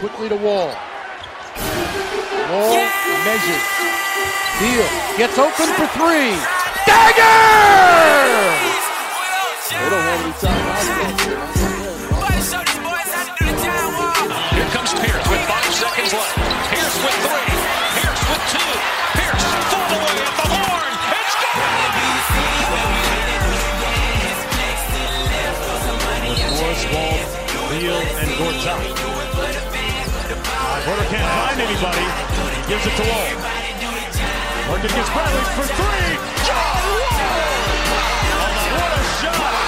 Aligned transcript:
Quickly 0.00 0.28
to 0.28 0.36
Wall. 0.36 0.68
Wall 2.52 2.72
yeah! 2.76 3.24
measures. 3.24 3.64
Beal. 4.60 4.84
Gets 5.16 5.38
open 5.38 5.72
for 5.72 5.88
three. 5.96 6.36
Dagger! 6.84 7.24
They 9.72 9.88
don't 9.88 10.04
want 10.04 10.20
to 10.20 10.28
be 10.28 10.36
Here 14.52 14.68
comes 14.76 14.92
Pierce 15.00 15.24
with 15.32 15.44
five 15.48 15.72
seconds 15.72 16.12
left. 16.12 16.36
Pierce 16.68 16.96
with 17.00 17.16
three. 17.24 17.56
Pierce 17.96 18.20
with 18.28 18.44
two. 18.52 18.68
Pierce 19.16 19.48
full 19.72 19.96
away 19.96 20.16
at 20.20 20.36
the 20.36 20.44
horn. 20.52 20.92
It's 21.16 21.40
gone. 21.40 21.72
Morris, 26.52 26.84
Wall, 26.92 27.16
Beal, 27.70 27.96
and 27.96 28.30
Gortat. 28.36 29.05
Porter 30.86 31.02
can't 31.10 31.18
find 31.18 31.58
anybody. 31.60 31.98
He 31.98 32.62
gives 32.70 32.86
it 32.86 32.94
to 32.94 33.02
Wall. 33.02 33.26
Working 34.70 34.86
against 34.86 35.10
Bradley 35.10 35.42
for 35.58 35.66
three. 35.66 36.14
John 36.46 36.78
Wall! 36.94 37.26
What 38.30 38.94
a 38.94 39.02
shot! 39.18 39.66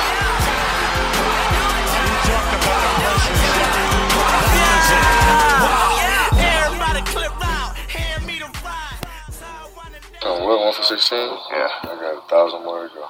Oh, 10.22 10.46
what, 10.46 10.60
one 10.60 10.72
for 10.72 10.84
16? 10.84 11.18
Yeah. 11.18 11.66
I 11.82 11.98
got 11.98 12.14
a 12.14 12.28
thousand 12.28 12.62
more 12.62 12.86
to 12.86 12.94
go. 12.94 13.02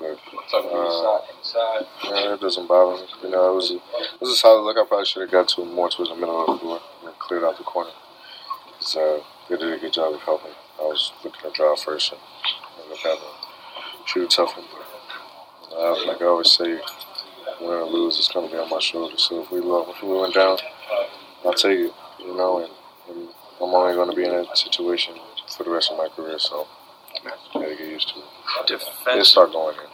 but, 0.00 0.20
uh, 0.52 1.20
yeah, 2.04 2.33
it 2.33 2.33
doesn't 2.44 2.68
bother 2.68 3.02
me. 3.02 3.08
You 3.24 3.30
know, 3.30 3.52
it 3.52 3.54
was, 3.56 3.70
a, 3.70 3.74
it 3.74 4.20
was 4.20 4.30
a 4.30 4.36
solid 4.36 4.62
look. 4.62 4.76
I 4.76 4.86
probably 4.86 5.06
should 5.06 5.22
have 5.22 5.30
got 5.30 5.48
to 5.48 5.64
more 5.64 5.90
towards 5.90 6.10
the 6.10 6.16
middle 6.16 6.40
of 6.40 6.46
the 6.46 6.58
floor 6.60 6.80
and 7.04 7.18
cleared 7.18 7.44
out 7.44 7.56
the 7.58 7.64
corner. 7.64 7.90
So 8.80 9.24
they 9.48 9.56
did 9.56 9.72
a 9.72 9.78
good 9.78 9.92
job 9.92 10.14
of 10.14 10.20
helping. 10.20 10.52
I 10.78 10.82
was 10.82 11.12
looking 11.24 11.40
to 11.42 11.50
drive 11.56 11.80
first 11.80 12.12
and, 12.12 12.20
and 12.80 12.90
look 12.90 13.04
at 13.04 13.18
the 13.18 14.06
shoot 14.06 14.30
tough 14.30 14.56
one. 14.56 14.66
But 15.70 15.76
uh, 15.76 16.06
like 16.06 16.20
I 16.20 16.26
always 16.26 16.52
say, 16.52 16.78
win 17.60 17.70
or 17.70 17.84
lose, 17.84 18.18
it's 18.18 18.28
going 18.28 18.48
to 18.48 18.54
be 18.54 18.60
on 18.60 18.68
my 18.68 18.78
shoulders. 18.78 19.26
So 19.28 19.42
if 19.42 19.50
we, 19.50 19.60
if 19.60 20.02
we 20.02 20.20
went 20.20 20.34
down, 20.34 20.58
I'll 21.44 21.54
take 21.54 21.78
it, 21.78 21.92
you 22.20 22.36
know, 22.36 22.60
and, 22.60 22.72
and 23.08 23.28
I'm 23.60 23.74
only 23.74 23.94
going 23.94 24.10
to 24.10 24.16
be 24.16 24.24
in 24.24 24.30
that 24.30 24.56
situation 24.56 25.14
for 25.56 25.64
the 25.64 25.70
rest 25.70 25.90
of 25.90 25.98
my 25.98 26.08
career, 26.08 26.38
so 26.38 26.66
I 27.24 27.30
gotta 27.54 27.76
get 27.76 27.88
used 27.88 28.08
to 28.10 28.20
it. 28.20 28.66
Defense. 28.66 29.28
start 29.28 29.52
going 29.52 29.76
in. 29.76 29.93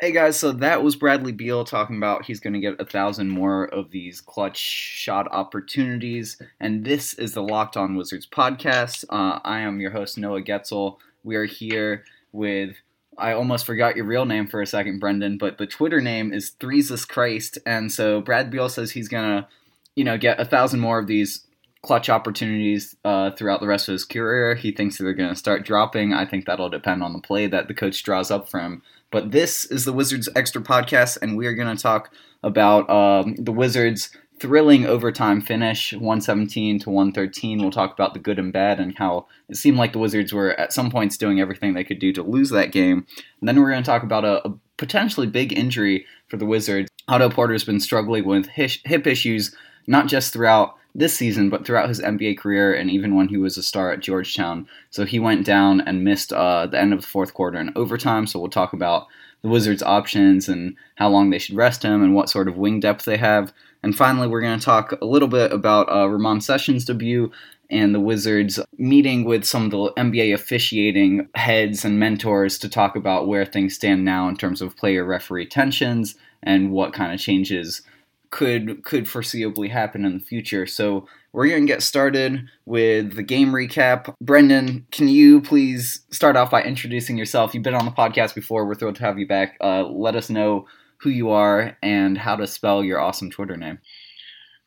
Hey 0.00 0.12
guys, 0.12 0.38
so 0.38 0.52
that 0.52 0.84
was 0.84 0.94
Bradley 0.94 1.32
Beal 1.32 1.64
talking 1.64 1.96
about 1.96 2.24
he's 2.24 2.38
going 2.38 2.52
to 2.52 2.60
get 2.60 2.80
a 2.80 2.84
thousand 2.84 3.30
more 3.30 3.64
of 3.64 3.90
these 3.90 4.20
clutch 4.20 4.56
shot 4.56 5.26
opportunities. 5.32 6.40
And 6.60 6.84
this 6.84 7.14
is 7.14 7.32
the 7.32 7.42
Locked 7.42 7.76
On 7.76 7.96
Wizards 7.96 8.24
podcast. 8.24 9.04
Uh, 9.10 9.40
I 9.42 9.58
am 9.58 9.80
your 9.80 9.90
host, 9.90 10.16
Noah 10.16 10.42
Goetzel. 10.42 10.98
We 11.24 11.34
are 11.34 11.46
here 11.46 12.04
with, 12.30 12.76
I 13.18 13.32
almost 13.32 13.66
forgot 13.66 13.96
your 13.96 14.04
real 14.04 14.24
name 14.24 14.46
for 14.46 14.62
a 14.62 14.66
second, 14.68 15.00
Brendan, 15.00 15.36
but 15.36 15.58
the 15.58 15.66
Twitter 15.66 16.00
name 16.00 16.32
is 16.32 16.52
Threesus 16.60 17.04
Christ. 17.04 17.58
And 17.66 17.90
so 17.90 18.20
Brad 18.20 18.52
Beal 18.52 18.68
says 18.68 18.92
he's 18.92 19.08
going 19.08 19.24
to, 19.24 19.48
you 19.96 20.04
know, 20.04 20.16
get 20.16 20.38
a 20.38 20.44
thousand 20.44 20.78
more 20.78 21.00
of 21.00 21.08
these 21.08 21.44
clutch 21.82 22.08
opportunities 22.08 22.96
uh, 23.04 23.30
throughout 23.32 23.60
the 23.60 23.66
rest 23.66 23.88
of 23.88 23.92
his 23.92 24.04
career. 24.04 24.54
He 24.54 24.72
thinks 24.72 24.98
they're 24.98 25.14
going 25.14 25.28
to 25.30 25.36
start 25.36 25.64
dropping. 25.64 26.12
I 26.12 26.24
think 26.24 26.44
that'll 26.44 26.68
depend 26.68 27.02
on 27.02 27.12
the 27.12 27.20
play 27.20 27.46
that 27.46 27.68
the 27.68 27.74
coach 27.74 28.02
draws 28.02 28.30
up 28.30 28.48
from. 28.48 28.82
But 29.10 29.30
this 29.30 29.64
is 29.64 29.84
the 29.84 29.92
Wizards 29.92 30.28
Extra 30.36 30.60
Podcast, 30.60 31.18
and 31.22 31.36
we 31.36 31.46
are 31.46 31.54
going 31.54 31.74
to 31.74 31.82
talk 31.82 32.12
about 32.42 32.88
um, 32.90 33.36
the 33.36 33.52
Wizards' 33.52 34.10
thrilling 34.38 34.86
overtime 34.86 35.40
finish, 35.40 35.92
117 35.92 36.80
to 36.80 36.90
113. 36.90 37.58
We'll 37.58 37.70
talk 37.70 37.92
about 37.92 38.12
the 38.12 38.20
good 38.20 38.38
and 38.38 38.52
bad 38.52 38.78
and 38.78 38.96
how 38.96 39.26
it 39.48 39.56
seemed 39.56 39.78
like 39.78 39.92
the 39.92 39.98
Wizards 39.98 40.32
were 40.32 40.50
at 40.60 40.72
some 40.72 40.90
points 40.90 41.16
doing 41.16 41.40
everything 41.40 41.74
they 41.74 41.84
could 41.84 41.98
do 41.98 42.12
to 42.12 42.22
lose 42.22 42.50
that 42.50 42.72
game. 42.72 43.06
And 43.40 43.48
then 43.48 43.60
we're 43.60 43.70
going 43.70 43.82
to 43.82 43.90
talk 43.90 44.02
about 44.02 44.24
a, 44.24 44.46
a 44.46 44.54
potentially 44.76 45.26
big 45.26 45.52
injury 45.52 46.06
for 46.28 46.36
the 46.36 46.46
Wizards. 46.46 46.90
Otto 47.08 47.30
Porter's 47.30 47.64
been 47.64 47.80
struggling 47.80 48.24
with 48.26 48.46
hip 48.48 49.06
issues, 49.06 49.54
not 49.86 50.06
just 50.06 50.32
throughout 50.32 50.76
this 50.98 51.16
season, 51.16 51.48
but 51.48 51.64
throughout 51.64 51.88
his 51.88 52.00
NBA 52.00 52.38
career 52.38 52.74
and 52.74 52.90
even 52.90 53.14
when 53.14 53.28
he 53.28 53.36
was 53.36 53.56
a 53.56 53.62
star 53.62 53.92
at 53.92 54.00
Georgetown. 54.00 54.68
So 54.90 55.04
he 55.04 55.18
went 55.18 55.46
down 55.46 55.80
and 55.80 56.04
missed 56.04 56.32
uh, 56.32 56.66
the 56.66 56.78
end 56.78 56.92
of 56.92 57.00
the 57.00 57.06
fourth 57.06 57.34
quarter 57.34 57.58
in 57.58 57.72
overtime. 57.76 58.26
So 58.26 58.38
we'll 58.38 58.50
talk 58.50 58.72
about 58.72 59.06
the 59.42 59.48
Wizards' 59.48 59.82
options 59.82 60.48
and 60.48 60.74
how 60.96 61.08
long 61.08 61.30
they 61.30 61.38
should 61.38 61.54
rest 61.54 61.84
him 61.84 62.02
and 62.02 62.14
what 62.14 62.28
sort 62.28 62.48
of 62.48 62.56
wing 62.56 62.80
depth 62.80 63.04
they 63.04 63.16
have. 63.16 63.52
And 63.82 63.96
finally, 63.96 64.26
we're 64.26 64.40
going 64.40 64.58
to 64.58 64.64
talk 64.64 64.92
a 65.00 65.04
little 65.04 65.28
bit 65.28 65.52
about 65.52 65.88
uh, 65.88 66.08
Ramon 66.08 66.40
Sessions' 66.40 66.84
debut 66.84 67.30
and 67.70 67.94
the 67.94 68.00
Wizards 68.00 68.58
meeting 68.78 69.24
with 69.24 69.44
some 69.44 69.66
of 69.66 69.70
the 69.70 69.92
NBA 69.96 70.34
officiating 70.34 71.28
heads 71.34 71.84
and 71.84 72.00
mentors 72.00 72.58
to 72.58 72.68
talk 72.68 72.96
about 72.96 73.28
where 73.28 73.44
things 73.44 73.74
stand 73.74 74.04
now 74.04 74.28
in 74.28 74.36
terms 74.36 74.62
of 74.62 74.76
player 74.76 75.04
referee 75.04 75.46
tensions 75.46 76.16
and 76.42 76.72
what 76.72 76.92
kind 76.92 77.12
of 77.12 77.20
changes 77.20 77.82
could 78.30 78.82
could 78.84 79.04
foreseeably 79.04 79.70
happen 79.70 80.04
in 80.04 80.14
the 80.18 80.24
future. 80.24 80.66
So 80.66 81.06
we're 81.32 81.48
going 81.48 81.66
to 81.66 81.72
get 81.72 81.82
started 81.82 82.48
with 82.64 83.14
the 83.14 83.22
game 83.22 83.52
recap. 83.52 84.14
Brendan, 84.20 84.86
can 84.90 85.08
you 85.08 85.40
please 85.40 86.00
start 86.10 86.36
off 86.36 86.50
by 86.50 86.62
introducing 86.62 87.18
yourself? 87.18 87.54
You've 87.54 87.62
been 87.62 87.74
on 87.74 87.84
the 87.84 87.90
podcast 87.90 88.34
before. 88.34 88.66
We're 88.66 88.74
thrilled 88.74 88.96
to 88.96 89.04
have 89.04 89.18
you 89.18 89.26
back. 89.26 89.56
Uh, 89.60 89.84
let 89.84 90.16
us 90.16 90.30
know 90.30 90.66
who 90.98 91.10
you 91.10 91.30
are 91.30 91.76
and 91.82 92.18
how 92.18 92.36
to 92.36 92.46
spell 92.46 92.82
your 92.82 93.00
awesome 93.00 93.30
Twitter 93.30 93.56
name. 93.56 93.78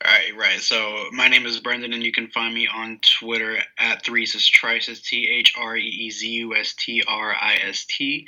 All 0.04 0.12
right, 0.12 0.36
right. 0.36 0.60
So 0.60 1.06
my 1.12 1.28
name 1.28 1.46
is 1.46 1.60
Brendan, 1.60 1.94
and 1.94 2.04
you 2.04 2.12
can 2.12 2.28
find 2.30 2.56
me 2.56 2.68
on 2.68 3.00
Twitter 3.20 3.60
at 3.78 4.04
Threesus 4.04 4.50
T 5.04 5.30
H 5.30 5.54
R 5.56 5.78
E 5.78 5.84
E 5.84 6.10
Z 6.10 6.28
U 6.28 6.56
S 6.56 6.74
T 6.74 7.04
R 7.08 7.36
I 7.40 7.60
S 7.68 7.86
T, 7.86 8.26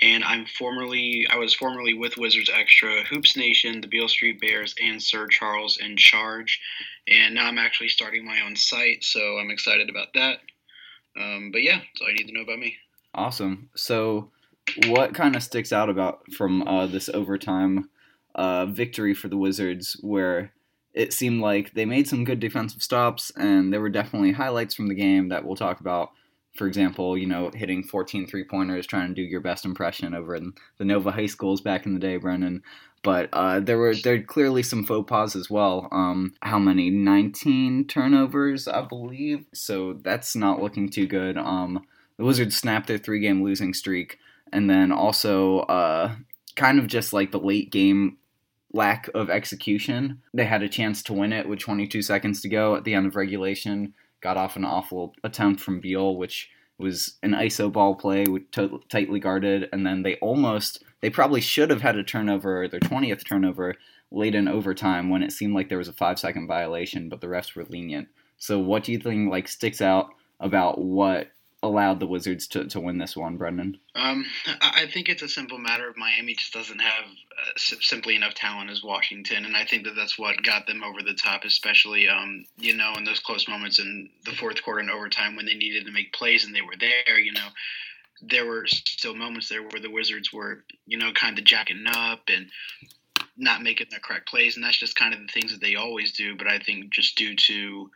and 0.00 0.22
I'm 0.22 0.46
formerly 0.46 1.26
I 1.28 1.36
was 1.36 1.52
formerly 1.52 1.94
with 1.94 2.16
Wizards 2.16 2.48
Extra, 2.52 3.02
Hoops 3.04 3.36
Nation, 3.36 3.80
the 3.80 3.88
Beale 3.88 4.06
Street 4.06 4.40
Bears, 4.40 4.76
and 4.80 5.02
Sir 5.02 5.26
Charles 5.26 5.78
in 5.78 5.96
Charge, 5.96 6.60
and 7.08 7.34
now 7.34 7.46
I'm 7.46 7.58
actually 7.58 7.88
starting 7.88 8.24
my 8.24 8.42
own 8.42 8.54
site, 8.54 9.02
so 9.02 9.38
I'm 9.38 9.50
excited 9.50 9.90
about 9.90 10.08
that. 10.14 10.38
Um, 11.18 11.50
but 11.50 11.62
yeah, 11.62 11.78
that's 11.78 12.02
all 12.02 12.08
you 12.08 12.14
need 12.14 12.28
to 12.28 12.34
know 12.34 12.42
about 12.42 12.60
me. 12.60 12.76
Awesome. 13.14 13.70
So, 13.74 14.30
what 14.86 15.12
kind 15.12 15.34
of 15.34 15.42
sticks 15.42 15.72
out 15.72 15.90
about 15.90 16.32
from 16.34 16.62
uh, 16.68 16.86
this 16.86 17.08
overtime 17.08 17.90
uh, 18.36 18.66
victory 18.66 19.14
for 19.14 19.26
the 19.26 19.36
Wizards, 19.36 19.98
where 20.02 20.52
it 20.96 21.12
seemed 21.12 21.42
like 21.42 21.74
they 21.74 21.84
made 21.84 22.08
some 22.08 22.24
good 22.24 22.40
defensive 22.40 22.82
stops, 22.82 23.30
and 23.36 23.70
there 23.70 23.82
were 23.82 23.90
definitely 23.90 24.32
highlights 24.32 24.74
from 24.74 24.88
the 24.88 24.94
game 24.94 25.28
that 25.28 25.44
we'll 25.44 25.54
talk 25.54 25.78
about. 25.80 26.10
For 26.56 26.66
example, 26.66 27.18
you 27.18 27.26
know, 27.26 27.50
hitting 27.52 27.82
14 27.82 28.26
three 28.26 28.44
pointers, 28.44 28.86
trying 28.86 29.08
to 29.08 29.14
do 29.14 29.20
your 29.20 29.42
best 29.42 29.66
impression 29.66 30.14
over 30.14 30.34
in 30.34 30.54
the 30.78 30.86
Nova 30.86 31.10
High 31.10 31.26
Schools 31.26 31.60
back 31.60 31.84
in 31.84 31.92
the 31.92 32.00
day, 32.00 32.16
Brendan. 32.16 32.62
But 33.02 33.28
uh, 33.34 33.60
there 33.60 33.76
were 33.76 33.94
there 33.94 34.22
clearly 34.22 34.62
some 34.62 34.84
faux 34.84 35.06
pas 35.06 35.36
as 35.36 35.50
well. 35.50 35.86
Um, 35.92 36.32
how 36.40 36.58
many? 36.58 36.88
19 36.88 37.86
turnovers, 37.88 38.66
I 38.66 38.80
believe. 38.80 39.44
So 39.52 39.98
that's 40.02 40.34
not 40.34 40.62
looking 40.62 40.88
too 40.88 41.06
good. 41.06 41.36
Um, 41.36 41.84
the 42.16 42.24
Wizards 42.24 42.56
snapped 42.56 42.86
their 42.86 42.96
three 42.96 43.20
game 43.20 43.44
losing 43.44 43.74
streak, 43.74 44.18
and 44.50 44.70
then 44.70 44.92
also 44.92 45.58
uh, 45.60 46.16
kind 46.56 46.78
of 46.78 46.86
just 46.86 47.12
like 47.12 47.32
the 47.32 47.38
late 47.38 47.70
game 47.70 48.16
lack 48.76 49.08
of 49.14 49.30
execution. 49.30 50.22
They 50.32 50.44
had 50.44 50.62
a 50.62 50.68
chance 50.68 51.02
to 51.04 51.12
win 51.12 51.32
it 51.32 51.48
with 51.48 51.58
22 51.58 52.02
seconds 52.02 52.40
to 52.42 52.48
go 52.48 52.76
at 52.76 52.84
the 52.84 52.94
end 52.94 53.06
of 53.06 53.16
regulation. 53.16 53.94
Got 54.20 54.36
off 54.36 54.56
an 54.56 54.64
awful 54.64 55.14
attempt 55.24 55.60
from 55.60 55.80
Beal, 55.80 56.16
which 56.16 56.50
was 56.78 57.18
an 57.22 57.32
ISO 57.32 57.72
ball 57.72 57.94
play, 57.94 58.24
t- 58.52 58.80
tightly 58.88 59.18
guarded, 59.18 59.68
and 59.72 59.86
then 59.86 60.02
they 60.02 60.16
almost, 60.16 60.84
they 61.00 61.10
probably 61.10 61.40
should 61.40 61.70
have 61.70 61.82
had 61.82 61.96
a 61.96 62.04
turnover, 62.04 62.68
their 62.68 62.80
20th 62.80 63.26
turnover, 63.26 63.74
late 64.10 64.34
in 64.34 64.46
overtime 64.46 65.08
when 65.08 65.22
it 65.22 65.32
seemed 65.32 65.54
like 65.54 65.68
there 65.68 65.78
was 65.78 65.88
a 65.88 65.92
five 65.92 66.18
second 66.18 66.46
violation, 66.46 67.08
but 67.08 67.20
the 67.20 67.26
refs 67.26 67.54
were 67.54 67.64
lenient. 67.64 68.08
So, 68.38 68.58
what 68.58 68.84
do 68.84 68.92
you 68.92 68.98
think 68.98 69.30
like 69.30 69.48
sticks 69.48 69.80
out 69.80 70.10
about 70.38 70.78
what 70.78 71.30
allowed 71.62 72.00
the 72.00 72.06
Wizards 72.06 72.46
to, 72.48 72.66
to 72.66 72.80
win 72.80 72.98
this 72.98 73.16
one, 73.16 73.36
Brendan? 73.36 73.78
Um, 73.94 74.24
I 74.60 74.86
think 74.92 75.08
it's 75.08 75.22
a 75.22 75.28
simple 75.28 75.58
matter 75.58 75.88
of 75.88 75.96
Miami 75.96 76.34
just 76.34 76.52
doesn't 76.52 76.78
have 76.78 77.04
uh, 77.04 77.58
simply 77.80 78.14
enough 78.14 78.34
talent 78.34 78.70
as 78.70 78.82
Washington, 78.82 79.44
and 79.44 79.56
I 79.56 79.64
think 79.64 79.84
that 79.84 79.96
that's 79.96 80.18
what 80.18 80.42
got 80.42 80.66
them 80.66 80.82
over 80.82 81.02
the 81.02 81.14
top, 81.14 81.44
especially 81.44 82.08
um, 82.08 82.44
you 82.56 82.76
know 82.76 82.92
in 82.96 83.04
those 83.04 83.20
close 83.20 83.48
moments 83.48 83.78
in 83.78 84.10
the 84.24 84.32
fourth 84.32 84.62
quarter 84.62 84.80
and 84.80 84.90
overtime 84.90 85.36
when 85.36 85.46
they 85.46 85.54
needed 85.54 85.86
to 85.86 85.92
make 85.92 86.12
plays 86.12 86.44
and 86.44 86.54
they 86.54 86.62
were 86.62 86.76
there. 86.78 87.18
You 87.18 87.32
know, 87.32 87.48
there 88.22 88.46
were 88.46 88.66
still 88.66 89.14
moments 89.14 89.48
there 89.48 89.62
where 89.62 89.80
the 89.80 89.90
Wizards 89.90 90.32
were 90.32 90.64
you 90.86 90.98
know 90.98 91.12
kind 91.12 91.38
of 91.38 91.44
jacking 91.44 91.84
up 91.88 92.20
and 92.28 92.50
not 93.36 93.62
making 93.62 93.88
the 93.90 94.00
correct 94.00 94.28
plays, 94.28 94.56
and 94.56 94.64
that's 94.64 94.78
just 94.78 94.96
kind 94.96 95.14
of 95.14 95.20
the 95.20 95.32
things 95.32 95.52
that 95.52 95.60
they 95.60 95.74
always 95.74 96.12
do. 96.12 96.36
But 96.36 96.48
I 96.48 96.58
think 96.58 96.90
just 96.90 97.16
due 97.16 97.34
to 97.34 97.90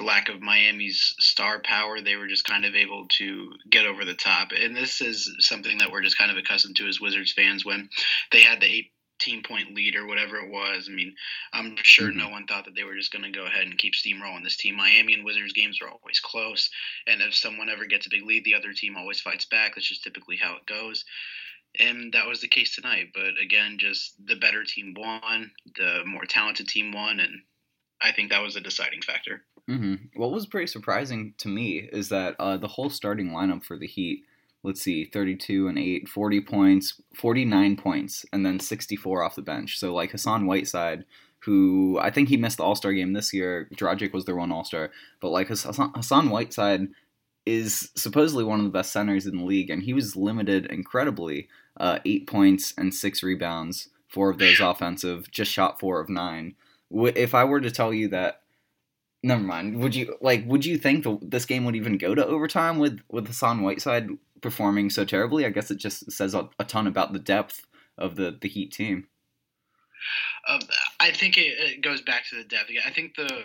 the 0.00 0.06
lack 0.06 0.30
of 0.30 0.40
Miami's 0.40 1.14
star 1.18 1.60
power, 1.60 2.00
they 2.00 2.16
were 2.16 2.26
just 2.26 2.44
kind 2.44 2.64
of 2.64 2.74
able 2.74 3.06
to 3.18 3.50
get 3.68 3.84
over 3.84 4.04
the 4.04 4.14
top. 4.14 4.48
And 4.58 4.74
this 4.74 5.02
is 5.02 5.30
something 5.40 5.76
that 5.78 5.90
we're 5.90 6.02
just 6.02 6.16
kind 6.16 6.30
of 6.30 6.38
accustomed 6.38 6.76
to 6.76 6.88
as 6.88 7.00
Wizards 7.00 7.32
fans 7.32 7.66
when 7.66 7.90
they 8.32 8.40
had 8.40 8.60
the 8.60 8.88
18 9.20 9.42
point 9.42 9.74
lead 9.74 9.96
or 9.96 10.06
whatever 10.06 10.36
it 10.36 10.50
was. 10.50 10.88
I 10.90 10.94
mean, 10.94 11.14
I'm 11.52 11.76
sure 11.82 12.08
mm-hmm. 12.08 12.18
no 12.18 12.28
one 12.30 12.46
thought 12.46 12.64
that 12.64 12.74
they 12.74 12.84
were 12.84 12.96
just 12.96 13.12
going 13.12 13.30
to 13.30 13.38
go 13.38 13.44
ahead 13.44 13.66
and 13.66 13.76
keep 13.76 13.92
steamrolling 13.92 14.42
this 14.42 14.56
team. 14.56 14.74
Miami 14.74 15.12
and 15.12 15.24
Wizards 15.24 15.52
games 15.52 15.80
are 15.82 15.90
always 15.90 16.18
close. 16.18 16.70
And 17.06 17.20
if 17.20 17.34
someone 17.34 17.68
ever 17.68 17.84
gets 17.84 18.06
a 18.06 18.10
big 18.10 18.24
lead, 18.24 18.44
the 18.44 18.54
other 18.54 18.72
team 18.72 18.96
always 18.96 19.20
fights 19.20 19.44
back. 19.44 19.74
That's 19.74 19.86
just 19.86 20.02
typically 20.02 20.36
how 20.36 20.56
it 20.56 20.64
goes. 20.64 21.04
And 21.78 22.14
that 22.14 22.26
was 22.26 22.40
the 22.40 22.48
case 22.48 22.74
tonight. 22.74 23.08
But 23.12 23.38
again, 23.40 23.76
just 23.78 24.14
the 24.24 24.36
better 24.36 24.64
team 24.64 24.94
won, 24.96 25.50
the 25.76 26.04
more 26.06 26.24
talented 26.24 26.68
team 26.68 26.90
won. 26.90 27.20
And 27.20 27.42
I 28.00 28.12
think 28.12 28.30
that 28.30 28.42
was 28.42 28.56
a 28.56 28.60
deciding 28.60 29.02
factor. 29.02 29.44
Mm-hmm. 29.70 30.18
What 30.20 30.32
was 30.32 30.46
pretty 30.46 30.66
surprising 30.66 31.34
to 31.38 31.48
me 31.48 31.88
is 31.92 32.08
that 32.08 32.34
uh, 32.38 32.56
the 32.56 32.68
whole 32.68 32.90
starting 32.90 33.30
lineup 33.30 33.62
for 33.62 33.78
the 33.78 33.86
Heat, 33.86 34.24
let's 34.64 34.82
see, 34.82 35.04
32 35.04 35.68
and 35.68 35.78
8, 35.78 36.08
40 36.08 36.40
points, 36.40 37.00
49 37.14 37.76
points, 37.76 38.26
and 38.32 38.44
then 38.44 38.58
64 38.58 39.22
off 39.22 39.36
the 39.36 39.42
bench. 39.42 39.78
So, 39.78 39.94
like 39.94 40.10
Hassan 40.10 40.46
Whiteside, 40.46 41.04
who 41.40 41.98
I 42.00 42.10
think 42.10 42.28
he 42.28 42.36
missed 42.36 42.56
the 42.56 42.64
All 42.64 42.74
Star 42.74 42.92
game 42.92 43.12
this 43.12 43.32
year. 43.32 43.68
Dragic 43.74 44.12
was 44.12 44.24
their 44.24 44.36
one 44.36 44.50
All 44.50 44.64
Star. 44.64 44.90
But, 45.20 45.30
like, 45.30 45.48
Hassan, 45.48 45.92
Hassan 45.94 46.30
Whiteside 46.30 46.88
is 47.46 47.90
supposedly 47.94 48.44
one 48.44 48.58
of 48.58 48.64
the 48.64 48.72
best 48.72 48.92
centers 48.92 49.26
in 49.26 49.38
the 49.38 49.44
league, 49.44 49.70
and 49.70 49.82
he 49.82 49.94
was 49.94 50.16
limited 50.16 50.66
incredibly 50.66 51.48
uh, 51.78 52.00
eight 52.04 52.26
points 52.26 52.74
and 52.76 52.94
six 52.94 53.22
rebounds, 53.22 53.88
four 54.08 54.30
of 54.30 54.38
those 54.38 54.60
offensive, 54.60 55.30
just 55.30 55.50
shot 55.50 55.78
four 55.78 56.00
of 56.00 56.08
nine. 56.08 56.54
If 56.90 57.34
I 57.34 57.44
were 57.44 57.60
to 57.60 57.70
tell 57.70 57.94
you 57.94 58.08
that 58.08 58.40
Never 59.22 59.42
mind. 59.42 59.78
Would 59.80 59.94
you 59.94 60.16
like? 60.20 60.46
Would 60.46 60.64
you 60.64 60.78
think 60.78 61.04
the, 61.04 61.18
this 61.20 61.44
game 61.44 61.64
would 61.64 61.76
even 61.76 61.98
go 61.98 62.14
to 62.14 62.26
overtime 62.26 62.78
with 62.78 63.00
with 63.10 63.26
Hassan 63.26 63.62
Whiteside 63.62 64.08
performing 64.40 64.88
so 64.88 65.04
terribly? 65.04 65.44
I 65.44 65.50
guess 65.50 65.70
it 65.70 65.76
just 65.76 66.10
says 66.10 66.34
a, 66.34 66.48
a 66.58 66.64
ton 66.64 66.86
about 66.86 67.12
the 67.12 67.18
depth 67.18 67.66
of 67.98 68.16
the 68.16 68.38
the 68.40 68.48
Heat 68.48 68.72
team. 68.72 69.08
Um, 70.48 70.60
I 70.98 71.10
think 71.10 71.36
it, 71.36 71.52
it, 71.58 71.82
goes 71.82 72.00
back 72.00 72.24
to 72.30 72.36
the 72.36 72.44
depth. 72.44 72.70
I 72.86 72.90
think 72.90 73.14
the 73.16 73.44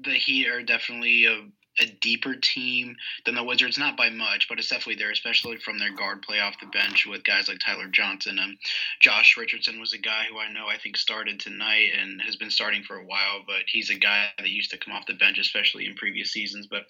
the 0.00 0.12
Heat 0.12 0.46
are 0.46 0.62
definitely 0.62 1.24
a 1.24 1.48
a 1.80 1.86
deeper 1.86 2.34
team 2.34 2.96
than 3.24 3.34
the 3.34 3.42
Wizards, 3.42 3.78
not 3.78 3.96
by 3.96 4.10
much, 4.10 4.48
but 4.48 4.58
it's 4.58 4.68
definitely 4.68 4.96
there, 4.96 5.10
especially 5.10 5.56
from 5.56 5.78
their 5.78 5.94
guard 5.94 6.22
play 6.22 6.40
off 6.40 6.60
the 6.60 6.66
bench 6.66 7.06
with 7.06 7.24
guys 7.24 7.48
like 7.48 7.58
Tyler 7.58 7.88
Johnson. 7.88 8.38
Um, 8.38 8.58
Josh 9.00 9.36
Richardson 9.38 9.80
was 9.80 9.92
a 9.92 9.98
guy 9.98 10.24
who 10.30 10.38
I 10.38 10.52
know 10.52 10.66
I 10.68 10.76
think 10.76 10.96
started 10.96 11.40
tonight 11.40 11.92
and 11.98 12.20
has 12.22 12.36
been 12.36 12.50
starting 12.50 12.82
for 12.82 12.96
a 12.96 13.04
while, 13.04 13.42
but 13.46 13.62
he's 13.66 13.90
a 13.90 13.94
guy 13.94 14.26
that 14.38 14.48
used 14.48 14.70
to 14.72 14.78
come 14.78 14.94
off 14.94 15.06
the 15.06 15.14
bench, 15.14 15.38
especially 15.38 15.86
in 15.86 15.94
previous 15.94 16.30
seasons. 16.30 16.66
But 16.70 16.82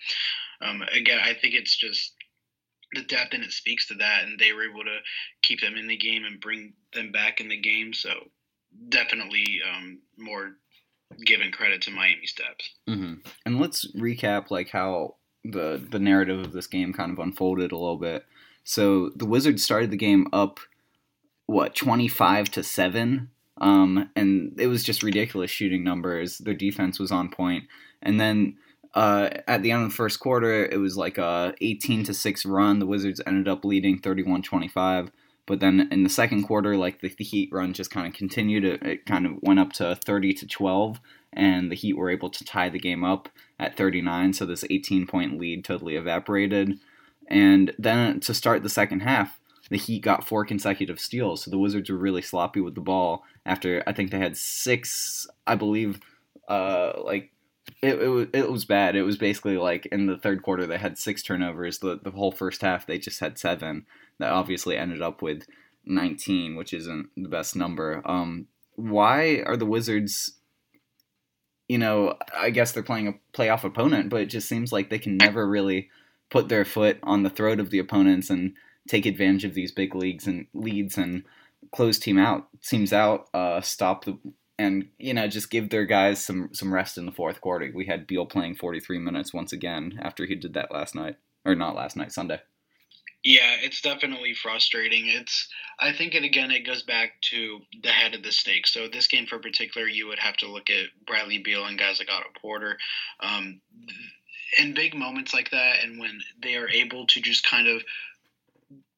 um, 0.61 0.83
again, 0.93 1.21
I 1.23 1.35
think 1.35 1.55
it's 1.55 1.77
just 1.77 2.15
the 2.93 3.03
depth 3.03 3.35
and 3.35 3.45
it 3.45 3.53
speaks 3.53 3.87
to 3.89 3.95
that, 3.95 4.25
and 4.25 4.39
they 4.39 4.53
were 4.53 4.69
able 4.69 4.85
to 4.85 4.99
keep 5.43 5.61
them 5.61 5.77
in 5.77 5.87
the 5.87 5.97
game 5.97 6.25
and 6.25 6.41
bring 6.41 6.73
them 6.93 7.13
back 7.13 7.41
in 7.41 7.49
the 7.49 7.61
game. 7.61 7.93
So 7.93 8.11
definitely 8.89 9.61
um, 9.69 10.01
more 10.19 10.57
giving 11.25 11.51
credit 11.53 11.83
to 11.83 11.91
Miami 11.91 12.27
steps. 12.27 12.71
Mm-hmm. 12.89 13.15
And 13.47 13.61
let's 13.61 13.91
recap 13.97 14.51
like 14.51 14.71
how 14.71 15.17
the 15.45 15.85
the 15.91 15.99
narrative 15.99 16.41
of 16.41 16.53
this 16.53 16.67
game 16.67 16.93
kind 16.93 17.13
of 17.13 17.19
unfolded 17.19 17.73
a 17.73 17.79
little 17.79 17.99
bit. 17.99 18.25
So 18.65 19.11
the 19.17 19.27
Wizards 19.27 19.63
started 19.63 19.91
the 19.91 19.97
game 19.97 20.29
up 20.33 20.61
what 21.47 21.75
25 21.75 22.51
to 22.53 22.63
7 22.63 23.29
um, 23.63 24.11
and 24.17 24.55
it 24.59 24.67
was 24.67 24.83
just 24.83 25.03
ridiculous 25.03 25.51
shooting 25.51 25.85
numbers. 25.85 26.39
Their 26.39 26.55
defense 26.55 26.99
was 26.99 27.13
on. 27.13 27.33
And 28.03 28.21
then 28.21 28.57
uh, 28.95 29.31
at 29.47 29.63
the 29.63 29.71
end 29.71 29.85
of 29.85 29.91
the 29.91 29.95
first 29.95 30.21
quarter, 30.21 30.67
it 30.67 30.79
was 30.79 30.97
like 30.97 31.17
a 31.19 31.55
18 31.61 32.05
to 32.05 32.15
6 32.15 32.45
run. 32.45 32.81
The 32.81 32.87
Wizards 32.87 33.21
ended 33.27 33.49
up 33.49 33.65
leading 33.65 33.99
31 33.99 34.43
25. 34.43 35.13
But 35.53 35.61
then 35.61 35.87
in 35.91 36.03
the 36.03 36.09
second 36.09 36.45
quarter, 36.45 36.79
like 36.79 37.03
the, 37.03 37.15
the 37.15 37.25
Heat 37.25 37.51
run 37.53 37.75
just 37.75 37.91
kind 37.91 38.07
of 38.07 38.15
continued. 38.15 38.65
It, 38.65 38.83
it 38.83 39.05
kind 39.05 39.27
of 39.27 39.33
went 39.43 39.61
up 39.61 39.75
to 39.75 39.95
30 39.95 40.33
to 40.33 40.47
12, 40.47 40.99
and 41.31 41.71
the 41.71 41.75
Heat 41.75 41.93
were 41.93 42.09
able 42.09 42.31
to 42.31 42.43
tie 42.43 42.71
the 42.71 42.79
game 42.79 43.05
up 43.05 43.29
at 43.61 43.77
39. 43.77 44.33
So 44.33 44.47
this 44.47 44.65
18 44.71 45.07
point 45.07 45.39
lead 45.39 45.63
totally 45.63 45.97
evaporated. 45.97 46.79
And 47.29 47.75
then 47.79 48.19
to 48.21 48.33
start 48.33 48.63
the 48.63 48.71
second 48.71 49.01
half, 49.01 49.41
the 49.69 49.77
Heat 49.77 50.01
got 50.01 50.27
four 50.27 50.47
consecutive 50.47 50.99
steals. 50.99 51.45
So 51.45 51.51
the 51.51 51.59
Wizards 51.59 51.91
were 51.91 51.99
really 51.99 52.23
sloppy 52.23 52.63
with 52.63 52.75
the 52.75 52.81
ball 52.81 53.23
after 53.45 53.83
I 53.87 53.93
think 53.93 54.11
they 54.11 54.21
had 54.21 54.39
six, 54.39 55.27
I 55.47 55.57
believe, 55.57 56.01
uh, 56.49 56.95
like 57.05 57.31
it, 57.83 58.01
it, 58.01 58.09
was, 58.09 58.29
it 58.33 58.51
was 58.51 58.65
bad. 58.65 58.97
It 58.97 59.03
was 59.03 59.19
basically 59.19 59.59
like 59.59 59.85
in 59.93 60.07
the 60.07 60.17
third 60.17 60.43
quarter 60.43 60.67
they 60.67 60.79
had 60.79 60.97
six 60.97 61.23
turnovers. 61.23 61.81
The 61.81 62.01
the 62.03 62.13
whole 62.13 62.33
first 62.33 62.63
half 62.63 62.87
they 62.87 62.97
just 62.97 63.21
had 63.21 63.39
seven 63.39 63.85
that 64.23 64.33
obviously 64.33 64.77
ended 64.77 65.03
up 65.03 65.23
with 65.23 65.47
19, 65.85 66.57
which 66.57 66.73
isn't 66.73 67.11
the 67.17 67.29
best 67.29 67.57
number. 67.57 68.03
Um, 68.05 68.47
why 68.77 69.43
are 69.47 69.57
the 69.57 69.67
Wizards? 69.67 70.39
You 71.69 71.79
know, 71.79 72.17
I 72.37 72.51
guess 72.51 72.73
they're 72.73 72.83
playing 72.83 73.09
a 73.09 73.15
playoff 73.37 73.65
opponent, 73.65 74.11
but 74.11 74.21
it 74.21 74.27
just 74.27 74.49
seems 74.49 74.73
like 74.73 74.91
they 74.91 74.99
can 74.99 75.17
never 75.17 75.47
really 75.47 75.89
put 76.31 76.49
their 76.49 76.65
foot 76.65 76.99
on 77.03 77.23
the 77.23 77.31
throat 77.31 77.61
of 77.61 77.71
the 77.71 77.79
opponents 77.79 78.31
and 78.31 78.55
take 78.89 79.07
advantage 79.07 79.45
of 79.45 79.55
these 79.55 79.73
big 79.73 79.95
leagues 79.95 80.27
and 80.27 80.47
leads 80.55 80.99
and 80.99 81.25
close 81.73 81.99
team 81.99 82.19
out, 82.19 82.49
teams 82.63 82.93
out, 82.93 83.29
uh, 83.35 83.61
stop 83.61 84.05
the 84.05 84.19
and 84.59 84.89
you 84.99 85.15
know 85.15 85.27
just 85.27 85.51
give 85.51 85.71
their 85.71 85.87
guys 85.87 86.25
some 86.25 86.51
some 86.53 86.73
rest 86.73 86.99
in 86.99 87.07
the 87.07 87.13
fourth 87.13 87.41
quarter. 87.41 87.71
We 87.75 87.87
had 87.87 88.07
Beal 88.07 88.27
playing 88.27 88.57
43 88.57 88.99
minutes 88.99 89.33
once 89.33 89.53
again 89.53 89.99
after 90.03 90.27
he 90.27 90.35
did 90.35 90.55
that 90.55 90.73
last 90.73 90.95
night 90.95 91.17
or 91.45 91.55
not 91.55 91.75
last 91.75 91.97
night, 91.97 92.13
Sunday. 92.13 92.41
Yeah, 93.25 93.57
it's 93.63 93.81
definitely 93.81 94.35
frustrating. 94.35 95.07
It's 95.07 95.49
I 95.79 95.93
think 95.93 96.15
it 96.15 96.25
again 96.25 96.51
it 96.51 96.67
goes 96.67 96.83
back 96.83 97.21
to 97.31 97.61
the 97.83 97.91
head 97.91 98.15
of 98.15 98.23
the 98.23 98.33
stake. 98.33 98.67
So 98.67 98.89
this 98.89 99.07
game 99.07 99.27
for 99.27 99.39
particular, 99.39 99.87
you 99.87 100.09
would 100.09 100.19
have 100.19 100.37
to 100.39 100.49
look 100.49 100.71
at 100.71 100.87
Bradley 101.07 101.39
Beal 101.39 101.65
and 101.65 101.79
guys 101.79 102.01
like 102.01 102.11
Otto 102.11 102.31
Porter. 102.41 102.79
Um, 103.21 103.61
in 104.59 104.75
big 104.75 104.95
moments 104.95 105.33
like 105.33 105.51
that, 105.51 105.85
and 105.85 106.01
when 106.01 106.21
they 106.43 106.57
are 106.57 106.69
able 106.69 107.07
to 107.07 107.21
just 107.21 107.49
kind 107.49 107.69
of 107.69 107.83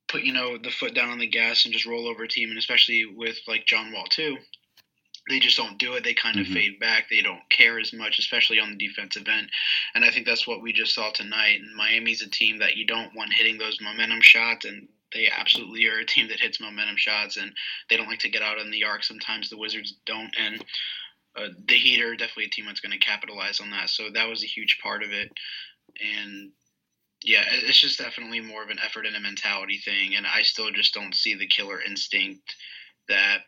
put 0.08 0.22
you 0.22 0.32
know 0.32 0.56
the 0.56 0.70
foot 0.70 0.94
down 0.94 1.10
on 1.10 1.18
the 1.18 1.26
gas 1.26 1.64
and 1.64 1.74
just 1.74 1.86
roll 1.86 2.08
over 2.08 2.24
a 2.24 2.28
team, 2.28 2.48
and 2.48 2.58
especially 2.58 3.04
with 3.04 3.36
like 3.46 3.66
John 3.66 3.92
Wall 3.92 4.06
too, 4.08 4.38
they 5.28 5.38
just 5.38 5.56
don't 5.56 5.78
do 5.78 5.94
it. 5.94 6.04
They 6.04 6.14
kind 6.14 6.38
of 6.38 6.46
mm-hmm. 6.46 6.54
fade 6.54 6.80
back. 6.80 7.08
They 7.08 7.22
don't 7.22 7.48
care 7.48 7.78
as 7.78 7.92
much, 7.92 8.18
especially 8.18 8.60
on 8.60 8.70
the 8.70 8.86
defensive 8.86 9.26
end. 9.26 9.48
And 9.94 10.04
I 10.04 10.10
think 10.10 10.26
that's 10.26 10.46
what 10.46 10.60
we 10.60 10.72
just 10.72 10.94
saw 10.94 11.10
tonight. 11.10 11.60
And 11.60 11.74
Miami's 11.74 12.22
a 12.22 12.28
team 12.28 12.58
that 12.58 12.76
you 12.76 12.86
don't 12.86 13.14
want 13.14 13.32
hitting 13.32 13.56
those 13.56 13.80
momentum 13.80 14.20
shots, 14.20 14.66
and 14.66 14.86
they 15.14 15.28
absolutely 15.34 15.86
are 15.86 16.00
a 16.00 16.06
team 16.06 16.28
that 16.28 16.40
hits 16.40 16.60
momentum 16.60 16.96
shots, 16.98 17.36
and 17.36 17.52
they 17.88 17.96
don't 17.96 18.08
like 18.08 18.18
to 18.20 18.28
get 18.28 18.42
out 18.42 18.58
on 18.58 18.70
the 18.70 18.84
arc. 18.84 19.02
Sometimes 19.02 19.48
the 19.48 19.56
Wizards 19.56 19.94
don't, 20.04 20.34
and 20.38 20.62
uh, 21.36 21.48
the 21.66 21.74
Heat 21.74 22.02
are 22.02 22.16
definitely 22.16 22.44
a 22.44 22.50
team 22.50 22.66
that's 22.66 22.80
going 22.80 22.92
to 22.92 22.98
capitalize 22.98 23.60
on 23.60 23.70
that. 23.70 23.88
So 23.88 24.10
that 24.12 24.28
was 24.28 24.42
a 24.42 24.48
huge 24.48 24.78
part 24.82 25.02
of 25.02 25.10
it. 25.10 25.32
And 26.00 26.50
yeah, 27.22 27.44
it's 27.48 27.80
just 27.80 27.98
definitely 27.98 28.40
more 28.40 28.62
of 28.62 28.68
an 28.68 28.78
effort 28.84 29.06
and 29.06 29.16
a 29.16 29.20
mentality 29.20 29.78
thing. 29.78 30.16
And 30.16 30.26
I 30.26 30.42
still 30.42 30.70
just 30.70 30.92
don't 30.92 31.14
see 31.14 31.34
the 31.34 31.46
killer 31.46 31.80
instinct 31.80 32.54
that 33.08 33.38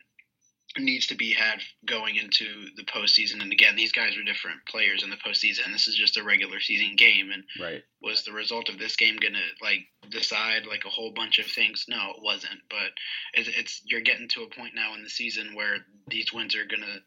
needs 0.79 1.07
to 1.09 1.15
be 1.15 1.33
had 1.33 1.61
going 1.87 2.17
into 2.17 2.67
the 2.77 2.85
postseason. 2.85 3.41
And 3.43 3.53
again, 3.53 3.77
these 3.77 3.93
guys 3.93 4.17
are 4.17 4.23
different 4.23 4.65
players 4.69 5.03
in 5.03 5.11
the 5.11 5.17
postseason. 5.17 5.73
This 5.73 5.89
is 5.89 5.97
just 5.97 6.17
a 6.17 6.25
regular 6.25 6.61
season 6.61 6.97
game. 6.97 7.31
And 7.33 7.45
right. 7.61 7.83
was 8.03 8.25
the 8.25 8.33
result 8.33 8.69
of 8.69 8.79
this 8.79 8.97
game 8.97 9.17
going 9.17 9.35
to 9.35 9.65
like 9.65 9.81
decide 10.11 10.67
like 10.67 10.85
a 10.85 10.91
whole 10.91 11.13
bunch 11.13 11.39
of 11.39 11.47
things? 11.47 11.85
No, 11.89 12.11
it 12.17 12.23
wasn't. 12.23 12.61
But 12.71 12.93
it's, 13.35 13.49
it's 13.49 13.83
you're 13.85 14.01
getting 14.01 14.29
to 14.29 14.43
a 14.43 14.55
point 14.55 14.75
now 14.75 14.95
in 14.95 15.03
the 15.03 15.11
season 15.11 15.55
where 15.55 15.79
these 16.09 16.33
wins 16.33 16.55
are 16.55 16.67
going 16.67 16.83
to, 16.83 16.99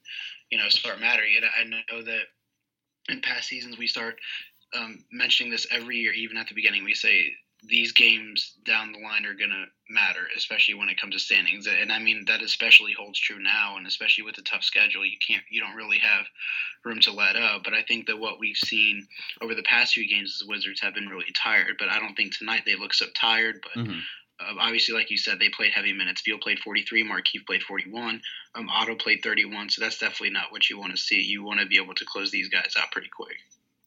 you 0.52 0.58
know, 0.58 0.70
start 0.70 1.00
mattering. 1.00 1.36
And 1.38 1.46
I 1.46 1.94
know 1.94 2.04
that 2.04 2.24
in 3.10 3.22
past 3.22 3.48
seasons 3.48 3.78
we 3.78 3.88
start 3.88 4.16
um, 4.74 5.04
mentioning 5.12 5.52
this 5.52 5.68
every 5.72 5.98
year, 5.98 6.14
even 6.14 6.38
at 6.38 6.48
the 6.48 6.56
beginning. 6.56 6.84
We 6.84 6.94
say 6.94 7.32
these 7.64 7.92
games 7.92 8.54
down 8.64 8.94
the 8.94 9.00
line 9.00 9.26
are 9.26 9.34
going 9.34 9.50
to 9.50 9.66
matter, 9.90 10.22
especially 10.38 10.76
when 10.76 10.90
it 10.90 11.00
comes 11.00 11.14
to 11.14 11.20
standings. 11.20 11.68
And 11.68 11.92
I 11.92 12.00
mean 12.00 12.24
that 12.28 12.42
especially 12.42 12.94
holds 12.94 13.20
true 13.20 13.40
now, 13.42 13.76
and 13.78 13.86
especially 13.86 14.24
with 14.24 14.36
the 14.36 14.42
tough 14.44 14.64
schedule, 14.64 15.06
you 15.06 15.18
can't, 15.26 15.44
you 15.50 15.60
don't 15.60 15.76
really 15.76 16.00
have 16.00 16.26
room 16.86 17.00
to 17.02 17.12
let 17.12 17.36
up. 17.36 17.64
But 17.64 17.74
I 17.74 17.84
think 17.84 18.08
that 18.08 18.20
what 18.20 18.40
we've 18.40 18.58
seen 18.58 19.08
over 19.42 19.56
the 19.56 19.64
past 19.64 19.94
few 19.94 20.08
games 20.08 20.32
is 20.32 20.40
the 20.40 20.48
Wizards 20.48 20.80
have 20.82 20.94
been 20.94 21.08
really 21.08 21.32
tired. 21.34 21.76
But 21.78 21.90
I 21.90 22.00
don't 22.00 22.16
think 22.16 22.38
tonight 22.38 22.64
they 22.66 22.76
look 22.76 22.94
so 22.94 23.08
tired. 23.14 23.62
But 23.62 23.84
mm-hmm. 23.84 24.00
uh, 24.40 24.62
obviously, 24.62 24.96
like 24.96 25.12
you 25.12 25.18
said, 25.18 25.40
they 25.40 25.50
played 25.50 25.74
heavy 25.74 25.92
minutes. 25.92 26.22
Beal 26.22 26.38
played 26.38 26.60
43, 26.60 27.04
Markieff 27.04 27.46
played 27.46 27.64
41, 27.64 28.22
um, 28.56 28.70
Otto 28.70 28.96
played 28.96 29.22
31. 29.22 29.70
So 29.70 29.82
that's 29.82 29.98
definitely 29.98 30.32
not 30.32 30.52
what 30.52 30.70
you 30.70 30.80
want 30.80 30.92
to 30.92 30.98
see. 30.98 31.22
You 31.22 31.44
want 31.44 31.60
to 31.60 31.66
be 31.66 31.78
able 31.78 31.96
to 31.96 32.06
close 32.06 32.32
these 32.32 32.48
guys 32.48 32.76
out 32.80 32.92
pretty 32.92 33.10
quick. 33.10 33.36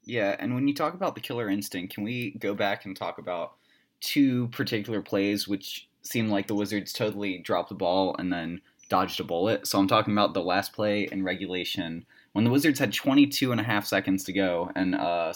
Yeah, 0.04 0.34
and 0.38 0.54
when 0.54 0.66
you 0.66 0.74
talk 0.74 0.94
about 0.94 1.14
the 1.14 1.20
killer 1.20 1.48
instinct, 1.48 1.94
can 1.94 2.02
we 2.02 2.32
go 2.32 2.54
back 2.54 2.84
and 2.84 2.96
talk 2.96 3.18
about 3.18 3.54
two 4.02 4.48
particular 4.48 5.00
plays 5.00 5.48
which 5.48 5.88
seemed 6.02 6.30
like 6.30 6.48
the 6.48 6.54
Wizards 6.54 6.92
totally 6.92 7.38
dropped 7.38 7.70
the 7.70 7.74
ball 7.74 8.14
and 8.18 8.30
then 8.30 8.60
dodged 8.90 9.20
a 9.20 9.24
bullet? 9.24 9.66
So 9.66 9.78
I'm 9.78 9.88
talking 9.88 10.12
about 10.12 10.34
the 10.34 10.42
last 10.42 10.74
play 10.74 11.08
in 11.10 11.24
regulation 11.24 12.04
when 12.32 12.44
the 12.44 12.50
Wizards 12.50 12.78
had 12.78 12.92
22 12.92 13.52
and 13.52 13.60
a 13.60 13.64
half 13.64 13.86
seconds 13.86 14.24
to 14.24 14.32
go, 14.32 14.70
and 14.74 14.94
uh, 14.94 15.32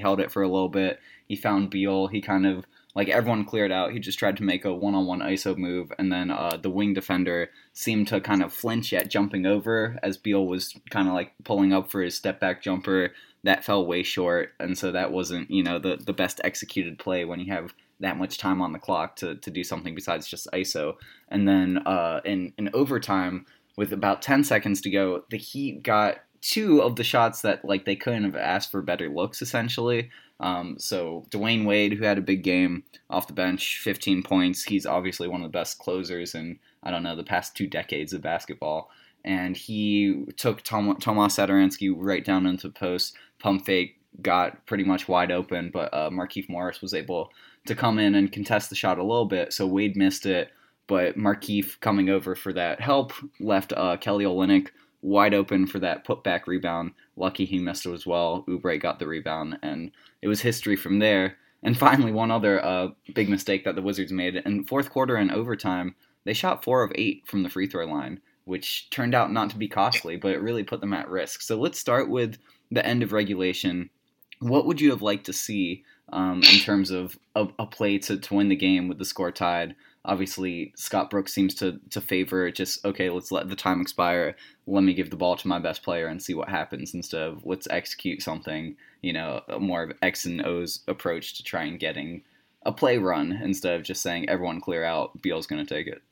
held 0.00 0.20
it 0.20 0.30
for 0.30 0.42
a 0.42 0.48
little 0.48 0.68
bit. 0.68 1.00
He 1.26 1.36
found 1.36 1.70
Beal. 1.70 2.06
He 2.06 2.20
kind 2.20 2.46
of 2.46 2.64
like 2.94 3.08
everyone 3.08 3.44
cleared 3.44 3.72
out. 3.72 3.92
He 3.92 3.98
just 3.98 4.18
tried 4.18 4.36
to 4.38 4.42
make 4.42 4.64
a 4.64 4.74
one-on-one 4.74 5.20
ISO 5.20 5.56
move, 5.56 5.92
and 5.98 6.12
then 6.12 6.30
uh, 6.30 6.58
the 6.60 6.70
wing 6.70 6.94
defender 6.94 7.50
seemed 7.72 8.08
to 8.08 8.20
kind 8.20 8.42
of 8.42 8.52
flinch 8.52 8.92
at 8.92 9.10
jumping 9.10 9.46
over 9.46 9.98
as 10.02 10.16
Beal 10.16 10.46
was 10.46 10.74
kind 10.90 11.08
of 11.08 11.14
like 11.14 11.32
pulling 11.44 11.72
up 11.72 11.90
for 11.90 12.02
his 12.02 12.14
step 12.14 12.40
back 12.40 12.62
jumper. 12.62 13.12
That 13.44 13.64
fell 13.64 13.86
way 13.86 14.02
short, 14.02 14.52
and 14.58 14.76
so 14.76 14.92
that 14.92 15.12
wasn't 15.12 15.50
you 15.50 15.62
know 15.62 15.78
the 15.78 15.96
the 15.96 16.12
best 16.12 16.40
executed 16.44 16.98
play 16.98 17.24
when 17.24 17.40
you 17.40 17.52
have 17.52 17.72
that 18.00 18.16
much 18.16 18.38
time 18.38 18.62
on 18.62 18.72
the 18.72 18.78
clock 18.78 19.16
to, 19.16 19.36
to 19.36 19.50
do 19.50 19.64
something 19.64 19.94
besides 19.94 20.26
just 20.26 20.48
ISO. 20.52 20.94
And 21.28 21.48
then 21.48 21.78
uh, 21.78 22.20
in 22.24 22.52
in 22.58 22.70
overtime, 22.72 23.46
with 23.76 23.92
about 23.92 24.22
10 24.22 24.44
seconds 24.44 24.80
to 24.82 24.90
go, 24.90 25.24
the 25.30 25.36
Heat 25.36 25.82
got 25.82 26.18
two 26.40 26.80
of 26.82 26.96
the 26.96 27.04
shots 27.04 27.42
that 27.42 27.64
like 27.64 27.84
they 27.84 27.96
couldn't 27.96 28.24
have 28.24 28.36
asked 28.36 28.70
for 28.70 28.82
better 28.82 29.08
looks 29.08 29.42
essentially. 29.42 30.10
Um, 30.40 30.76
so 30.78 31.26
Dwyane 31.30 31.66
Wade, 31.66 31.94
who 31.94 32.04
had 32.04 32.18
a 32.18 32.22
big 32.22 32.42
game 32.42 32.84
off 33.10 33.26
the 33.26 33.32
bench, 33.32 33.80
15 33.82 34.22
points. 34.22 34.62
He's 34.62 34.86
obviously 34.86 35.26
one 35.26 35.42
of 35.42 35.50
the 35.50 35.58
best 35.58 35.78
closers 35.78 36.34
in 36.34 36.58
I 36.82 36.90
don't 36.90 37.02
know 37.02 37.16
the 37.16 37.24
past 37.24 37.56
two 37.56 37.66
decades 37.66 38.12
of 38.12 38.22
basketball. 38.22 38.90
And 39.24 39.56
he 39.56 40.24
took 40.36 40.62
Tom, 40.62 40.96
Tomas 41.00 41.36
Satoransky 41.36 41.92
right 41.96 42.24
down 42.24 42.46
into 42.46 42.68
the 42.68 42.74
post, 42.74 43.14
pump 43.40 43.66
fake, 43.66 43.98
got 44.22 44.64
pretty 44.66 44.84
much 44.84 45.08
wide 45.08 45.32
open, 45.32 45.70
but 45.72 45.92
uh, 45.92 46.10
Markieff 46.10 46.48
Morris 46.48 46.80
was 46.80 46.94
able 46.94 47.30
to 47.68 47.74
come 47.74 47.98
in 47.98 48.14
and 48.14 48.32
contest 48.32 48.70
the 48.70 48.76
shot 48.76 48.98
a 48.98 49.02
little 49.02 49.26
bit. 49.26 49.52
So 49.52 49.66
Wade 49.66 49.96
missed 49.96 50.26
it, 50.26 50.50
but 50.86 51.16
Markieff 51.16 51.78
coming 51.80 52.10
over 52.10 52.34
for 52.34 52.52
that 52.52 52.80
help 52.80 53.12
left 53.40 53.72
uh, 53.76 53.96
Kelly 53.98 54.24
Olynyk 54.24 54.68
wide 55.02 55.34
open 55.34 55.66
for 55.66 55.78
that 55.78 56.04
putback 56.04 56.46
rebound. 56.46 56.92
Lucky 57.16 57.44
he 57.44 57.58
missed 57.58 57.86
it 57.86 57.92
as 57.92 58.06
well. 58.06 58.44
Oubre 58.48 58.80
got 58.80 58.98
the 58.98 59.06
rebound, 59.06 59.58
and 59.62 59.90
it 60.22 60.28
was 60.28 60.40
history 60.40 60.76
from 60.76 60.98
there. 60.98 61.36
And 61.62 61.76
finally, 61.76 62.12
one 62.12 62.30
other 62.30 62.64
uh, 62.64 62.88
big 63.14 63.28
mistake 63.28 63.64
that 63.64 63.74
the 63.74 63.82
Wizards 63.82 64.12
made 64.12 64.36
in 64.36 64.64
fourth 64.64 64.90
quarter 64.90 65.16
and 65.16 65.30
overtime, 65.30 65.94
they 66.24 66.32
shot 66.32 66.62
four 66.62 66.82
of 66.82 66.92
eight 66.94 67.26
from 67.26 67.42
the 67.42 67.48
free 67.48 67.66
throw 67.66 67.86
line, 67.86 68.20
which 68.44 68.90
turned 68.90 69.14
out 69.14 69.32
not 69.32 69.50
to 69.50 69.56
be 69.56 69.68
costly, 69.68 70.16
but 70.16 70.32
it 70.32 70.42
really 70.42 70.62
put 70.62 70.80
them 70.80 70.92
at 70.92 71.08
risk. 71.08 71.42
So 71.42 71.58
let's 71.58 71.78
start 71.78 72.08
with 72.08 72.38
the 72.70 72.84
end 72.86 73.02
of 73.02 73.12
regulation. 73.12 73.90
What 74.40 74.66
would 74.66 74.80
you 74.80 74.90
have 74.90 75.02
liked 75.02 75.26
to 75.26 75.32
see 75.32 75.84
um, 76.12 76.38
in 76.38 76.60
terms 76.60 76.90
of 76.90 77.18
a, 77.34 77.48
a 77.58 77.66
play 77.66 77.98
to, 77.98 78.18
to 78.18 78.34
win 78.34 78.48
the 78.48 78.56
game 78.56 78.88
with 78.88 78.98
the 78.98 79.04
score 79.04 79.32
tied? 79.32 79.74
obviously 80.08 80.72
Scott 80.74 81.10
Brooks 81.10 81.32
seems 81.32 81.54
to 81.56 81.78
to 81.90 82.00
favor 82.00 82.50
just 82.50 82.84
okay, 82.84 83.10
let's 83.10 83.30
let 83.30 83.48
the 83.48 83.54
time 83.54 83.80
expire. 83.80 84.34
Let 84.66 84.82
me 84.82 84.94
give 84.94 85.10
the 85.10 85.16
ball 85.16 85.36
to 85.36 85.48
my 85.48 85.58
best 85.58 85.82
player 85.82 86.06
and 86.06 86.22
see 86.22 86.34
what 86.34 86.48
happens 86.48 86.94
instead 86.94 87.22
of 87.22 87.44
let's 87.44 87.68
execute 87.70 88.22
something. 88.22 88.76
You 89.02 89.12
know, 89.12 89.42
more 89.60 89.84
of 89.84 89.92
X 90.02 90.24
and 90.24 90.44
O's 90.44 90.80
approach 90.88 91.36
to 91.36 91.44
try 91.44 91.64
and 91.64 91.78
getting 91.78 92.22
a 92.64 92.72
play 92.72 92.98
run 92.98 93.32
instead 93.32 93.74
of 93.74 93.86
just 93.86 94.02
saying 94.02 94.28
everyone 94.28 94.60
clear 94.60 94.82
out. 94.82 95.22
Beal's 95.22 95.46
going 95.46 95.64
to 95.64 95.74
take 95.74 95.86
it. 95.86 96.02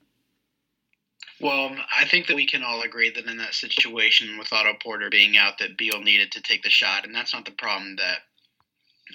Well, 1.40 1.76
I 1.96 2.06
think 2.06 2.28
that 2.28 2.36
we 2.36 2.46
can 2.46 2.62
all 2.62 2.82
agree 2.82 3.10
that 3.10 3.26
in 3.26 3.36
that 3.38 3.54
situation 3.54 4.38
with 4.38 4.52
Otto 4.52 4.74
Porter 4.82 5.10
being 5.10 5.36
out, 5.36 5.58
that 5.58 5.76
Beal 5.76 6.00
needed 6.00 6.32
to 6.32 6.40
take 6.40 6.62
the 6.62 6.70
shot, 6.70 7.04
and 7.04 7.14
that's 7.14 7.34
not 7.34 7.44
the 7.44 7.50
problem 7.50 7.96
that 7.96 8.20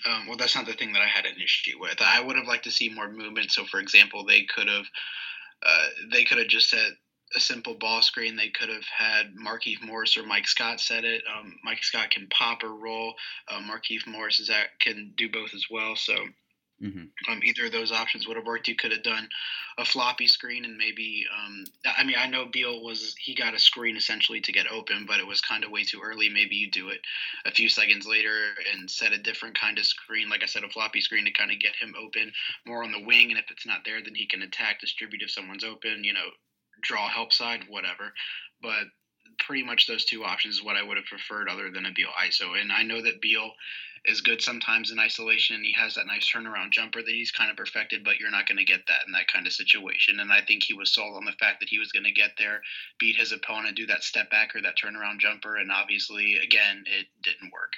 um, 0.05 0.27
well, 0.27 0.37
that's 0.37 0.55
not 0.55 0.65
the 0.65 0.73
thing 0.73 0.93
that 0.93 1.01
I 1.01 1.07
had 1.07 1.25
an 1.25 1.35
issue 1.43 1.79
with. 1.79 2.01
I 2.01 2.21
would 2.21 2.37
have 2.37 2.47
liked 2.47 2.63
to 2.63 2.71
see 2.71 2.89
more 2.89 3.11
movement. 3.11 3.51
So, 3.51 3.65
for 3.65 3.79
example, 3.79 4.25
they 4.25 4.43
could 4.43 4.67
have 4.67 4.85
uh, 5.63 5.87
they 6.11 6.23
could 6.23 6.37
have 6.37 6.47
just 6.47 6.69
set 6.69 6.91
a 7.35 7.39
simple 7.39 7.75
ball 7.75 8.01
screen. 8.01 8.35
They 8.35 8.49
could 8.49 8.69
have 8.69 8.85
had 8.97 9.33
Markieff 9.35 9.83
Morris 9.83 10.17
or 10.17 10.23
Mike 10.23 10.47
Scott 10.47 10.79
set 10.79 11.05
it. 11.05 11.23
Um, 11.33 11.55
Mike 11.63 11.83
Scott 11.83 12.09
can 12.09 12.27
pop 12.27 12.63
or 12.63 12.75
roll. 12.75 13.13
Uh, 13.47 13.61
Markieff 13.61 14.07
Morris 14.07 14.39
is 14.39 14.47
that 14.47 14.79
can 14.79 15.13
do 15.15 15.29
both 15.29 15.53
as 15.53 15.65
well. 15.69 15.95
So 15.95 16.15
Mm-hmm. 16.81 17.31
Um, 17.31 17.41
either 17.43 17.65
of 17.65 17.71
those 17.71 17.91
options 17.91 18.27
would 18.27 18.37
have 18.37 18.45
worked. 18.45 18.67
You 18.67 18.75
could 18.75 18.91
have 18.91 19.03
done 19.03 19.29
a 19.77 19.85
floppy 19.85 20.27
screen 20.27 20.65
and 20.65 20.77
maybe. 20.77 21.25
Um, 21.31 21.63
I 21.85 22.03
mean, 22.03 22.15
I 22.17 22.27
know 22.27 22.45
Beal 22.51 22.83
was 22.83 23.15
he 23.19 23.35
got 23.35 23.53
a 23.53 23.59
screen 23.59 23.95
essentially 23.95 24.41
to 24.41 24.51
get 24.51 24.71
open, 24.71 25.05
but 25.07 25.19
it 25.19 25.27
was 25.27 25.41
kind 25.41 25.63
of 25.63 25.71
way 25.71 25.83
too 25.83 26.01
early. 26.03 26.27
Maybe 26.27 26.55
you 26.55 26.71
do 26.71 26.89
it 26.89 27.01
a 27.45 27.51
few 27.51 27.69
seconds 27.69 28.07
later 28.07 28.53
and 28.73 28.89
set 28.89 29.13
a 29.13 29.17
different 29.17 29.59
kind 29.59 29.77
of 29.77 29.85
screen, 29.85 30.29
like 30.29 30.43
I 30.43 30.47
said, 30.47 30.63
a 30.63 30.69
floppy 30.69 31.01
screen 31.01 31.25
to 31.25 31.31
kind 31.31 31.51
of 31.51 31.59
get 31.59 31.75
him 31.75 31.93
open 32.01 32.31
more 32.65 32.83
on 32.83 32.91
the 32.91 33.03
wing. 33.05 33.29
And 33.29 33.39
if 33.39 33.51
it's 33.51 33.65
not 33.65 33.81
there, 33.85 34.01
then 34.03 34.15
he 34.15 34.25
can 34.25 34.41
attack, 34.41 34.79
distribute 34.79 35.21
if 35.21 35.31
someone's 35.31 35.63
open. 35.63 36.03
You 36.03 36.13
know, 36.13 36.29
draw 36.81 37.07
help 37.09 37.31
side, 37.31 37.61
whatever. 37.69 38.13
But 38.61 38.85
pretty 39.39 39.63
much 39.63 39.87
those 39.87 40.05
two 40.05 40.23
options 40.23 40.55
is 40.55 40.63
what 40.63 40.75
I 40.75 40.83
would 40.83 40.97
have 40.97 41.05
preferred, 41.05 41.49
other 41.49 41.71
than 41.71 41.85
a 41.85 41.91
Beal 41.91 42.09
ISO. 42.23 42.59
And 42.59 42.71
I 42.71 42.83
know 42.83 43.01
that 43.01 43.21
Beal 43.21 43.51
is 44.05 44.21
good 44.21 44.41
sometimes 44.41 44.91
in 44.91 44.99
isolation. 44.99 45.63
He 45.63 45.73
has 45.73 45.95
that 45.95 46.07
nice 46.07 46.27
turnaround 46.29 46.71
jumper 46.71 47.01
that 47.01 47.11
he's 47.11 47.31
kind 47.31 47.51
of 47.51 47.57
perfected, 47.57 48.03
but 48.03 48.19
you're 48.19 48.31
not 48.31 48.47
going 48.47 48.57
to 48.57 48.63
get 48.63 48.81
that 48.87 49.05
in 49.05 49.13
that 49.13 49.27
kind 49.31 49.45
of 49.45 49.53
situation. 49.53 50.19
And 50.19 50.31
I 50.31 50.41
think 50.41 50.63
he 50.63 50.73
was 50.73 50.93
sold 50.93 51.15
on 51.15 51.25
the 51.25 51.33
fact 51.33 51.59
that 51.59 51.69
he 51.69 51.77
was 51.77 51.91
going 51.91 52.05
to 52.05 52.11
get 52.11 52.31
there, 52.37 52.61
beat 52.99 53.15
his 53.15 53.31
opponent, 53.31 53.77
do 53.77 53.85
that 53.87 54.03
step 54.03 54.31
back 54.31 54.55
or 54.55 54.61
that 54.61 54.75
turnaround 54.77 55.19
jumper, 55.19 55.55
and 55.55 55.71
obviously, 55.71 56.37
again, 56.37 56.83
it 56.87 57.07
didn't 57.21 57.53
work. 57.53 57.73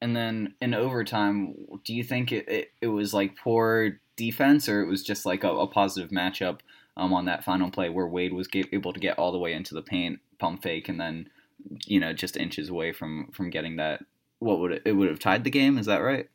And 0.00 0.16
then 0.16 0.54
in 0.62 0.72
overtime, 0.72 1.54
do 1.84 1.94
you 1.94 2.04
think 2.04 2.32
it, 2.32 2.48
it, 2.48 2.68
it 2.80 2.86
was 2.86 3.12
like 3.12 3.36
poor 3.36 4.00
defense 4.16 4.68
or 4.68 4.82
it 4.82 4.88
was 4.88 5.02
just 5.02 5.26
like 5.26 5.44
a, 5.44 5.50
a 5.50 5.66
positive 5.66 6.10
matchup 6.10 6.60
um, 6.96 7.12
on 7.12 7.26
that 7.26 7.44
final 7.44 7.70
play 7.70 7.90
where 7.90 8.06
Wade 8.06 8.32
was 8.32 8.48
able 8.72 8.94
to 8.94 9.00
get 9.00 9.18
all 9.18 9.32
the 9.32 9.38
way 9.38 9.52
into 9.52 9.74
the 9.74 9.82
paint, 9.82 10.20
pump 10.40 10.62
fake, 10.62 10.88
and 10.88 11.00
then 11.00 11.28
you 11.86 12.00
know 12.00 12.12
just 12.12 12.36
inches 12.36 12.68
away 12.68 12.92
from 12.92 13.30
from 13.32 13.50
getting 13.50 13.76
that 13.76 14.02
what 14.40 14.58
would 14.58 14.72
it, 14.72 14.82
it 14.84 14.92
would 14.92 15.08
have 15.08 15.20
tied 15.20 15.44
the 15.44 15.50
game? 15.50 15.78
Is 15.78 15.86
that 15.86 15.98
right? 15.98 16.28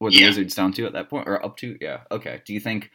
Were 0.00 0.10
the 0.10 0.16
yeah. 0.16 0.26
Wizards 0.26 0.54
down 0.54 0.72
to 0.72 0.86
at 0.86 0.92
that 0.94 1.08
point 1.08 1.28
or 1.28 1.44
up 1.44 1.56
to? 1.58 1.78
Yeah. 1.80 2.00
Okay. 2.10 2.42
Do 2.44 2.52
you 2.52 2.60
think 2.60 2.90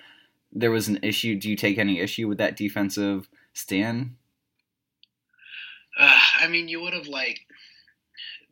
there 0.51 0.71
was 0.71 0.87
an 0.87 0.99
issue? 1.01 1.39
Do 1.39 1.49
you 1.49 1.55
take 1.55 1.77
any 1.77 1.99
issue 1.99 2.27
with 2.27 2.37
that 2.39 2.57
defensive 2.57 3.29
stand? 3.53 4.15
Uh, 5.97 6.19
I 6.39 6.47
mean, 6.47 6.67
you 6.67 6.81
would 6.81 6.93
have 6.93 7.07
like 7.07 7.41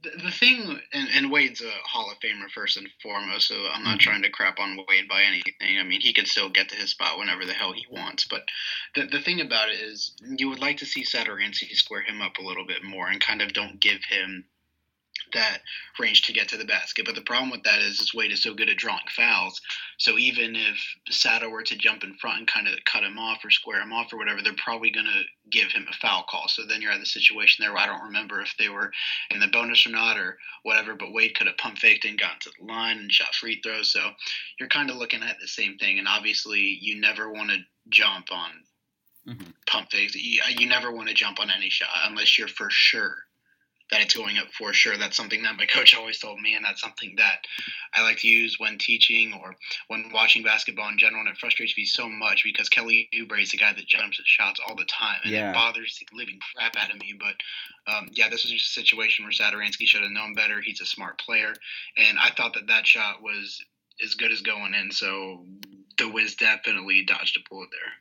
the, 0.01 0.11
the 0.23 0.31
thing, 0.31 0.79
and, 0.93 1.09
and, 1.13 1.31
Wade's 1.31 1.61
a 1.61 1.71
Hall 1.83 2.11
of 2.11 2.19
Famer 2.19 2.49
first 2.49 2.77
and 2.77 2.87
foremost. 3.01 3.47
So 3.47 3.55
I'm 3.55 3.83
not 3.83 3.91
mm-hmm. 3.91 3.97
trying 3.97 4.21
to 4.23 4.29
crap 4.29 4.59
on 4.59 4.77
Wade 4.87 5.07
by 5.09 5.23
anything. 5.23 5.53
I 5.61 5.83
mean, 5.83 6.01
he 6.01 6.13
can 6.13 6.25
still 6.25 6.49
get 6.49 6.69
to 6.69 6.75
his 6.75 6.91
spot 6.91 7.17
whenever 7.17 7.45
the 7.45 7.53
hell 7.53 7.73
he 7.73 7.85
wants. 7.89 8.25
But 8.25 8.43
the 8.95 9.05
the 9.05 9.19
thing 9.19 9.41
about 9.41 9.69
it 9.69 9.79
is, 9.79 10.15
you 10.21 10.49
would 10.49 10.59
like 10.59 10.77
to 10.77 10.85
see 10.85 11.03
Satoransky 11.03 11.75
square 11.75 12.01
him 12.01 12.21
up 12.21 12.37
a 12.37 12.43
little 12.43 12.65
bit 12.65 12.83
more 12.83 13.07
and 13.07 13.19
kind 13.19 13.41
of 13.41 13.53
don't 13.53 13.79
give 13.79 14.03
him 14.09 14.45
that 15.33 15.59
range 15.99 16.23
to 16.23 16.33
get 16.33 16.47
to 16.49 16.57
the 16.57 16.65
basket. 16.65 17.05
But 17.05 17.15
the 17.15 17.21
problem 17.21 17.51
with 17.51 17.63
that 17.63 17.79
is 17.79 17.99
his 17.99 18.13
Wade 18.13 18.31
is 18.31 18.43
so 18.43 18.53
good 18.53 18.69
at 18.69 18.77
drawing 18.77 18.99
fouls. 19.15 19.61
So 19.97 20.17
even 20.17 20.55
if 20.55 20.77
Sato 21.09 21.49
were 21.49 21.63
to 21.63 21.77
jump 21.77 22.03
in 22.03 22.15
front 22.15 22.39
and 22.39 22.47
kind 22.47 22.67
of 22.67 22.73
cut 22.85 23.03
him 23.03 23.17
off 23.17 23.43
or 23.43 23.49
square 23.49 23.81
him 23.81 23.93
off 23.93 24.11
or 24.13 24.17
whatever, 24.17 24.41
they're 24.41 24.53
probably 24.57 24.91
going 24.91 25.05
to 25.05 25.23
give 25.49 25.71
him 25.71 25.85
a 25.89 25.95
foul 25.95 26.25
call. 26.29 26.47
So 26.47 26.63
then 26.65 26.81
you're 26.81 26.91
at 26.91 26.99
the 26.99 27.05
situation 27.05 27.63
there 27.63 27.73
where 27.73 27.81
I 27.81 27.87
don't 27.87 28.05
remember 28.05 28.41
if 28.41 28.53
they 28.57 28.69
were 28.69 28.91
in 29.31 29.39
the 29.39 29.47
bonus 29.47 29.85
or 29.85 29.91
not 29.91 30.17
or 30.17 30.37
whatever, 30.63 30.95
but 30.95 31.13
Wade 31.13 31.35
could 31.35 31.47
have 31.47 31.57
pump 31.57 31.77
faked 31.77 32.05
and 32.05 32.19
gotten 32.19 32.39
to 32.41 32.51
the 32.59 32.65
line 32.65 32.97
and 32.97 33.11
shot 33.11 33.33
free 33.35 33.59
throws. 33.61 33.91
So 33.91 34.11
you're 34.59 34.69
kind 34.69 34.89
of 34.89 34.97
looking 34.97 35.23
at 35.23 35.37
the 35.39 35.47
same 35.47 35.77
thing. 35.77 35.99
And 35.99 36.07
obviously, 36.07 36.77
you 36.81 36.99
never 36.99 37.31
want 37.31 37.49
to 37.49 37.57
jump 37.89 38.27
on 38.31 38.49
mm-hmm. 39.27 39.49
pump 39.67 39.91
fakes. 39.91 40.15
You, 40.15 40.41
you 40.57 40.67
never 40.67 40.91
want 40.91 41.07
to 41.09 41.13
jump 41.13 41.39
on 41.39 41.49
any 41.55 41.69
shot 41.69 41.89
unless 42.05 42.37
you're 42.37 42.47
for 42.47 42.69
sure 42.69 43.17
that 43.91 44.01
it's 44.01 44.15
going 44.15 44.37
up 44.37 44.47
for 44.57 44.73
sure. 44.73 44.97
That's 44.97 45.17
something 45.17 45.41
that 45.43 45.57
my 45.57 45.65
coach 45.65 45.95
always 45.97 46.19
told 46.19 46.39
me, 46.39 46.55
and 46.55 46.63
that's 46.63 46.81
something 46.81 47.15
that 47.17 47.45
I 47.93 48.03
like 48.03 48.17
to 48.19 48.27
use 48.27 48.59
when 48.59 48.77
teaching 48.77 49.33
or 49.41 49.55
when 49.87 50.11
watching 50.13 50.43
basketball 50.43 50.89
in 50.89 50.97
general. 50.97 51.21
And 51.21 51.29
it 51.29 51.37
frustrates 51.37 51.75
me 51.77 51.85
so 51.85 52.07
much 52.07 52.43
because 52.43 52.69
Kelly 52.69 53.09
Oubre 53.13 53.41
is 53.41 53.51
the 53.51 53.57
guy 53.57 53.73
that 53.73 53.87
jumps 53.87 54.19
at 54.19 54.25
shots 54.25 54.59
all 54.65 54.75
the 54.75 54.85
time, 54.85 55.19
and 55.23 55.33
yeah. 55.33 55.51
it 55.51 55.53
bothers 55.53 55.99
the 55.99 56.17
living 56.17 56.39
crap 56.55 56.75
out 56.77 56.93
of 56.93 56.99
me. 56.99 57.17
But 57.19 57.91
um, 57.91 58.09
yeah, 58.11 58.29
this 58.29 58.43
was 58.43 58.51
just 58.51 58.77
a 58.77 58.81
situation 58.81 59.25
where 59.25 59.31
Satoransky 59.31 59.87
should 59.87 60.01
have 60.01 60.11
known 60.11 60.33
better. 60.33 60.61
He's 60.61 60.81
a 60.81 60.85
smart 60.85 61.19
player, 61.19 61.53
and 61.97 62.17
I 62.19 62.29
thought 62.31 62.53
that 62.53 62.67
that 62.67 62.85
shot 62.85 63.21
was 63.21 63.63
as 64.03 64.13
good 64.13 64.31
as 64.31 64.41
going 64.41 64.73
in. 64.73 64.91
So 64.91 65.45
the 65.97 66.09
Wiz 66.09 66.35
definitely 66.35 67.03
dodged 67.03 67.37
a 67.37 67.49
bullet 67.49 67.69
there. 67.71 67.91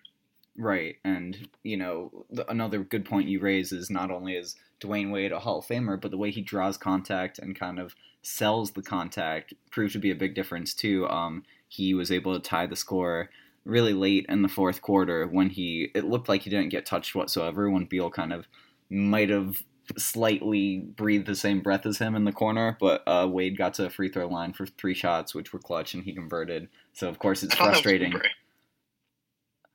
Right, 0.60 0.96
and 1.04 1.48
you 1.62 1.76
know 1.76 2.26
the, 2.30 2.50
another 2.50 2.80
good 2.80 3.04
point 3.04 3.28
you 3.28 3.38
raise 3.38 3.70
is 3.70 3.90
not 3.90 4.10
only 4.10 4.34
is 4.34 4.56
Dwyane 4.80 5.12
Wade 5.12 5.30
a 5.30 5.38
Hall 5.38 5.60
of 5.60 5.66
Famer, 5.66 6.00
but 6.00 6.10
the 6.10 6.18
way 6.18 6.32
he 6.32 6.42
draws 6.42 6.76
contact 6.76 7.38
and 7.38 7.58
kind 7.58 7.78
of 7.78 7.94
sells 8.22 8.72
the 8.72 8.82
contact 8.82 9.54
proved 9.70 9.92
to 9.92 10.00
be 10.00 10.10
a 10.10 10.16
big 10.16 10.34
difference 10.34 10.74
too. 10.74 11.08
Um, 11.08 11.44
he 11.68 11.94
was 11.94 12.10
able 12.10 12.34
to 12.34 12.40
tie 12.40 12.66
the 12.66 12.74
score 12.74 13.30
really 13.64 13.92
late 13.92 14.26
in 14.28 14.42
the 14.42 14.48
fourth 14.48 14.82
quarter 14.82 15.26
when 15.26 15.50
he 15.50 15.92
it 15.94 16.04
looked 16.04 16.28
like 16.28 16.42
he 16.42 16.50
didn't 16.50 16.70
get 16.70 16.86
touched 16.86 17.14
whatsoever 17.14 17.70
when 17.70 17.84
Beal 17.84 18.10
kind 18.10 18.32
of 18.32 18.48
might 18.90 19.30
have 19.30 19.62
slightly 19.96 20.78
breathed 20.78 21.26
the 21.26 21.36
same 21.36 21.60
breath 21.60 21.86
as 21.86 21.98
him 21.98 22.14
in 22.14 22.24
the 22.24 22.32
corner, 22.32 22.76
but 22.80 23.02
uh, 23.06 23.26
Wade 23.30 23.56
got 23.56 23.74
to 23.74 23.86
a 23.86 23.90
free 23.90 24.08
throw 24.08 24.26
line 24.26 24.52
for 24.52 24.66
three 24.66 24.94
shots, 24.94 25.34
which 25.34 25.52
were 25.52 25.58
clutch, 25.58 25.94
and 25.94 26.04
he 26.04 26.12
converted. 26.12 26.68
So 26.92 27.08
of 27.08 27.18
course 27.18 27.42
it's 27.42 27.54
frustrating. 27.54 28.12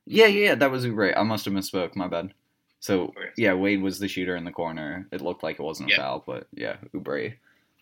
Yeah, 0.06 0.26
yeah, 0.26 0.54
that 0.54 0.70
was 0.70 0.84
Oubre. 0.84 1.16
I 1.16 1.22
must 1.22 1.44
have 1.46 1.54
misspoke. 1.54 1.96
My 1.96 2.08
bad. 2.08 2.32
So 2.80 3.14
yeah, 3.36 3.54
Wade 3.54 3.82
was 3.82 3.98
the 3.98 4.08
shooter 4.08 4.36
in 4.36 4.44
the 4.44 4.52
corner. 4.52 5.08
It 5.10 5.22
looked 5.22 5.42
like 5.42 5.58
it 5.58 5.62
wasn't 5.62 5.92
a 5.92 5.96
foul, 5.96 6.22
but 6.26 6.46
yeah, 6.52 6.76
Oubre 6.94 7.34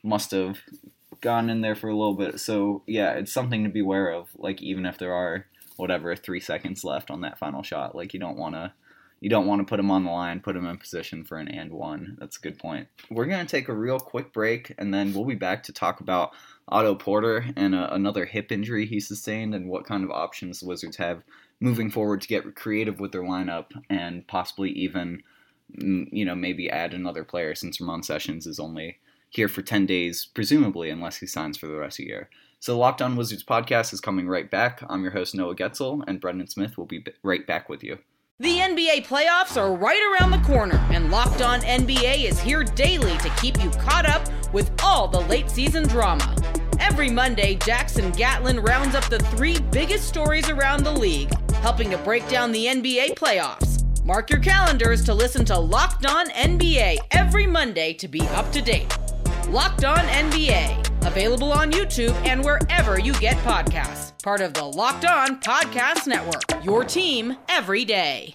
must 0.05 0.31
have 0.31 0.61
gone 1.21 1.51
in 1.51 1.61
there 1.61 1.75
for 1.75 1.89
a 1.89 1.97
little 1.97 2.15
bit. 2.15 2.39
So 2.39 2.83
yeah, 2.87 3.13
it's 3.15 3.33
something 3.33 3.65
to 3.65 3.71
be 3.71 3.81
aware 3.81 4.11
of. 4.11 4.29
Like 4.37 4.63
even 4.63 4.87
if 4.87 4.99
there 4.99 5.13
are 5.13 5.47
whatever 5.77 6.15
three 6.15 6.41
seconds 6.41 6.85
left 6.85 7.11
on 7.11 7.23
that 7.23 7.39
final 7.39 7.63
shot, 7.63 7.97
like 7.97 8.15
you 8.15 8.21
don't 8.21 8.37
want 8.37 8.55
to 8.55 8.73
you 9.23 9.31
don't 9.31 9.47
want 9.47 9.61
to 9.61 9.65
put 9.65 9.79
him 9.79 9.91
on 9.91 10.05
the 10.05 10.11
line, 10.11 10.41
put 10.41 10.57
him 10.57 10.67
in 10.67 10.77
position 10.77 11.25
for 11.25 11.39
an 11.39 11.47
and 11.47 11.71
one. 11.71 12.17
That's 12.19 12.39
a 12.39 12.41
good 12.41 12.59
point. 12.59 12.89
We're 13.09 13.27
going 13.27 13.47
to 13.47 13.51
take 13.51 13.69
a 13.69 13.75
real 13.75 14.01
quick 14.01 14.33
break, 14.33 14.75
and 14.79 14.93
then 14.93 15.15
we'll 15.15 15.25
be 15.25 15.37
back 15.37 15.63
to 15.65 15.73
talk 15.73 16.01
about 16.01 16.33
Otto 16.67 16.97
Porter 16.97 17.47
and 17.57 17.73
uh, 17.73 17.89
another 17.93 18.25
hip 18.25 18.51
injury 18.51 18.85
he 18.85 18.99
sustained 18.99 19.55
and 19.55 19.69
what 19.69 19.85
kind 19.85 20.03
of 20.03 20.11
options 20.11 20.59
the 20.59 20.67
Wizards 20.67 20.97
have 20.97 21.23
moving 21.63 21.91
forward 21.91 22.21
to 22.21 22.29
get 22.29 22.57
creative 22.57 22.99
with 22.99 23.13
their 23.13 23.23
lineup 23.23 23.67
and 23.89 24.27
possibly 24.27 24.71
even, 24.71 25.23
mm, 25.79 26.09
you 26.11 26.25
know, 26.25 26.35
maybe 26.35 26.69
add 26.69 26.93
another 26.93 27.23
player 27.23 27.55
since 27.55 27.81
Ramon 27.81 28.03
Sessions 28.03 28.47
is 28.47 28.59
only 28.59 28.99
here 29.31 29.49
for 29.49 29.63
10 29.63 29.87
days, 29.87 30.27
presumably, 30.35 30.91
unless 30.91 31.19
he 31.19 31.27
signs 31.27 31.57
for 31.57 31.69
the 31.69 31.77
rest 31.77 32.01
of 32.01 32.05
the 32.05 32.11
year. 32.11 32.29
So, 32.59 32.77
Locked 32.77 33.01
On 33.01 33.17
Wizards 33.17 33.45
podcast 33.45 33.93
is 33.93 34.01
coming 34.01 34.29
right 34.29 34.51
back. 34.51 34.83
I'm 34.89 35.03
your 35.03 35.13
host, 35.13 35.35
Noah 35.35 35.55
Goetzel, 35.55 36.05
and 36.07 36.21
Brendan 36.21 36.49
Smith 36.49 36.77
will 36.77 36.87
be 36.87 37.05
right 37.23 37.47
back 37.47 37.69
with 37.69 37.83
you. 37.83 37.99
The 38.39 38.59
NBA 38.59 39.07
playoffs 39.07 39.57
are 39.57 39.75
right 39.75 40.19
around 40.21 40.33
the 40.33 40.47
corner, 40.47 40.77
and 40.91 41.11
Locked 41.11 41.43
On 41.43 41.61
NBA 41.61 42.25
is 42.25 42.41
here 42.41 42.65
daily 42.65 43.17
to 43.19 43.29
keep 43.41 43.63
you 43.63 43.71
caught 43.71 44.07
up 44.07 44.29
with 44.53 44.71
all 44.83 45.07
the 45.07 45.21
late 45.21 45.49
season 45.49 45.87
drama. 45.87 46.35
Every 46.81 47.11
Monday, 47.11 47.55
Jackson 47.55 48.11
Gatlin 48.11 48.59
rounds 48.59 48.97
up 48.97 49.05
the 49.05 49.21
three 49.21 49.61
biggest 49.71 50.09
stories 50.09 50.49
around 50.51 50.85
the 50.85 50.91
league, 50.91 51.31
helping 51.63 51.89
to 51.91 51.99
break 51.99 52.29
down 52.29 52.51
the 52.51 52.67
NBA 52.67 53.15
playoffs. 53.15 53.85
Mark 54.05 54.31
your 54.31 54.41
calendars 54.41 55.05
to 55.05 55.15
listen 55.15 55.45
to 55.45 55.57
Locked 55.57 56.05
On 56.07 56.29
NBA 56.31 56.99
every 57.13 57.47
Monday 57.47 57.93
to 57.95 58.09
be 58.09 58.21
up 58.31 58.51
to 58.51 58.61
date. 58.61 58.93
Locked 59.49 59.85
On 59.85 59.99
NBA, 59.99 61.07
available 61.07 61.53
on 61.53 61.71
YouTube 61.71 62.15
and 62.27 62.45
wherever 62.45 62.99
you 62.99 63.13
get 63.15 63.37
podcasts. 63.39 64.21
Part 64.25 64.41
of 64.41 64.55
the 64.55 64.65
Locked 64.65 65.05
On 65.05 65.41
Podcast 65.41 66.09
Network. 66.09 66.65
Your 66.65 66.83
team 66.83 67.37
every 67.49 67.85
day. 67.85 68.35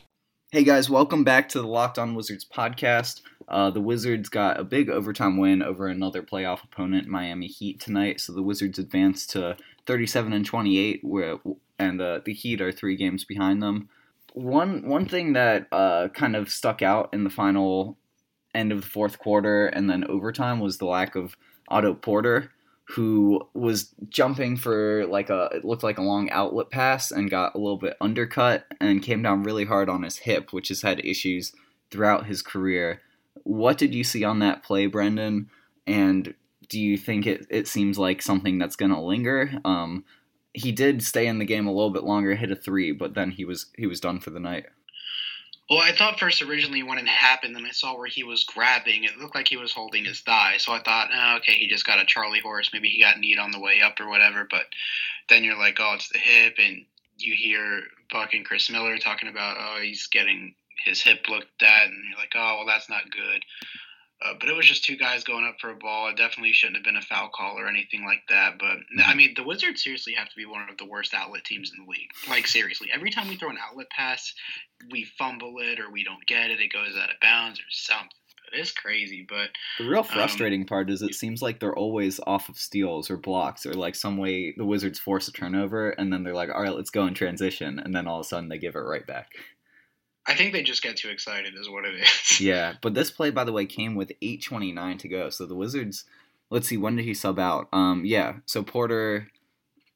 Hey 0.53 0.63
guys, 0.63 0.89
welcome 0.89 1.25
back 1.25 1.50
to 1.50 1.62
the 1.62 1.67
Locked 1.67 2.00
On 2.00 2.15
Wizards 2.15 2.46
podcast. 2.50 3.24
Uh, 3.50 3.69
the 3.69 3.81
Wizards 3.81 4.29
got 4.29 4.57
a 4.57 4.63
big 4.63 4.89
overtime 4.89 5.36
win 5.36 5.62
over 5.62 5.88
another 5.88 6.24
playoff 6.24 6.63
opponent, 6.63 7.10
Miami 7.10 7.48
Heat, 7.48 7.81
tonight. 7.81 8.22
So 8.22 8.31
the 8.31 8.41
Wizards 8.41 8.79
advanced 8.79 9.31
to 9.31 9.57
37 9.88 10.34
and 10.34 10.46
28, 10.46 11.00
where, 11.03 11.38
and 11.79 12.01
uh, 12.01 12.20
the 12.24 12.34
Heat 12.34 12.62
are 12.62 12.72
three 12.72 12.96
games 12.96 13.24
behind 13.24 13.63
them. 13.63 13.89
One 14.34 14.88
one 14.88 15.08
thing 15.08 15.34
that 15.34 15.67
uh, 15.72 16.10
kind 16.10 16.36
of 16.36 16.51
stuck 16.51 16.84
out 16.84 17.10
in 17.12 17.24
the 17.24 17.29
final 17.32 17.98
end 18.53 18.72
of 18.72 18.82
the 18.82 18.88
fourth 18.88 19.17
quarter 19.17 19.65
and 19.67 19.89
then 19.89 20.06
overtime 20.08 20.60
was 20.60 20.77
the 20.77 20.86
lack 20.86 21.15
of 21.15 21.36
Otto 21.70 21.96
Porter 21.96 22.51
who 22.89 23.41
was 23.53 23.94
jumping 24.08 24.56
for 24.56 25.06
like 25.08 25.29
a 25.29 25.50
it 25.53 25.65
looked 25.65 25.84
like 25.84 25.98
a 25.98 26.03
long 26.03 26.29
outlet 26.29 26.70
pass 26.70 27.12
and 27.12 27.29
got 27.29 27.53
a 27.53 27.58
little 27.58 27.77
bit 27.77 27.98
undercut 28.00 28.65
and 28.79 29.03
came 29.03 29.22
down 29.22 29.44
really 29.44 29.65
hard 29.65 29.89
on 29.89 30.03
his 30.03 30.17
hip, 30.17 30.53
which 30.53 30.70
has 30.70 30.82
had 30.82 31.03
issues 31.06 31.53
throughout 31.91 32.27
his 32.27 32.41
career. 32.41 33.01
What 33.44 33.77
did 33.77 33.94
you 33.94 34.03
see 34.03 34.24
on 34.24 34.39
that 34.39 34.63
play, 34.63 34.86
Brendan? 34.88 35.50
And 35.86 36.34
do 36.69 36.79
you 36.79 36.97
think 36.97 37.25
it, 37.25 37.45
it 37.50 37.67
seems 37.67 37.97
like 37.97 38.21
something 38.21 38.57
that's 38.57 38.75
gonna 38.75 39.03
linger? 39.03 39.60
Um, 39.65 40.06
he 40.53 40.71
did 40.71 41.03
stay 41.03 41.27
in 41.27 41.38
the 41.38 41.45
game 41.45 41.67
a 41.67 41.71
little 41.71 41.91
bit 41.91 42.03
longer, 42.03 42.36
hit 42.36 42.51
a 42.51 42.56
three, 42.56 42.91
but 42.91 43.13
then 43.13 43.32
he 43.32 43.45
was 43.45 43.67
he 43.77 43.86
was 43.86 43.99
done 43.99 44.19
for 44.19 44.32
the 44.32 44.39
night. 44.39 44.65
Well, 45.69 45.80
I 45.80 45.91
thought 45.91 46.19
first 46.19 46.41
originally 46.41 46.82
when 46.82 46.97
it 46.97 47.08
happened, 47.08 47.58
and 47.58 47.67
I 47.67 47.71
saw 47.71 47.97
where 47.97 48.08
he 48.08 48.23
was 48.23 48.45
grabbing, 48.45 49.03
it 49.03 49.17
looked 49.17 49.36
like 49.36 49.49
he 49.49 49.58
was 49.58 49.73
holding 49.73 50.06
his 50.06 50.21
thigh. 50.21 50.56
So 50.58 50.71
I 50.71 50.82
thought, 50.82 51.10
oh, 51.13 51.38
okay, 51.38 51.53
he 51.53 51.67
just 51.67 51.86
got 51.86 51.99
a 51.99 52.06
Charlie 52.06 52.39
horse. 52.39 52.69
Maybe 52.71 52.88
he 52.88 53.01
got 53.01 53.19
kneed 53.19 53.38
on 53.38 53.51
the 53.51 53.60
way 53.60 53.82
up 53.82 53.99
or 53.99 54.08
whatever. 54.08 54.47
But 54.49 54.67
then 55.27 55.43
you're 55.43 55.58
like, 55.58 55.77
oh, 55.80 55.93
it's 55.95 56.10
the 56.10 56.19
hip, 56.19 56.56
and 56.58 56.86
you 57.17 57.36
hear 57.36 57.84
Buck 58.10 58.34
and 58.34 58.45
Chris 58.45 58.69
Miller 58.69 58.97
talking 58.97 59.27
about, 59.27 59.58
oh, 59.60 59.82
he's 59.82 60.08
getting 60.08 60.56
his 60.86 61.01
hip 61.01 61.27
looked 61.27 61.62
at, 61.62 61.88
and 61.88 62.03
you're 62.10 62.19
like, 62.19 62.34
oh, 62.36 62.58
well, 62.58 62.65
that's 62.65 62.89
not 62.89 63.12
good. 63.12 63.43
Uh, 64.19 64.34
but 64.39 64.49
it 64.49 64.56
was 64.56 64.65
just 64.65 64.84
two 64.84 64.97
guys 64.97 65.23
going 65.23 65.45
up 65.45 65.60
for 65.62 65.69
a 65.69 65.75
ball. 65.75 66.10
It 66.10 66.17
definitely 66.17 66.51
shouldn't 66.51 66.77
have 66.77 66.84
been 66.84 66.97
a 66.97 67.01
foul 67.01 67.30
call 67.34 67.60
or 67.60 67.67
anything 67.67 68.03
like 68.03 68.23
that. 68.30 68.58
But 68.58 68.67
I 68.67 69.01
mm-hmm. 69.01 69.17
mean, 69.17 69.34
the 69.36 69.43
Wizards 69.43 69.84
seriously 69.84 70.13
have 70.13 70.30
to 70.30 70.36
be 70.36 70.45
one 70.45 70.67
of 70.69 70.77
the 70.77 70.86
worst 70.86 71.13
outlet 71.13 71.43
teams 71.43 71.71
in 71.71 71.86
the 71.86 71.91
league. 71.91 72.10
Like 72.27 72.47
seriously, 72.47 72.89
every 72.91 73.12
time 73.12 73.27
we 73.27 73.36
throw 73.36 73.49
an 73.49 73.60
outlet 73.63 73.89
pass, 73.91 74.34
we 74.91 75.03
fumble 75.03 75.56
it 75.60 75.80
or 75.80 75.91
we 75.91 76.03
don't 76.03 76.25
get 76.25 76.49
it. 76.49 76.60
It 76.60 76.73
goes 76.73 76.97
out 76.97 77.12
of 77.12 77.19
bounds 77.21 77.60
or 77.60 77.69
something. 77.69 78.10
It's 78.53 78.71
crazy, 78.71 79.25
but 79.27 79.49
the 79.77 79.89
real 79.89 79.99
um, 79.99 80.06
frustrating 80.06 80.62
um, 80.62 80.67
part 80.67 80.89
is 80.89 81.01
it 81.01 81.15
seems 81.15 81.41
like 81.41 81.60
they're 81.60 81.75
always 81.75 82.19
off 82.25 82.47
of 82.47 82.58
steals 82.58 83.12
or 83.12 83.17
blocks 83.17 83.65
or 83.65 83.73
like 83.73 83.93
some 83.93 84.17
way 84.17 84.53
the 84.56 84.65
Wizards 84.65 84.99
force 84.99 85.27
a 85.27 85.34
turnover 85.34 85.89
and 85.89 86.13
then 86.13 86.23
they're 86.23 86.34
like, 86.34 86.49
all 86.49 86.62
right, 86.62 86.73
let's 86.73 86.89
go 86.89 87.06
in 87.06 87.13
transition, 87.13 87.77
and 87.77 87.93
then 87.93 88.08
all 88.08 88.21
of 88.21 88.25
a 88.25 88.30
sudden 88.30 88.47
they 88.47 88.58
give 88.58 88.75
it 88.75 88.80
right 88.80 89.06
back. 89.06 89.32
I 90.28 90.36
think 90.36 90.52
they 90.52 90.62
just 90.62 90.84
get 90.84 90.98
too 90.98 91.10
excited, 91.10 91.56
is 91.56 91.70
what 91.70 91.86
it 91.86 91.96
is. 91.96 92.40
yeah, 92.42 92.74
but 92.82 92.94
this 92.94 93.10
play, 93.10 93.30
by 93.30 93.46
the 93.46 93.54
way, 93.54 93.66
came 93.66 93.96
with 93.96 94.12
8:29 94.22 95.00
to 95.00 95.08
go. 95.08 95.30
So 95.30 95.46
the 95.46 95.56
Wizards, 95.56 96.04
let's 96.50 96.68
see, 96.68 96.78
when 96.78 96.96
did 96.96 97.06
he 97.06 97.13
sub 97.13 97.40
out? 97.40 97.70
Um, 97.72 98.04
yeah, 98.06 98.36
so 98.46 98.62
Porter 98.62 99.30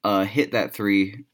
uh, 0.04 0.24
hit 0.24 0.52
that 0.54 0.74
three 0.74 1.26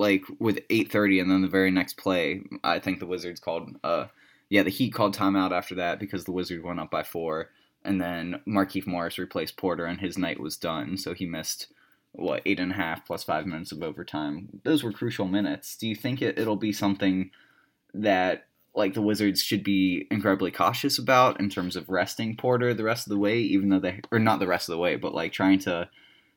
like 0.00 0.24
with 0.38 0.66
8:30, 0.68 1.20
and 1.20 1.30
then 1.30 1.42
the 1.42 1.48
very 1.48 1.70
next 1.70 1.96
play, 1.96 2.42
I 2.64 2.78
think 2.78 2.98
the 2.98 3.06
Wizards 3.06 3.40
called. 3.40 3.76
Uh, 3.84 4.06
yeah, 4.48 4.64
the 4.64 4.70
Heat 4.70 4.92
called 4.92 5.16
timeout 5.16 5.52
after 5.52 5.76
that 5.76 6.00
because 6.00 6.24
the 6.24 6.32
Wizards 6.32 6.64
went 6.64 6.80
up 6.80 6.90
by 6.90 7.04
four, 7.04 7.50
and 7.84 8.00
then 8.00 8.40
Markieff 8.48 8.86
Morris 8.86 9.18
replaced 9.18 9.56
Porter, 9.56 9.84
and 9.84 10.00
his 10.00 10.18
night 10.18 10.40
was 10.40 10.56
done. 10.56 10.96
So 10.96 11.14
he 11.14 11.24
missed 11.24 11.68
what 12.12 12.42
eight 12.44 12.58
and 12.58 12.72
a 12.72 12.74
half 12.74 13.06
plus 13.06 13.22
five 13.22 13.46
minutes 13.46 13.72
of 13.72 13.82
overtime. 13.82 14.60
Those 14.64 14.82
were 14.82 14.92
crucial 14.92 15.28
minutes. 15.28 15.76
Do 15.76 15.86
you 15.86 15.94
think 15.94 16.20
it, 16.20 16.38
it'll 16.38 16.56
be 16.56 16.72
something? 16.72 17.30
That 17.94 18.46
like 18.74 18.94
the 18.94 19.02
Wizards 19.02 19.42
should 19.42 19.64
be 19.64 20.06
incredibly 20.10 20.50
cautious 20.50 20.98
about 20.98 21.40
in 21.40 21.48
terms 21.48 21.76
of 21.76 21.88
resting 21.88 22.36
Porter 22.36 22.72
the 22.72 22.84
rest 22.84 23.06
of 23.06 23.10
the 23.10 23.18
way, 23.18 23.38
even 23.38 23.68
though 23.68 23.80
they 23.80 24.00
or 24.10 24.18
not 24.18 24.38
the 24.38 24.46
rest 24.46 24.68
of 24.68 24.74
the 24.74 24.78
way, 24.78 24.96
but 24.96 25.14
like 25.14 25.32
trying 25.32 25.58
to 25.60 25.88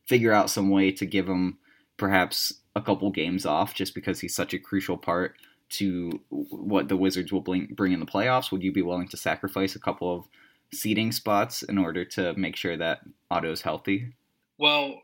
figure 0.05 0.33
out 0.33 0.49
some 0.49 0.69
way 0.69 0.91
to 0.91 1.05
give 1.05 1.27
him 1.27 1.57
perhaps 1.97 2.53
a 2.75 2.81
couple 2.81 3.11
games 3.11 3.45
off 3.45 3.73
just 3.73 3.93
because 3.93 4.19
he's 4.19 4.35
such 4.35 4.53
a 4.53 4.59
crucial 4.59 4.97
part 4.97 5.35
to 5.69 6.19
what 6.29 6.87
the 6.87 6.97
Wizards 6.97 7.31
will 7.31 7.41
bring, 7.41 7.67
in 7.69 7.99
the 7.99 8.05
playoffs. 8.05 8.51
Would 8.51 8.63
you 8.63 8.71
be 8.71 8.81
willing 8.81 9.07
to 9.09 9.17
sacrifice 9.17 9.75
a 9.75 9.79
couple 9.79 10.15
of 10.15 10.25
seating 10.73 11.11
spots 11.11 11.63
in 11.63 11.77
order 11.77 12.03
to 12.05 12.33
make 12.35 12.55
sure 12.55 12.77
that 12.77 13.01
Otto's 13.31 13.61
healthy? 13.61 14.13
Well, 14.57 15.01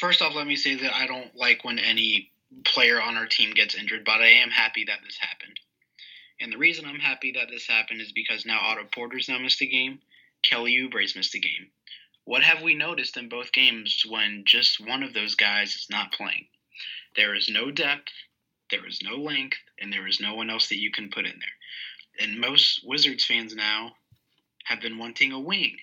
first 0.00 0.22
off, 0.22 0.34
let 0.34 0.46
me 0.46 0.56
say 0.56 0.76
that 0.76 0.94
I 0.94 1.06
don't 1.06 1.34
like 1.36 1.64
when 1.64 1.78
any 1.78 2.30
player 2.64 3.00
on 3.00 3.16
our 3.16 3.26
team 3.26 3.52
gets 3.54 3.74
injured, 3.74 4.04
but 4.04 4.20
I 4.20 4.28
am 4.28 4.50
happy 4.50 4.84
that 4.84 4.98
this 5.04 5.18
happened. 5.18 5.58
And 6.42 6.52
the 6.52 6.58
reason 6.58 6.84
I'm 6.84 6.98
happy 6.98 7.30
that 7.32 7.50
this 7.50 7.68
happened 7.68 8.00
is 8.00 8.10
because 8.10 8.44
now 8.44 8.58
Otto 8.60 8.82
Porter's 8.92 9.28
now 9.28 9.38
missed 9.38 9.62
a 9.62 9.66
game, 9.66 10.00
Kelly 10.42 10.76
Oubre's 10.76 11.14
missed 11.14 11.36
a 11.36 11.38
game. 11.38 11.70
What 12.24 12.42
have 12.42 12.62
we 12.62 12.74
noticed 12.74 13.16
in 13.16 13.28
both 13.28 13.52
games 13.52 14.02
when 14.08 14.42
just 14.44 14.84
one 14.84 15.04
of 15.04 15.14
those 15.14 15.36
guys 15.36 15.76
is 15.76 15.86
not 15.88 16.10
playing? 16.10 16.48
There 17.14 17.36
is 17.36 17.48
no 17.48 17.70
depth, 17.70 18.10
there 18.72 18.84
is 18.84 19.02
no 19.04 19.14
length, 19.14 19.58
and 19.78 19.92
there 19.92 20.08
is 20.08 20.18
no 20.18 20.34
one 20.34 20.50
else 20.50 20.68
that 20.70 20.80
you 20.80 20.90
can 20.90 21.10
put 21.10 21.26
in 21.26 21.38
there. 21.38 22.26
And 22.26 22.40
most 22.40 22.80
Wizards 22.84 23.24
fans 23.24 23.54
now 23.54 23.92
have 24.64 24.80
been 24.80 24.98
wanting 24.98 25.30
a 25.30 25.38
wing, 25.38 25.76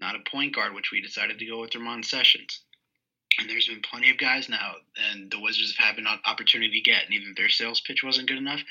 not 0.00 0.16
a 0.16 0.30
point 0.30 0.56
guard, 0.56 0.74
which 0.74 0.90
we 0.90 1.00
decided 1.00 1.38
to 1.38 1.46
go 1.46 1.60
with 1.60 1.76
Ramon 1.76 2.02
Sessions. 2.02 2.64
And 3.38 3.48
there's 3.48 3.68
been 3.68 3.82
plenty 3.82 4.10
of 4.10 4.18
guys 4.18 4.48
now, 4.48 4.74
and 5.10 5.30
the 5.30 5.40
Wizards 5.40 5.74
have 5.76 5.96
had 5.96 5.98
an 5.98 6.20
opportunity 6.26 6.82
to 6.82 6.90
get, 6.90 7.04
and 7.04 7.14
either 7.14 7.32
their 7.36 7.48
sales 7.48 7.80
pitch 7.80 8.02
wasn't 8.02 8.28
good 8.28 8.38
enough, 8.38 8.62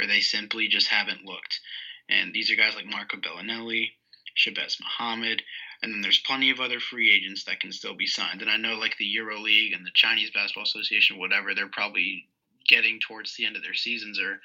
or 0.00 0.06
they 0.06 0.20
simply 0.20 0.68
just 0.68 0.88
haven't 0.88 1.24
looked. 1.24 1.60
And 2.08 2.32
these 2.34 2.50
are 2.50 2.56
guys 2.56 2.74
like 2.74 2.86
Marco 2.86 3.16
Belinelli, 3.16 3.90
Shabazz 4.36 4.80
Muhammad, 4.80 5.42
and 5.82 5.92
then 5.92 6.00
there's 6.00 6.18
plenty 6.20 6.50
of 6.50 6.60
other 6.60 6.80
free 6.80 7.12
agents 7.12 7.44
that 7.44 7.60
can 7.60 7.72
still 7.72 7.94
be 7.94 8.06
signed. 8.06 8.42
And 8.42 8.50
I 8.50 8.56
know 8.56 8.74
like 8.74 8.96
the 8.98 9.04
Euro 9.06 9.38
League 9.38 9.72
and 9.72 9.86
the 9.86 9.90
Chinese 9.94 10.30
Basketball 10.30 10.64
Association, 10.64 11.18
whatever, 11.18 11.54
they're 11.54 11.68
probably 11.68 12.26
getting 12.66 13.00
towards 13.00 13.36
the 13.36 13.46
end 13.46 13.56
of 13.56 13.62
their 13.62 13.74
seasons 13.74 14.20
or 14.20 14.40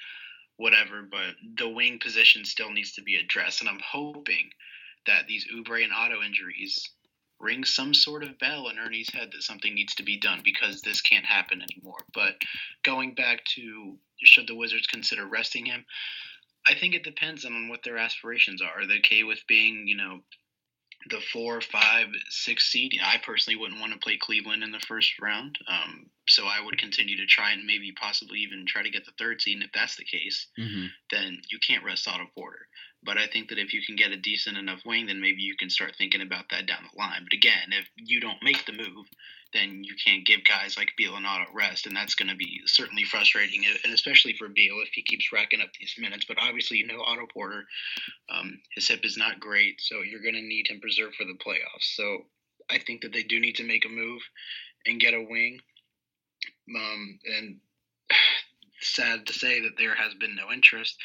whatever, 0.56 1.02
but 1.02 1.34
the 1.58 1.68
wing 1.68 1.98
position 1.98 2.44
still 2.44 2.70
needs 2.70 2.92
to 2.92 3.02
be 3.02 3.16
addressed. 3.16 3.60
And 3.60 3.68
I'm 3.68 3.80
hoping 3.84 4.50
that 5.06 5.26
these 5.26 5.46
Oubre 5.54 5.82
and 5.82 5.92
Otto 5.92 6.22
injuries 6.22 6.88
ring 7.40 7.64
some 7.64 7.94
sort 7.94 8.22
of 8.22 8.38
bell 8.38 8.68
in 8.68 8.78
Ernie's 8.78 9.10
head 9.10 9.30
that 9.32 9.42
something 9.42 9.74
needs 9.74 9.94
to 9.96 10.02
be 10.02 10.18
done 10.18 10.40
because 10.44 10.80
this 10.80 11.00
can't 11.00 11.24
happen 11.24 11.62
anymore. 11.62 11.98
But 12.12 12.34
going 12.84 13.14
back 13.14 13.44
to 13.56 13.96
should 14.22 14.46
the 14.46 14.54
Wizards 14.54 14.86
consider 14.86 15.26
resting 15.26 15.66
him, 15.66 15.84
I 16.66 16.74
think 16.74 16.94
it 16.94 17.04
depends 17.04 17.44
on 17.44 17.68
what 17.68 17.82
their 17.82 17.98
aspirations 17.98 18.62
are. 18.62 18.82
Are 18.82 18.86
they 18.86 18.98
okay 18.98 19.22
with 19.22 19.40
being, 19.46 19.86
you 19.86 19.96
know, 19.96 20.20
the 21.10 21.20
four, 21.32 21.60
five, 21.60 22.06
six 22.30 22.70
seed. 22.70 22.98
I 23.02 23.18
personally 23.18 23.58
wouldn't 23.58 23.80
want 23.80 23.92
to 23.92 23.98
play 23.98 24.16
Cleveland 24.16 24.62
in 24.62 24.72
the 24.72 24.80
first 24.80 25.20
round. 25.20 25.58
Um, 25.68 26.06
so 26.28 26.44
I 26.46 26.64
would 26.64 26.78
continue 26.78 27.16
to 27.18 27.26
try 27.26 27.52
and 27.52 27.66
maybe 27.66 27.92
possibly 27.92 28.38
even 28.38 28.64
try 28.66 28.82
to 28.82 28.90
get 28.90 29.04
the 29.04 29.12
third 29.18 29.42
seed. 29.42 29.56
And 29.56 29.64
if 29.64 29.70
that's 29.72 29.96
the 29.96 30.04
case, 30.04 30.46
mm-hmm. 30.58 30.86
then 31.10 31.42
you 31.50 31.58
can't 31.58 31.84
rest 31.84 32.08
Otto 32.08 32.24
Porter. 32.34 32.66
But 33.04 33.18
I 33.18 33.26
think 33.26 33.48
that 33.48 33.58
if 33.58 33.74
you 33.74 33.82
can 33.84 33.96
get 33.96 34.12
a 34.12 34.16
decent 34.16 34.56
enough 34.56 34.80
wing, 34.86 35.06
then 35.06 35.20
maybe 35.20 35.42
you 35.42 35.56
can 35.56 35.68
start 35.68 35.94
thinking 35.96 36.22
about 36.22 36.46
that 36.50 36.66
down 36.66 36.84
the 36.90 36.98
line. 36.98 37.24
But 37.24 37.36
again, 37.36 37.70
if 37.70 37.88
you 37.96 38.20
don't 38.20 38.42
make 38.42 38.64
the 38.64 38.72
move, 38.72 39.06
then 39.52 39.84
you 39.84 39.94
can't 40.04 40.26
give 40.26 40.40
guys 40.44 40.76
like 40.76 40.96
Beal 40.96 41.16
and 41.16 41.26
Otto 41.26 41.46
rest, 41.54 41.86
and 41.86 41.94
that's 41.94 42.14
going 42.14 42.28
to 42.28 42.34
be 42.34 42.60
certainly 42.66 43.04
frustrating, 43.04 43.64
and 43.84 43.94
especially 43.94 44.34
for 44.34 44.48
Beal 44.48 44.80
if 44.82 44.90
he 44.92 45.02
keeps 45.02 45.32
racking 45.32 45.60
up 45.60 45.68
these 45.78 45.94
minutes. 45.98 46.24
But 46.26 46.38
obviously, 46.40 46.78
you 46.78 46.86
know 46.86 47.02
Otto 47.06 47.26
Porter, 47.32 47.64
um, 48.28 48.58
his 48.74 48.88
hip 48.88 49.04
is 49.04 49.16
not 49.16 49.38
great, 49.38 49.80
so 49.80 50.02
you're 50.02 50.22
going 50.22 50.34
to 50.34 50.42
need 50.42 50.66
him 50.68 50.80
preserved 50.80 51.14
for 51.14 51.24
the 51.24 51.38
playoffs. 51.38 51.94
So 51.94 52.24
I 52.68 52.78
think 52.78 53.02
that 53.02 53.12
they 53.12 53.22
do 53.22 53.38
need 53.38 53.56
to 53.56 53.66
make 53.66 53.84
a 53.84 53.88
move 53.88 54.22
and 54.86 55.00
get 55.00 55.14
a 55.14 55.22
wing. 55.22 55.60
Um, 56.74 57.18
and 57.24 57.56
sad 58.80 59.26
to 59.26 59.32
say 59.32 59.60
that 59.60 59.78
there 59.78 59.94
has 59.94 60.14
been 60.14 60.34
no 60.34 60.50
interest 60.52 60.96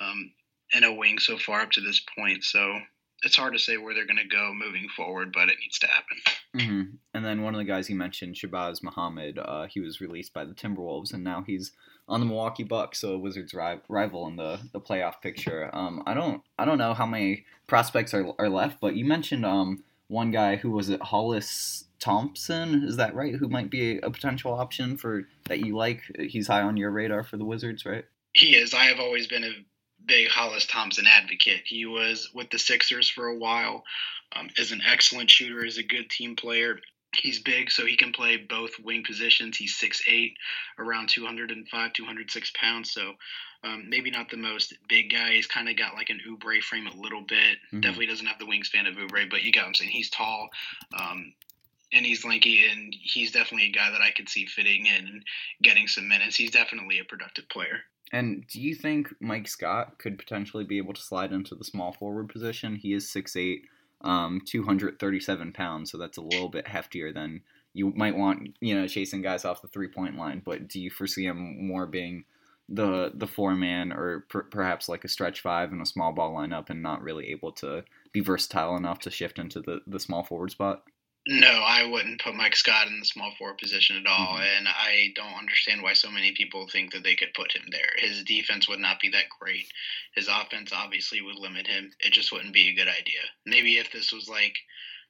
um, 0.00 0.32
in 0.72 0.84
a 0.84 0.92
wing 0.92 1.18
so 1.18 1.38
far 1.38 1.60
up 1.60 1.70
to 1.72 1.80
this 1.80 2.00
point. 2.18 2.44
So 2.44 2.80
it's 3.22 3.36
hard 3.36 3.52
to 3.52 3.58
say 3.58 3.76
where 3.76 3.94
they're 3.94 4.06
going 4.06 4.16
to 4.16 4.24
go 4.24 4.52
moving 4.52 4.88
forward, 4.96 5.32
but 5.32 5.48
it 5.48 5.58
needs 5.60 5.78
to 5.80 5.86
happen. 5.86 6.16
Mm-hmm. 6.56 6.82
And 7.14 7.24
then 7.24 7.42
one 7.42 7.54
of 7.54 7.58
the 7.58 7.64
guys 7.64 7.88
you 7.88 7.96
mentioned, 7.96 8.34
Shabazz 8.34 8.82
Muhammad, 8.82 9.38
uh, 9.38 9.66
he 9.66 9.80
was 9.80 10.00
released 10.00 10.34
by 10.34 10.44
the 10.44 10.54
Timberwolves, 10.54 11.12
and 11.12 11.22
now 11.22 11.44
he's 11.46 11.72
on 12.08 12.20
the 12.20 12.26
Milwaukee 12.26 12.64
Bucks, 12.64 13.00
so 13.00 13.12
a 13.12 13.18
Wizards 13.18 13.54
rival 13.54 14.26
in 14.26 14.36
the, 14.36 14.58
the 14.72 14.80
playoff 14.80 15.20
picture. 15.22 15.70
Um, 15.72 16.02
I 16.04 16.14
don't 16.14 16.42
I 16.58 16.64
don't 16.64 16.78
know 16.78 16.94
how 16.94 17.06
many 17.06 17.44
prospects 17.68 18.12
are, 18.12 18.26
are 18.38 18.48
left, 18.48 18.80
but 18.80 18.96
you 18.96 19.04
mentioned 19.04 19.46
um, 19.46 19.84
one 20.08 20.30
guy 20.30 20.56
who 20.56 20.70
was 20.70 20.88
it 20.88 21.00
Hollis 21.00 21.84
Thompson, 22.00 22.82
is 22.84 22.96
that 22.96 23.14
right? 23.14 23.36
Who 23.36 23.48
might 23.48 23.70
be 23.70 23.98
a 23.98 24.10
potential 24.10 24.52
option 24.52 24.96
for 24.96 25.22
that 25.44 25.60
you 25.60 25.76
like? 25.76 26.02
He's 26.18 26.48
high 26.48 26.62
on 26.62 26.76
your 26.76 26.90
radar 26.90 27.22
for 27.22 27.36
the 27.36 27.44
Wizards, 27.44 27.86
right? 27.86 28.04
He 28.34 28.56
is. 28.56 28.74
I 28.74 28.84
have 28.86 28.98
always 28.98 29.26
been 29.26 29.44
a 29.44 29.52
big 30.06 30.28
Hollis 30.28 30.66
Thompson 30.66 31.06
advocate. 31.06 31.62
He 31.64 31.86
was 31.86 32.30
with 32.34 32.50
the 32.50 32.58
Sixers 32.58 33.08
for 33.08 33.26
a 33.26 33.36
while. 33.36 33.84
Um, 34.34 34.48
is 34.56 34.72
an 34.72 34.82
excellent 34.86 35.30
shooter. 35.30 35.64
Is 35.64 35.78
a 35.78 35.82
good 35.82 36.08
team 36.10 36.36
player. 36.36 36.78
He's 37.14 37.38
big, 37.38 37.70
so 37.70 37.84
he 37.84 37.96
can 37.96 38.12
play 38.12 38.38
both 38.38 38.72
wing 38.82 39.04
positions. 39.06 39.58
He's 39.58 39.78
6'8", 39.78 40.32
around 40.78 41.10
205, 41.10 41.92
206 41.92 42.52
pounds. 42.58 42.90
So 42.90 43.12
um, 43.64 43.84
maybe 43.88 44.10
not 44.10 44.30
the 44.30 44.38
most 44.38 44.72
big 44.88 45.12
guy. 45.12 45.32
He's 45.32 45.46
kind 45.46 45.68
of 45.68 45.76
got 45.76 45.94
like 45.94 46.08
an 46.08 46.20
Oubre 46.26 46.62
frame 46.62 46.86
a 46.86 46.96
little 46.96 47.20
bit. 47.20 47.58
Mm-hmm. 47.66 47.80
Definitely 47.80 48.06
doesn't 48.06 48.26
have 48.26 48.38
the 48.38 48.46
wingspan 48.46 48.88
of 48.88 48.96
Oubre, 48.96 49.28
but 49.28 49.42
you 49.42 49.52
got 49.52 49.62
what 49.62 49.68
I'm 49.68 49.74
saying. 49.74 49.90
He's 49.90 50.08
tall. 50.08 50.48
Um, 50.98 51.34
and 51.92 52.06
he's 52.06 52.24
lanky, 52.24 52.66
and 52.66 52.94
he's 52.98 53.32
definitely 53.32 53.68
a 53.68 53.72
guy 53.72 53.90
that 53.90 54.00
I 54.00 54.10
could 54.10 54.28
see 54.28 54.46
fitting 54.46 54.86
in 54.86 55.06
and 55.06 55.24
getting 55.60 55.86
some 55.86 56.08
minutes. 56.08 56.36
He's 56.36 56.50
definitely 56.50 56.98
a 56.98 57.04
productive 57.04 57.48
player. 57.50 57.82
And 58.12 58.46
do 58.46 58.60
you 58.60 58.74
think 58.74 59.14
Mike 59.20 59.48
Scott 59.48 59.98
could 59.98 60.18
potentially 60.18 60.64
be 60.64 60.78
able 60.78 60.92
to 60.92 61.00
slide 61.00 61.32
into 61.32 61.54
the 61.54 61.64
small 61.64 61.92
forward 61.92 62.28
position? 62.28 62.76
He 62.76 62.92
is 62.92 63.10
6'8", 63.10 63.62
um, 64.02 64.40
237 64.46 65.52
pounds, 65.52 65.90
so 65.90 65.98
that's 65.98 66.18
a 66.18 66.22
little 66.22 66.50
bit 66.50 66.66
heftier 66.66 67.12
than 67.12 67.40
you 67.72 67.90
might 67.96 68.16
want, 68.16 68.56
you 68.60 68.74
know, 68.74 68.86
chasing 68.86 69.22
guys 69.22 69.44
off 69.46 69.62
the 69.62 69.68
three 69.68 69.88
point 69.88 70.18
line. 70.18 70.42
But 70.44 70.68
do 70.68 70.78
you 70.80 70.90
foresee 70.90 71.24
him 71.24 71.66
more 71.66 71.86
being 71.86 72.24
the 72.68 73.12
the 73.14 73.26
four 73.26 73.54
man 73.54 73.92
or 73.92 74.20
per- 74.28 74.44
perhaps 74.44 74.88
like 74.88 75.04
a 75.04 75.08
stretch 75.08 75.40
five 75.40 75.72
in 75.72 75.80
a 75.80 75.86
small 75.86 76.12
ball 76.12 76.34
lineup 76.34 76.70
and 76.70 76.82
not 76.82 77.02
really 77.02 77.30
able 77.30 77.52
to 77.52 77.84
be 78.12 78.20
versatile 78.20 78.76
enough 78.76 78.98
to 79.00 79.10
shift 79.10 79.38
into 79.38 79.60
the, 79.60 79.80
the 79.86 80.00
small 80.00 80.22
forward 80.22 80.50
spot? 80.50 80.84
No, 81.26 81.46
I 81.48 81.84
wouldn't 81.84 82.20
put 82.20 82.34
Mike 82.34 82.56
Scott 82.56 82.88
in 82.88 82.98
the 82.98 83.06
small 83.06 83.32
forward 83.38 83.58
position 83.58 83.96
at 83.96 84.06
all, 84.06 84.34
mm-hmm. 84.34 84.42
and 84.42 84.66
I 84.68 85.12
don't 85.14 85.38
understand 85.38 85.80
why 85.80 85.92
so 85.92 86.10
many 86.10 86.32
people 86.32 86.66
think 86.66 86.92
that 86.92 87.04
they 87.04 87.14
could 87.14 87.32
put 87.34 87.54
him 87.54 87.62
there. 87.70 87.90
His 87.96 88.24
defense 88.24 88.68
would 88.68 88.80
not 88.80 88.98
be 88.98 89.10
that 89.10 89.28
great. 89.38 89.72
His 90.16 90.26
offense 90.26 90.72
obviously 90.72 91.20
would 91.20 91.36
limit 91.36 91.68
him. 91.68 91.92
It 92.00 92.12
just 92.12 92.32
wouldn't 92.32 92.52
be 92.52 92.68
a 92.68 92.74
good 92.74 92.88
idea. 92.88 93.20
Maybe 93.46 93.78
if 93.78 93.92
this 93.92 94.12
was 94.12 94.28
like 94.28 94.56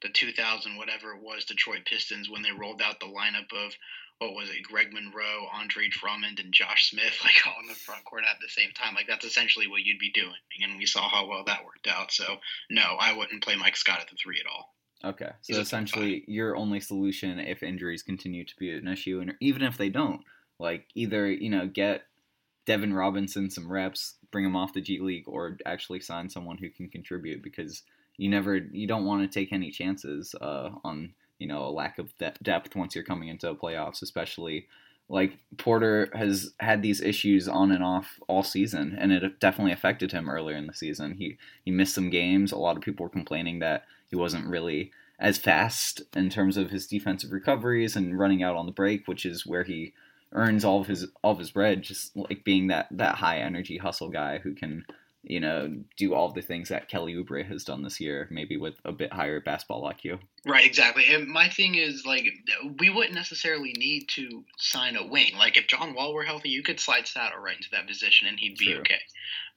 the 0.03 0.11
2000 0.11 0.77
whatever 0.77 1.15
it 1.15 1.23
was 1.23 1.47
Detroit 1.47 1.87
Pistons 1.87 2.29
when 2.29 2.43
they 2.43 2.53
rolled 2.53 2.83
out 2.83 3.01
the 3.01 3.07
lineup 3.07 3.51
of 3.55 3.73
what 4.19 4.35
was 4.35 4.51
it, 4.51 4.63
Greg 4.65 4.93
Monroe, 4.93 5.49
Andre 5.53 5.89
Drummond, 5.89 6.39
and 6.41 6.53
Josh 6.53 6.91
Smith, 6.91 7.21
like 7.25 7.47
all 7.47 7.61
in 7.63 7.69
the 7.69 7.75
front 7.75 8.05
court 8.05 8.25
at 8.31 8.37
the 8.41 8.49
same 8.49 8.73
time. 8.73 8.95
Like 8.95 9.07
that's 9.07 9.25
essentially 9.25 9.67
what 9.67 9.85
you'd 9.85 9.99
be 9.99 10.13
doing, 10.13 10.37
and 10.63 10.77
we 10.77 10.85
saw 10.85 11.09
how 11.09 11.27
well 11.27 11.45
that 11.45 11.65
worked 11.65 11.89
out. 11.89 12.13
So 12.13 12.37
no, 12.69 12.99
I 13.01 13.15
wouldn't 13.17 13.43
play 13.43 13.57
Mike 13.57 13.77
Scott 13.77 14.01
at 14.01 14.11
the 14.11 14.17
three 14.17 14.39
at 14.39 14.47
all. 14.47 14.75
Okay, 15.05 15.31
so 15.41 15.59
essentially, 15.59 16.25
your 16.29 16.57
only 16.57 16.79
solution 16.79 17.41
if 17.41 17.63
injuries 17.63 18.03
continue 18.03 18.45
to 18.45 18.57
be 18.57 18.71
an 18.71 18.87
issue, 18.87 19.21
and 19.21 19.35
even 19.41 19.63
if 19.63 19.77
they 19.77 19.89
don't, 19.89 20.21
like 20.61 20.87
either 20.95 21.31
you 21.31 21.51
know 21.51 21.67
get 21.67 22.03
Devin 22.67 22.95
Robinson 22.95 23.51
some 23.51 23.71
reps, 23.71 24.15
bring 24.31 24.45
him 24.45 24.55
off 24.55 24.73
the 24.73 24.81
G 24.81 25.01
League, 25.01 25.27
or 25.27 25.59
actually 25.67 26.01
sign 26.01 26.31
someone 26.31 26.59
who 26.59 26.71
can 26.71 26.89
contribute 26.89 27.43
because 27.43 27.83
you 28.17 28.31
never 28.31 28.57
you 28.57 28.87
don't 28.87 29.05
want 29.05 29.23
to 29.23 29.41
take 29.41 29.53
any 29.53 29.71
chances 29.71 30.35
uh, 30.41 30.71
on 30.85 31.15
you 31.39 31.49
know 31.49 31.65
a 31.65 31.71
lack 31.71 31.99
of 31.99 32.17
de- 32.19 32.35
depth 32.43 32.77
once 32.77 32.95
you're 32.95 33.03
coming 33.03 33.29
into 33.29 33.47
the 33.47 33.57
playoffs, 33.57 34.03
especially 34.03 34.69
like 35.09 35.37
Porter 35.59 36.09
has 36.15 36.53
had 36.61 36.81
these 36.81 37.01
issues 37.01 37.49
on 37.49 37.73
and 37.73 37.83
off 37.83 38.21
all 38.29 38.45
season, 38.45 38.97
and 38.99 39.13
it 39.13 39.41
definitely 39.41 39.73
affected 39.73 40.13
him 40.13 40.31
earlier 40.31 40.57
in 40.57 40.69
the 40.69 40.75
season. 40.75 41.17
He 41.17 41.39
he 41.65 41.73
missed 41.73 41.95
some 41.95 42.11
games. 42.11 42.53
A 42.53 42.57
lot 42.57 42.77
of 42.77 42.83
people 42.83 43.03
were 43.05 43.11
complaining 43.11 43.59
that 43.59 43.85
he 44.13 44.17
wasn't 44.17 44.47
really 44.47 44.93
as 45.19 45.39
fast 45.39 46.03
in 46.15 46.29
terms 46.29 46.59
of 46.59 46.71
his 46.71 46.87
defensive 46.87 47.33
recoveries 47.33 47.97
and 47.97 48.19
running 48.19 48.43
out 48.43 48.57
on 48.57 48.67
the 48.67 48.73
break, 48.73 49.09
which 49.09 49.25
is 49.25 49.47
where 49.47 49.65
he 49.65 49.95
earns 50.33 50.65
all 50.67 50.83
of 50.83 50.87
his 50.87 51.07
all 51.23 51.33
of 51.33 51.39
his 51.39 51.51
bread, 51.51 51.81
just 51.81 52.15
like 52.15 52.45
being 52.45 52.67
that 52.67 52.89
that 52.91 53.15
high 53.15 53.39
energy 53.39 53.79
hustle 53.79 54.11
guy 54.11 54.39
who 54.39 54.55
can 54.55 54.85
you 55.23 55.41
know 55.41 55.75
do 55.97 56.13
all 56.13 56.31
the 56.31 56.43
things 56.43 56.69
that 56.69 56.91
Kelly 56.91 57.15
Oubre 57.15 57.47
has 57.47 57.65
done 57.65 57.83
this 57.83 58.01
year, 58.01 58.29
maybe 58.31 58.59
with 58.59 58.75
a 58.85 58.93
bit 58.93 59.15
higher 59.15 59.41
basketball 59.41 59.91
IQ. 59.91 60.19
Right, 60.45 60.67
exactly. 60.67 61.05
And 61.09 61.27
my 61.27 61.49
thing 61.49 61.77
is 61.77 62.05
like 62.05 62.27
we 62.79 62.91
wouldn't 62.91 63.15
necessarily 63.15 63.73
need 63.79 64.09
to 64.11 64.45
sign 64.59 64.97
a 64.97 65.07
wing. 65.07 65.39
Like 65.39 65.57
if 65.57 65.69
John 65.69 65.95
Wall 65.95 66.13
were 66.13 66.25
healthy, 66.25 66.51
you 66.51 66.63
could 66.63 66.79
slide 66.79 67.09
Sato 67.09 67.39
right 67.39 67.57
into 67.57 67.71
that 67.73 67.89
position 67.89 68.29
and 68.29 68.39
he'd 68.39 68.59
be 68.59 68.73
True. 68.73 68.81
okay. 68.81 69.01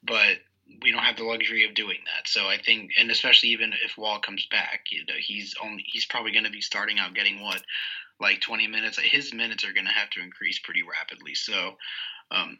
But 0.01 0.37
we 0.81 0.91
don't 0.91 1.03
have 1.03 1.17
the 1.17 1.23
luxury 1.23 1.65
of 1.67 1.75
doing 1.75 1.99
that. 2.05 2.27
So 2.27 2.47
I 2.47 2.57
think, 2.57 2.91
and 2.97 3.11
especially 3.11 3.49
even 3.49 3.73
if 3.83 3.97
Wall 3.97 4.19
comes 4.19 4.45
back, 4.47 4.85
you 4.91 5.05
know, 5.05 5.13
he's 5.17 5.55
only 5.63 5.83
he's 5.85 6.05
probably 6.05 6.31
going 6.31 6.45
to 6.45 6.51
be 6.51 6.61
starting 6.61 6.99
out 6.99 7.13
getting 7.13 7.41
what 7.41 7.61
like 8.19 8.41
20 8.41 8.67
minutes. 8.67 8.99
His 8.99 9.33
minutes 9.33 9.63
are 9.63 9.73
going 9.73 9.85
to 9.85 9.91
have 9.91 10.09
to 10.11 10.21
increase 10.21 10.59
pretty 10.59 10.81
rapidly. 10.83 11.35
So 11.35 11.75
um, 12.31 12.59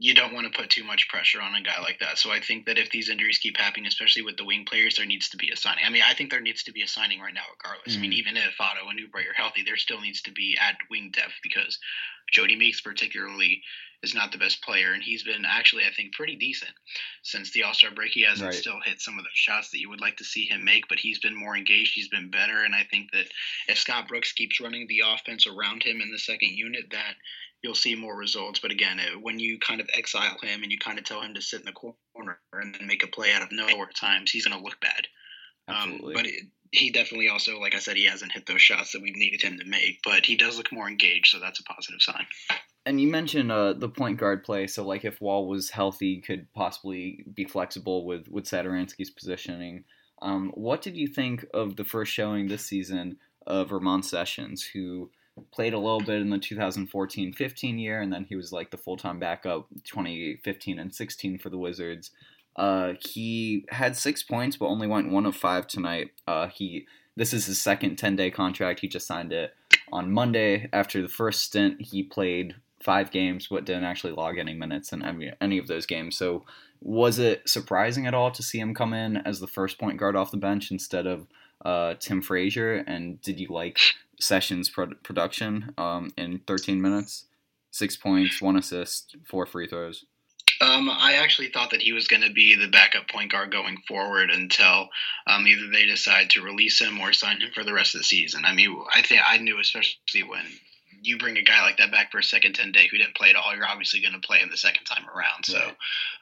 you 0.00 0.14
don't 0.14 0.32
want 0.32 0.50
to 0.50 0.56
put 0.56 0.70
too 0.70 0.84
much 0.84 1.08
pressure 1.08 1.40
on 1.40 1.56
a 1.56 1.62
guy 1.62 1.80
like 1.80 1.98
that. 1.98 2.18
So 2.18 2.30
I 2.30 2.40
think 2.40 2.66
that 2.66 2.78
if 2.78 2.90
these 2.90 3.10
injuries 3.10 3.38
keep 3.38 3.56
happening, 3.56 3.86
especially 3.86 4.22
with 4.22 4.36
the 4.36 4.44
wing 4.44 4.64
players, 4.64 4.96
there 4.96 5.06
needs 5.06 5.28
to 5.30 5.36
be 5.36 5.50
a 5.50 5.56
signing. 5.56 5.84
I 5.84 5.90
mean, 5.90 6.02
I 6.08 6.14
think 6.14 6.30
there 6.30 6.40
needs 6.40 6.62
to 6.64 6.72
be 6.72 6.82
a 6.82 6.88
signing 6.88 7.20
right 7.20 7.34
now, 7.34 7.42
regardless. 7.50 7.94
Mm-hmm. 7.94 7.98
I 7.98 8.02
mean, 8.02 8.10
mm-hmm. 8.12 8.28
even 8.28 8.36
if 8.36 8.60
Otto 8.60 8.88
and 8.88 9.00
Oubre 9.00 9.28
are 9.28 9.34
healthy, 9.34 9.64
there 9.64 9.76
still 9.76 10.00
needs 10.00 10.22
to 10.22 10.32
be 10.32 10.56
add 10.60 10.76
wing 10.88 11.10
depth 11.12 11.34
because 11.42 11.78
Jody 12.30 12.54
Meeks, 12.54 12.80
particularly, 12.80 13.62
is 14.02 14.14
not 14.14 14.30
the 14.30 14.38
best 14.38 14.62
player, 14.62 14.92
and 14.92 15.02
he's 15.02 15.24
been 15.24 15.44
actually, 15.44 15.82
I 15.84 15.90
think, 15.90 16.12
pretty 16.12 16.36
decent 16.36 16.70
since 17.22 17.50
the 17.50 17.64
All 17.64 17.74
Star 17.74 17.90
break. 17.90 18.12
He 18.12 18.22
hasn't 18.22 18.50
right. 18.50 18.54
still 18.54 18.78
hit 18.84 19.00
some 19.00 19.18
of 19.18 19.24
the 19.24 19.30
shots 19.32 19.70
that 19.70 19.80
you 19.80 19.88
would 19.88 20.00
like 20.00 20.18
to 20.18 20.24
see 20.24 20.44
him 20.44 20.64
make, 20.64 20.88
but 20.88 21.00
he's 21.00 21.18
been 21.18 21.34
more 21.34 21.56
engaged. 21.56 21.94
He's 21.94 22.08
been 22.08 22.30
better, 22.30 22.62
and 22.62 22.74
I 22.74 22.84
think 22.88 23.10
that 23.10 23.26
if 23.66 23.78
Scott 23.78 24.06
Brooks 24.06 24.30
keeps 24.30 24.60
running 24.60 24.86
the 24.86 25.02
offense 25.04 25.48
around 25.48 25.82
him 25.82 26.00
in 26.00 26.12
the 26.12 26.18
second 26.18 26.50
unit, 26.50 26.84
that 26.92 27.14
you'll 27.62 27.74
see 27.74 27.94
more 27.94 28.16
results. 28.16 28.60
But 28.60 28.70
again, 28.70 29.00
uh, 29.00 29.18
when 29.20 29.38
you 29.38 29.58
kind 29.58 29.80
of 29.80 29.88
exile 29.94 30.36
him 30.42 30.62
and 30.62 30.70
you 30.70 30.78
kind 30.78 30.98
of 30.98 31.04
tell 31.04 31.20
him 31.20 31.34
to 31.34 31.42
sit 31.42 31.60
in 31.60 31.66
the 31.66 31.72
corner 31.72 32.38
and 32.52 32.74
then 32.74 32.86
make 32.86 33.02
a 33.02 33.08
play 33.08 33.32
out 33.32 33.42
of 33.42 33.52
nowhere 33.52 33.88
at 33.88 33.96
times, 33.96 34.30
he's 34.30 34.46
going 34.46 34.58
to 34.58 34.64
look 34.64 34.80
bad. 34.80 35.06
Um, 35.66 35.76
Absolutely. 35.76 36.14
Um, 36.14 36.14
but 36.14 36.26
it, 36.26 36.42
he 36.70 36.90
definitely 36.90 37.28
also, 37.28 37.58
like 37.58 37.74
I 37.74 37.78
said, 37.78 37.96
he 37.96 38.04
hasn't 38.04 38.32
hit 38.32 38.46
those 38.46 38.60
shots 38.60 38.92
that 38.92 39.02
we've 39.02 39.16
needed 39.16 39.42
him 39.42 39.58
to 39.58 39.64
make. 39.64 40.00
But 40.04 40.26
he 40.26 40.36
does 40.36 40.56
look 40.56 40.72
more 40.72 40.88
engaged, 40.88 41.28
so 41.28 41.40
that's 41.40 41.60
a 41.60 41.64
positive 41.64 42.02
sign. 42.02 42.26
And 42.86 43.00
you 43.00 43.08
mentioned 43.08 43.52
uh, 43.52 43.74
the 43.74 43.88
point 43.88 44.18
guard 44.18 44.44
play. 44.44 44.66
So, 44.66 44.86
like, 44.86 45.04
if 45.04 45.20
Wall 45.20 45.46
was 45.48 45.70
healthy, 45.70 46.20
could 46.20 46.52
possibly 46.54 47.24
be 47.34 47.44
flexible 47.44 48.06
with 48.06 48.28
with 48.28 48.44
Satoransky's 48.44 49.10
positioning. 49.10 49.84
Um, 50.20 50.50
what 50.54 50.82
did 50.82 50.96
you 50.96 51.06
think 51.06 51.44
of 51.54 51.76
the 51.76 51.84
first 51.84 52.12
showing 52.12 52.48
this 52.48 52.64
season 52.64 53.18
of 53.46 53.72
Ramon 53.72 54.02
Sessions, 54.02 54.64
who 54.64 55.10
played 55.50 55.74
a 55.74 55.78
little 55.78 56.00
bit 56.00 56.20
in 56.20 56.30
the 56.30 56.38
2014-15 56.38 57.80
year, 57.80 58.00
and 58.00 58.12
then 58.12 58.24
he 58.28 58.36
was 58.36 58.52
like 58.52 58.70
the 58.70 58.76
full-time 58.76 59.18
backup 59.18 59.66
2015 59.84 60.78
and 60.78 60.94
16 60.94 61.38
for 61.38 61.50
the 61.50 61.58
Wizards. 61.58 62.10
Uh, 62.56 62.94
he 63.00 63.64
had 63.68 63.96
six 63.96 64.22
points, 64.22 64.56
but 64.56 64.66
only 64.66 64.86
went 64.86 65.10
one 65.10 65.26
of 65.26 65.36
five 65.36 65.66
tonight. 65.66 66.10
Uh, 66.26 66.48
he 66.48 66.86
this 67.16 67.32
is 67.32 67.46
his 67.46 67.60
second 67.60 67.96
10-day 67.96 68.30
contract. 68.30 68.78
He 68.78 68.86
just 68.86 69.06
signed 69.06 69.32
it 69.32 69.52
on 69.92 70.12
Monday. 70.12 70.68
After 70.72 71.02
the 71.02 71.08
first 71.08 71.42
stint, 71.42 71.82
he 71.82 72.04
played 72.04 72.54
five 72.80 73.10
games, 73.10 73.48
but 73.50 73.64
didn't 73.64 73.84
actually 73.84 74.12
log 74.12 74.38
any 74.38 74.54
minutes 74.54 74.92
in 74.92 75.04
any, 75.04 75.32
any 75.40 75.58
of 75.58 75.66
those 75.66 75.84
games. 75.84 76.16
So, 76.16 76.44
was 76.80 77.18
it 77.18 77.48
surprising 77.48 78.06
at 78.06 78.14
all 78.14 78.30
to 78.30 78.42
see 78.42 78.60
him 78.60 78.72
come 78.72 78.94
in 78.94 79.16
as 79.16 79.40
the 79.40 79.48
first 79.48 79.78
point 79.78 79.98
guard 79.98 80.14
off 80.14 80.30
the 80.30 80.36
bench 80.36 80.70
instead 80.70 81.08
of 81.08 81.26
uh, 81.64 81.94
Tim 81.98 82.22
Frazier? 82.22 82.84
And 82.86 83.20
did 83.22 83.40
you 83.40 83.48
like 83.48 83.78
Sessions' 84.20 84.68
pro- 84.68 84.94
production 85.02 85.74
um, 85.78 86.10
in 86.16 86.40
13 86.46 86.80
minutes? 86.80 87.26
Six 87.70 87.96
points, 87.96 88.40
one 88.40 88.56
assist, 88.56 89.16
four 89.26 89.46
free 89.46 89.66
throws. 89.66 90.04
Um, 90.60 90.90
I 90.90 91.14
actually 91.14 91.50
thought 91.50 91.70
that 91.70 91.82
he 91.82 91.92
was 91.92 92.08
going 92.08 92.22
to 92.22 92.32
be 92.32 92.56
the 92.56 92.66
backup 92.66 93.08
point 93.08 93.30
guard 93.30 93.52
going 93.52 93.76
forward 93.86 94.30
until 94.30 94.88
um, 95.26 95.46
either 95.46 95.70
they 95.70 95.86
decide 95.86 96.30
to 96.30 96.42
release 96.42 96.80
him 96.80 96.98
or 97.00 97.12
sign 97.12 97.40
him 97.40 97.50
for 97.54 97.62
the 97.62 97.72
rest 97.72 97.94
of 97.94 98.00
the 98.00 98.04
season. 98.04 98.44
I 98.44 98.54
mean, 98.54 98.76
I 98.92 99.02
think 99.02 99.20
I 99.24 99.38
knew, 99.38 99.60
especially 99.60 100.24
when 100.24 100.44
you 101.02 101.18
bring 101.18 101.36
a 101.36 101.42
guy 101.42 101.62
like 101.62 101.78
that 101.78 101.90
back 101.90 102.10
for 102.10 102.18
a 102.18 102.24
second 102.24 102.54
10 102.54 102.72
day 102.72 102.88
who 102.90 102.98
didn't 102.98 103.16
play 103.16 103.30
at 103.30 103.36
all, 103.36 103.54
you're 103.54 103.66
obviously 103.66 104.00
going 104.00 104.14
to 104.14 104.26
play 104.26 104.38
him 104.38 104.50
the 104.50 104.56
second 104.56 104.84
time 104.84 105.04
around. 105.08 105.44
So 105.44 105.58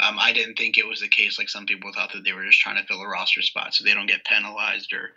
um, 0.00 0.18
I 0.18 0.32
didn't 0.32 0.56
think 0.56 0.78
it 0.78 0.86
was 0.86 1.00
the 1.00 1.08
case 1.08 1.38
like 1.38 1.48
some 1.48 1.66
people 1.66 1.92
thought 1.92 2.12
that 2.12 2.24
they 2.24 2.32
were 2.32 2.44
just 2.44 2.60
trying 2.60 2.80
to 2.80 2.86
fill 2.86 3.00
a 3.00 3.08
roster 3.08 3.42
spot 3.42 3.74
so 3.74 3.84
they 3.84 3.94
don't 3.94 4.08
get 4.08 4.24
penalized 4.24 4.92
or 4.92 5.10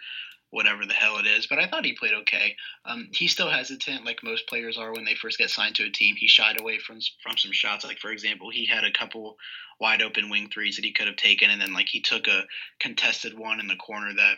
whatever 0.52 0.86
the 0.86 0.94
hell 0.94 1.18
it 1.18 1.26
is. 1.26 1.48
But 1.48 1.60
I 1.60 1.68
thought 1.68 1.86
he 1.86 1.94
played 1.94 2.14
okay. 2.14 2.56
Um, 2.86 3.10
he's 3.12 3.32
still 3.32 3.50
hesitant, 3.50 4.06
like 4.06 4.24
most 4.24 4.48
players 4.48 4.78
are 4.78 4.94
when 4.94 5.06
they 5.06 5.16
first 5.16 5.38
get 5.38 5.50
signed 5.50 5.76
to 5.76 5.86
a 5.86 5.92
team. 5.92 6.16
He 6.16 6.28
shied 6.28 6.60
away 6.60 6.80
from 6.80 7.00
from 7.24 7.38
some 7.38 7.52
shots. 7.52 7.86
Like 7.86 8.00
for 8.00 8.12
example, 8.12 8.50
he 8.50 8.66
had 8.66 8.84
a 8.84 8.92
couple 8.92 9.38
wide 9.80 10.02
open 10.02 10.30
wing 10.30 10.50
threes 10.52 10.76
that 10.76 10.86
he 10.86 10.92
could 10.92 11.08
have 11.08 11.16
taken, 11.16 11.50
and 11.50 11.62
then 11.62 11.74
like 11.74 11.88
he 11.88 12.02
took 12.02 12.28
a 12.28 12.44
contested 12.80 13.38
one 13.38 13.60
in 13.60 13.68
the 13.68 13.76
corner 13.76 14.14
that 14.14 14.38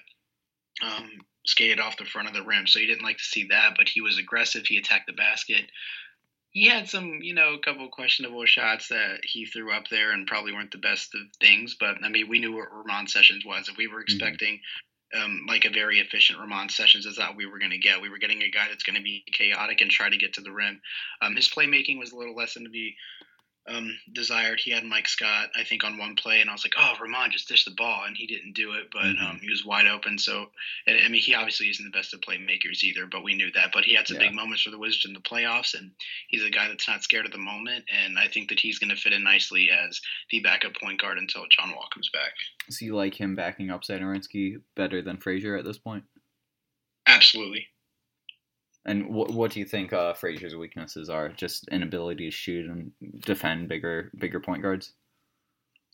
um, 0.85 1.09
skated 1.45 1.79
off 1.79 1.97
the 1.97 2.05
front 2.05 2.27
of 2.27 2.33
the 2.33 2.43
rim. 2.43 2.67
So 2.67 2.79
he 2.79 2.87
didn't 2.87 3.03
like 3.03 3.17
to 3.17 3.23
see 3.23 3.47
that, 3.49 3.73
but 3.77 3.89
he 3.89 4.01
was 4.01 4.17
aggressive. 4.17 4.65
He 4.65 4.77
attacked 4.77 5.07
the 5.07 5.13
basket. 5.13 5.71
He 6.51 6.67
had 6.67 6.89
some, 6.89 7.19
you 7.21 7.33
know, 7.33 7.53
a 7.53 7.59
couple 7.59 7.87
questionable 7.89 8.45
shots 8.45 8.89
that 8.89 9.21
he 9.23 9.45
threw 9.45 9.73
up 9.73 9.85
there 9.89 10.11
and 10.11 10.27
probably 10.27 10.51
weren't 10.51 10.71
the 10.71 10.77
best 10.77 11.15
of 11.15 11.21
things. 11.39 11.75
But 11.79 11.95
I 12.03 12.09
mean, 12.09 12.27
we 12.27 12.39
knew 12.39 12.55
what 12.55 12.73
Ramon 12.73 13.07
Sessions 13.07 13.45
was. 13.45 13.69
If 13.69 13.77
we 13.77 13.87
were 13.87 14.01
expecting 14.01 14.59
um, 15.13 15.45
like 15.47 15.65
a 15.65 15.69
very 15.69 15.99
efficient 15.99 16.39
Ramon 16.39 16.69
Sessions 16.69 17.05
is 17.05 17.17
that 17.17 17.35
we 17.35 17.45
were 17.45 17.59
going 17.59 17.71
to 17.71 17.77
get. 17.77 18.01
We 18.01 18.09
were 18.09 18.17
getting 18.17 18.43
a 18.43 18.49
guy 18.49 18.67
that's 18.69 18.83
going 18.83 18.95
to 18.95 19.01
be 19.01 19.23
chaotic 19.33 19.81
and 19.81 19.89
try 19.89 20.09
to 20.09 20.17
get 20.17 20.33
to 20.33 20.41
the 20.41 20.51
rim. 20.51 20.81
Um, 21.21 21.35
his 21.35 21.49
playmaking 21.49 21.99
was 21.99 22.11
a 22.11 22.17
little 22.17 22.35
less 22.35 22.53
than 22.53 22.63
to 22.63 22.69
be 22.69 22.95
um, 23.67 23.95
desired. 24.13 24.59
He 24.59 24.71
had 24.71 24.83
Mike 24.83 25.07
Scott, 25.07 25.49
I 25.55 25.63
think, 25.63 25.83
on 25.83 25.97
one 25.97 26.15
play, 26.15 26.41
and 26.41 26.49
I 26.49 26.53
was 26.53 26.65
like, 26.65 26.73
"Oh, 26.77 26.93
Ramon, 26.99 27.31
just 27.31 27.47
dish 27.47 27.63
the 27.65 27.71
ball," 27.71 28.03
and 28.05 28.17
he 28.17 28.25
didn't 28.27 28.53
do 28.53 28.73
it, 28.73 28.87
but 28.91 29.03
Mm-hmm. 29.03 29.25
um, 29.25 29.39
he 29.41 29.49
was 29.49 29.63
wide 29.65 29.87
open. 29.87 30.17
So, 30.17 30.47
and, 30.87 30.97
I 31.03 31.07
mean, 31.09 31.21
he 31.21 31.35
obviously 31.35 31.69
isn't 31.69 31.85
the 31.85 31.91
best 31.97 32.13
of 32.13 32.21
playmakers 32.21 32.83
either, 32.83 33.05
but 33.05 33.23
we 33.23 33.35
knew 33.35 33.51
that. 33.51 33.71
But 33.73 33.83
he 33.85 33.93
had 33.93 34.07
some 34.07 34.17
Yeah. 34.17 34.27
big 34.27 34.33
moments 34.35 34.63
for 34.63 34.71
the 34.71 34.77
Wizards 34.79 35.05
in 35.05 35.13
the 35.13 35.19
playoffs, 35.19 35.73
and 35.73 35.91
he's 36.27 36.43
a 36.43 36.49
guy 36.49 36.67
that's 36.67 36.87
not 36.87 37.03
scared 37.03 37.25
of 37.25 37.31
the 37.31 37.37
moment. 37.37 37.85
And 37.91 38.17
I 38.17 38.27
think 38.27 38.49
that 38.49 38.59
he's 38.59 38.79
going 38.79 38.89
to 38.89 39.01
fit 39.01 39.13
in 39.13 39.23
nicely 39.23 39.69
as 39.69 40.01
the 40.31 40.39
backup 40.39 40.75
point 40.75 40.99
guard 40.99 41.17
until 41.17 41.45
John 41.49 41.71
Wall 41.71 41.87
comes 41.93 42.09
back. 42.09 42.33
So 42.69 42.85
you 42.85 42.95
like 42.95 43.13
him 43.13 43.35
backing 43.35 43.69
up 43.69 43.83
Satoransky 43.83 44.61
better 44.75 45.01
than 45.01 45.17
Frazier 45.17 45.55
at 45.55 45.65
this 45.65 45.77
point? 45.77 46.03
Absolutely. 47.07 47.67
And 48.85 49.09
what 49.13 49.31
what 49.31 49.51
do 49.51 49.59
you 49.59 49.65
think 49.65 49.93
uh, 49.93 50.13
Frazier's 50.13 50.55
weaknesses 50.55 51.09
are? 51.09 51.29
Just 51.29 51.67
inability 51.67 52.25
to 52.25 52.31
shoot 52.31 52.69
and 52.69 52.91
defend 53.19 53.69
bigger 53.69 54.11
bigger 54.17 54.39
point 54.39 54.63
guards. 54.63 54.93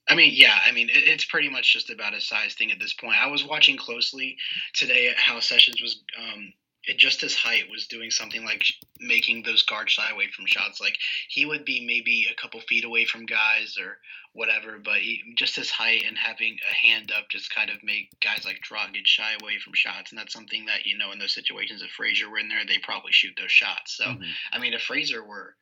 I 0.09 0.15
mean, 0.15 0.31
yeah, 0.33 0.57
I 0.65 0.71
mean, 0.71 0.89
it, 0.89 1.03
it's 1.05 1.25
pretty 1.25 1.49
much 1.49 1.73
just 1.73 1.89
about 1.89 2.13
a 2.13 2.21
size 2.21 2.53
thing 2.53 2.71
at 2.71 2.79
this 2.79 2.93
point. 2.93 3.21
I 3.21 3.27
was 3.27 3.45
watching 3.45 3.77
closely 3.77 4.37
today 4.73 5.09
at 5.09 5.17
how 5.17 5.39
Sessions 5.41 5.81
was, 5.81 6.01
um, 6.17 6.53
just 6.95 7.19
his 7.19 7.35
height 7.35 7.65
was 7.69 7.87
doing 7.87 8.09
something 8.09 8.45
like 8.45 8.63
making 9.01 9.43
those 9.43 9.63
guards 9.63 9.91
shy 9.91 10.09
away 10.09 10.27
from 10.33 10.45
shots. 10.45 10.79
Like 10.79 10.97
he 11.27 11.45
would 11.45 11.65
be 11.65 11.85
maybe 11.85 12.27
a 12.31 12.41
couple 12.41 12.61
feet 12.61 12.85
away 12.85 13.03
from 13.03 13.25
guys 13.25 13.77
or 13.77 13.97
whatever, 14.37 14.77
but 14.77 14.97
he, 14.97 15.33
just 15.35 15.55
his 15.55 15.71
height 15.71 16.03
and 16.07 16.15
having 16.15 16.57
a 16.69 16.87
hand 16.87 17.11
up 17.17 17.27
just 17.27 17.53
kind 17.53 17.71
of 17.71 17.83
make 17.83 18.09
guys 18.21 18.45
like 18.45 18.61
Dragic 18.61 19.05
shy 19.05 19.33
away 19.41 19.57
from 19.57 19.73
shots. 19.73 20.11
And 20.11 20.19
that's 20.19 20.31
something 20.33 20.65
that, 20.67 20.85
you 20.85 20.95
know, 20.95 21.11
in 21.11 21.17
those 21.17 21.33
situations, 21.33 21.81
if 21.81 21.89
Frazier 21.89 22.29
were 22.29 22.37
in 22.37 22.47
there, 22.47 22.61
they 22.67 22.77
probably 22.77 23.11
shoot 23.11 23.33
those 23.35 23.51
shots. 23.51 23.97
So, 23.97 24.05
I 24.53 24.59
mean, 24.59 24.73
if 24.73 24.83
Frazier 24.83 25.25
were 25.25 25.55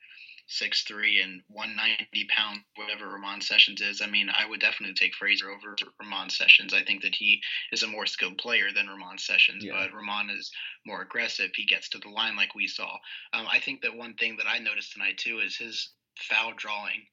six 0.48 0.84
three 0.84 1.22
and 1.22 1.42
one 1.48 1.76
ninety 1.76 2.28
pound, 2.30 2.60
whatever 2.76 3.08
Ramon 3.08 3.42
Sessions 3.42 3.82
is. 3.82 4.02
I 4.02 4.08
mean, 4.08 4.30
I 4.30 4.48
would 4.48 4.60
definitely 4.60 4.94
take 4.94 5.16
Frazier 5.16 5.50
over 5.50 5.76
Ramon 6.00 6.30
Sessions. 6.30 6.74
I 6.74 6.84
think 6.84 7.02
that 7.02 7.16
he 7.16 7.42
is 7.72 7.82
a 7.82 7.88
more 7.88 8.06
skilled 8.06 8.38
player 8.38 8.68
than 8.76 8.88
Ramon 8.88 9.18
Sessions, 9.18 9.64
Yeah. 9.64 9.72
but 9.74 9.94
Ramon 9.94 10.30
is 10.30 10.52
more 10.86 11.02
aggressive. 11.02 11.52
He 11.56 11.66
gets 11.66 11.90
to 11.90 11.98
the 11.98 12.10
line 12.10 12.36
like 12.36 12.54
we 12.54 12.68
saw. 12.68 12.98
Um, 13.34 13.48
I 13.50 13.60
think 13.60 13.82
that 13.82 13.96
one 13.96 14.14
thing 14.16 14.38
that 14.38 14.48
I 14.48 14.60
noticed 14.60 14.92
tonight 14.94 15.18
too 15.18 15.40
is 15.40 15.56
his 15.58 15.90
foul 16.30 16.54
drawing 16.56 17.08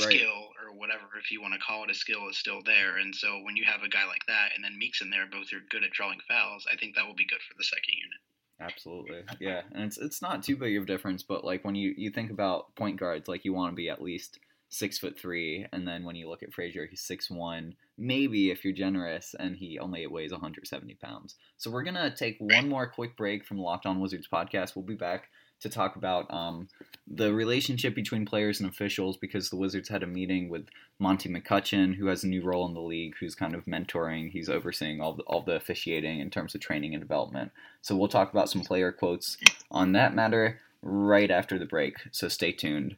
Right. 0.00 0.16
skill 0.16 0.50
or 0.60 0.74
whatever 0.76 1.04
if 1.18 1.30
you 1.30 1.42
want 1.42 1.54
to 1.54 1.60
call 1.60 1.84
it 1.84 1.90
a 1.90 1.94
skill 1.94 2.28
is 2.28 2.38
still 2.38 2.62
there 2.64 2.98
and 2.98 3.14
so 3.14 3.40
when 3.42 3.56
you 3.56 3.64
have 3.64 3.82
a 3.82 3.88
guy 3.88 4.06
like 4.06 4.24
that 4.28 4.50
and 4.54 4.64
then 4.64 4.78
Meeks 4.78 5.00
in 5.00 5.10
there 5.10 5.26
both 5.26 5.52
are 5.52 5.64
good 5.70 5.84
at 5.84 5.90
drawing 5.92 6.20
fouls 6.28 6.66
I 6.70 6.76
think 6.76 6.94
that 6.96 7.06
will 7.06 7.14
be 7.14 7.26
good 7.26 7.42
for 7.46 7.54
the 7.56 7.64
second 7.64 7.94
unit 7.96 8.20
Absolutely, 8.60 9.22
yeah, 9.40 9.62
and 9.72 9.84
it's 9.84 9.98
it's 9.98 10.22
not 10.22 10.42
too 10.42 10.56
big 10.56 10.76
of 10.76 10.84
a 10.84 10.86
difference, 10.86 11.22
but 11.22 11.44
like 11.44 11.64
when 11.64 11.74
you 11.74 11.94
you 11.96 12.10
think 12.10 12.30
about 12.30 12.74
point 12.76 12.98
guards, 12.98 13.28
like 13.28 13.44
you 13.44 13.52
want 13.52 13.72
to 13.72 13.76
be 13.76 13.88
at 13.88 14.02
least 14.02 14.38
six 14.68 14.98
foot 14.98 15.18
three, 15.18 15.66
and 15.72 15.86
then 15.86 16.04
when 16.04 16.16
you 16.16 16.28
look 16.28 16.42
at 16.42 16.52
Frazier, 16.52 16.86
he's 16.86 17.02
six 17.02 17.30
one, 17.30 17.74
maybe 17.98 18.50
if 18.50 18.64
you're 18.64 18.72
generous, 18.72 19.34
and 19.38 19.56
he 19.56 19.78
only 19.78 20.06
weighs 20.06 20.32
170 20.32 20.94
pounds. 20.94 21.34
So 21.56 21.70
we're 21.70 21.82
gonna 21.82 22.14
take 22.14 22.36
one 22.38 22.68
more 22.68 22.86
quick 22.86 23.16
break 23.16 23.44
from 23.44 23.58
Locked 23.58 23.86
On 23.86 24.00
Wizards 24.00 24.28
podcast. 24.32 24.76
We'll 24.76 24.84
be 24.84 24.94
back 24.94 25.28
to 25.62 25.68
talk 25.68 25.96
about 25.96 26.32
um, 26.32 26.68
the 27.06 27.32
relationship 27.32 27.94
between 27.94 28.26
players 28.26 28.60
and 28.60 28.68
officials 28.68 29.16
because 29.16 29.50
the 29.50 29.56
Wizards 29.56 29.88
had 29.88 30.02
a 30.02 30.06
meeting 30.06 30.48
with 30.48 30.66
Monty 30.98 31.28
McCutchen, 31.28 31.94
who 31.96 32.06
has 32.06 32.22
a 32.22 32.28
new 32.28 32.42
role 32.42 32.66
in 32.66 32.74
the 32.74 32.80
league, 32.80 33.14
who's 33.18 33.34
kind 33.34 33.54
of 33.54 33.64
mentoring. 33.64 34.30
He's 34.30 34.48
overseeing 34.48 35.00
all 35.00 35.14
the, 35.14 35.22
all 35.24 35.42
the 35.42 35.56
officiating 35.56 36.20
in 36.20 36.30
terms 36.30 36.54
of 36.54 36.60
training 36.60 36.94
and 36.94 37.02
development. 37.02 37.52
So 37.80 37.96
we'll 37.96 38.08
talk 38.08 38.32
about 38.32 38.50
some 38.50 38.62
player 38.62 38.92
quotes 38.92 39.36
on 39.70 39.92
that 39.92 40.14
matter 40.14 40.60
right 40.82 41.30
after 41.30 41.58
the 41.58 41.66
break. 41.66 41.96
So 42.10 42.28
stay 42.28 42.52
tuned. 42.52 42.96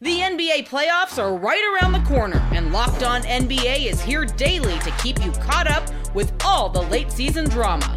The 0.00 0.18
NBA 0.18 0.68
playoffs 0.68 1.22
are 1.22 1.36
right 1.36 1.80
around 1.80 1.92
the 1.92 2.00
corner, 2.00 2.46
and 2.52 2.72
Locked 2.72 3.04
On 3.04 3.22
NBA 3.22 3.86
is 3.86 4.02
here 4.02 4.24
daily 4.24 4.78
to 4.80 4.90
keep 5.02 5.24
you 5.24 5.30
caught 5.32 5.66
up 5.66 5.88
with 6.14 6.32
all 6.44 6.68
the 6.68 6.82
late 6.82 7.10
season 7.10 7.48
drama. 7.48 7.96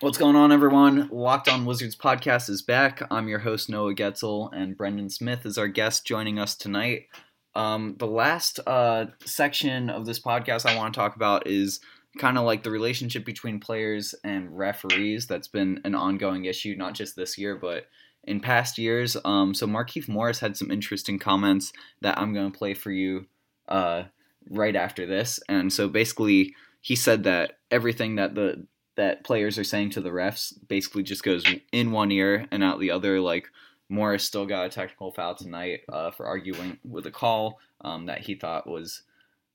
What's 0.00 0.18
going 0.18 0.36
on, 0.36 0.52
everyone? 0.52 1.08
Locked 1.10 1.48
On 1.48 1.64
Wizards 1.64 1.96
podcast 1.96 2.48
is 2.48 2.62
back. 2.62 3.02
I'm 3.10 3.26
your 3.26 3.40
host, 3.40 3.68
Noah 3.68 3.94
Goetzel, 3.94 4.50
and 4.52 4.76
Brendan 4.76 5.10
Smith 5.10 5.44
is 5.44 5.58
our 5.58 5.66
guest 5.66 6.06
joining 6.06 6.38
us 6.38 6.54
tonight. 6.54 7.08
Um, 7.56 7.96
the 7.98 8.06
last 8.06 8.60
uh, 8.64 9.06
section 9.24 9.90
of 9.90 10.06
this 10.06 10.20
podcast 10.20 10.66
I 10.66 10.76
want 10.76 10.94
to 10.94 11.00
talk 11.00 11.16
about 11.16 11.48
is 11.48 11.80
kind 12.18 12.38
of 12.38 12.44
like 12.44 12.62
the 12.62 12.70
relationship 12.70 13.24
between 13.24 13.58
players 13.58 14.14
and 14.22 14.56
referees. 14.56 15.26
That's 15.26 15.48
been 15.48 15.80
an 15.84 15.96
ongoing 15.96 16.44
issue, 16.44 16.76
not 16.76 16.94
just 16.94 17.16
this 17.16 17.36
year, 17.36 17.56
but 17.56 17.86
in 18.22 18.40
past 18.40 18.78
years. 18.78 19.16
Um, 19.24 19.52
so 19.54 19.66
Markieff 19.66 20.08
Morris 20.08 20.38
had 20.38 20.56
some 20.56 20.70
interesting 20.70 21.18
comments 21.18 21.72
that 22.02 22.18
I'm 22.18 22.34
going 22.34 22.52
to 22.52 22.58
play 22.58 22.74
for 22.74 22.92
you 22.92 23.26
uh, 23.68 24.04
right 24.48 24.76
after 24.76 25.06
this. 25.06 25.40
And 25.48 25.72
so 25.72 25.88
basically, 25.88 26.54
he 26.80 26.94
said 26.94 27.24
that 27.24 27.58
everything 27.70 28.16
that 28.16 28.34
the 28.34 28.66
that 28.98 29.24
players 29.24 29.58
are 29.58 29.64
saying 29.64 29.90
to 29.90 30.00
the 30.00 30.10
refs 30.10 30.52
basically 30.68 31.02
just 31.02 31.22
goes 31.22 31.44
in 31.72 31.92
one 31.92 32.12
ear 32.12 32.46
and 32.50 32.62
out 32.62 32.80
the 32.80 32.90
other. 32.90 33.20
Like 33.20 33.46
Morris 33.88 34.24
still 34.24 34.44
got 34.44 34.66
a 34.66 34.68
technical 34.68 35.12
foul 35.12 35.34
tonight 35.34 35.80
uh, 35.88 36.10
for 36.10 36.26
arguing 36.26 36.78
with 36.84 37.06
a 37.06 37.10
call 37.10 37.60
um, 37.80 38.06
that 38.06 38.22
he 38.22 38.34
thought 38.34 38.66
was, 38.66 39.02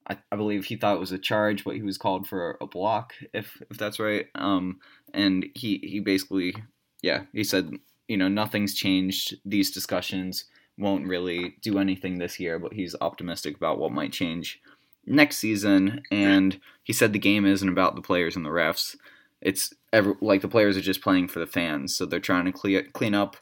I, 0.10 0.17
I 0.32 0.38
believe 0.38 0.65
he 0.65 0.77
thought 0.77 0.99
was 0.99 1.12
a 1.12 1.19
charge, 1.19 1.63
but 1.63 1.75
he 1.75 1.84
was 1.84 1.97
called 1.97 2.27
for 2.27 2.58
a 2.62 2.65
block, 2.65 3.13
if 3.34 3.62
if 3.69 3.77
that's 3.77 3.99
right. 3.99 4.27
Um, 4.34 4.79
and 5.13 5.45
he 5.53 5.77
he 5.84 5.99
basically, 5.99 6.56
yeah, 7.01 7.25
he 7.34 7.43
said 7.43 7.71
you 8.08 8.17
know, 8.17 8.27
nothing's 8.27 8.73
changed. 8.73 9.36
These 9.45 9.71
discussions 9.71 10.45
won't 10.77 11.08
really 11.08 11.56
do 11.62 11.79
anything 11.79 12.17
this 12.17 12.39
year, 12.39 12.60
but 12.60 12.73
he's 12.73 12.95
optimistic 13.01 13.56
about 13.56 13.79
what 13.79 13.91
might 13.91 14.12
change 14.12 14.62
next 15.06 15.38
season. 15.38 16.03
And 16.12 16.60
he 16.84 16.93
said 16.93 17.13
the 17.13 17.19
game 17.19 17.45
isn't 17.45 17.67
about 17.67 17.95
the 17.95 18.01
players 18.01 18.36
and 18.36 18.45
the 18.45 18.49
refs. 18.49 18.95
It's 19.43 19.73
every, 19.91 20.15
like 20.21 20.41
the 20.41 20.47
players 20.47 20.77
are 20.77 20.82
just 20.82 21.01
playing 21.01 21.27
for 21.27 21.39
the 21.39 21.47
fans, 21.47 21.95
so 21.95 22.06
they're 22.06 22.19
trying 22.19 22.45
to 22.45 22.51
clear, 22.51 22.84
clean 22.93 23.13
up 23.13 23.36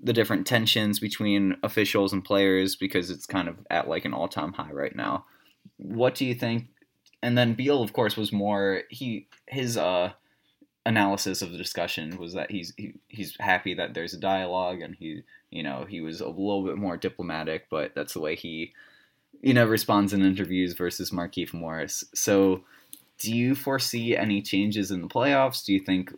the 0.00 0.12
different 0.12 0.46
tensions 0.46 1.00
between 1.00 1.56
officials 1.62 2.12
and 2.12 2.24
players 2.24 2.76
because 2.76 3.10
it's 3.10 3.26
kind 3.26 3.48
of 3.48 3.56
at 3.70 3.88
like 3.88 4.04
an 4.04 4.12
all-time 4.12 4.52
high 4.52 4.70
right 4.70 4.94
now. 4.94 5.24
What 5.78 6.14
do 6.14 6.26
you 6.26 6.34
think? 6.34 6.68
And 7.22 7.36
then 7.36 7.54
Beal, 7.54 7.82
of 7.82 7.92
course, 7.92 8.16
was 8.16 8.32
more 8.32 8.82
he 8.90 9.26
his 9.48 9.76
uh 9.76 10.12
analysis 10.84 11.42
of 11.42 11.50
the 11.50 11.58
discussion 11.58 12.16
was 12.16 12.34
that 12.34 12.50
he's 12.50 12.72
he, 12.76 12.94
he's 13.08 13.36
happy 13.40 13.74
that 13.74 13.92
there's 13.92 14.14
a 14.14 14.20
dialogue 14.20 14.80
and 14.80 14.94
he 14.94 15.22
you 15.50 15.62
know 15.62 15.84
he 15.88 16.00
was 16.00 16.20
a 16.20 16.28
little 16.28 16.64
bit 16.64 16.76
more 16.76 16.96
diplomatic, 16.96 17.66
but 17.70 17.92
that's 17.94 18.12
the 18.12 18.20
way 18.20 18.36
he 18.36 18.72
you 19.42 19.54
know 19.54 19.66
responds 19.66 20.12
in 20.12 20.22
interviews 20.22 20.74
versus 20.74 21.10
Markieff 21.10 21.52
Morris. 21.52 22.04
So, 22.14 22.64
do 23.18 23.34
you 23.34 23.54
foresee 23.54 24.16
any 24.16 24.42
changes 24.42 24.90
in 24.90 25.00
the 25.00 25.08
playoffs? 25.08 25.64
Do 25.64 25.72
you 25.72 25.80
think 25.80 26.12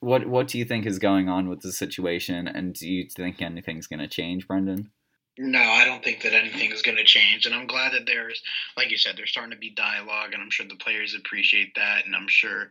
what 0.00 0.26
what 0.26 0.48
do 0.48 0.58
you 0.58 0.64
think 0.64 0.84
is 0.84 0.98
going 0.98 1.28
on 1.28 1.48
with 1.48 1.60
the 1.60 1.72
situation, 1.72 2.48
and 2.48 2.74
do 2.74 2.88
you 2.88 3.08
think 3.08 3.40
anything's 3.40 3.86
going 3.86 4.00
to 4.00 4.08
change, 4.08 4.48
Brendan? 4.48 4.90
No, 5.38 5.60
I 5.60 5.84
don't 5.84 6.04
think 6.04 6.22
that 6.22 6.34
anything 6.34 6.72
is 6.72 6.82
going 6.82 6.98
to 6.98 7.04
change, 7.04 7.46
and 7.46 7.54
I'm 7.54 7.66
glad 7.66 7.92
that 7.92 8.04
there's, 8.04 8.42
like 8.76 8.90
you 8.90 8.98
said, 8.98 9.16
there's 9.16 9.30
starting 9.30 9.52
to 9.52 9.58
be 9.58 9.70
dialogue, 9.70 10.34
and 10.34 10.42
I'm 10.42 10.50
sure 10.50 10.66
the 10.68 10.76
players 10.76 11.14
appreciate 11.14 11.74
that, 11.76 12.04
and 12.04 12.14
I'm 12.14 12.28
sure 12.28 12.68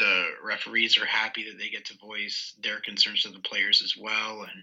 the 0.00 0.24
referees 0.44 0.98
are 0.98 1.06
happy 1.06 1.44
that 1.48 1.58
they 1.58 1.68
get 1.68 1.84
to 1.86 1.98
voice 1.98 2.54
their 2.62 2.80
concerns 2.80 3.22
to 3.22 3.28
the 3.28 3.38
players 3.38 3.82
as 3.84 3.94
well, 3.96 4.42
and 4.42 4.62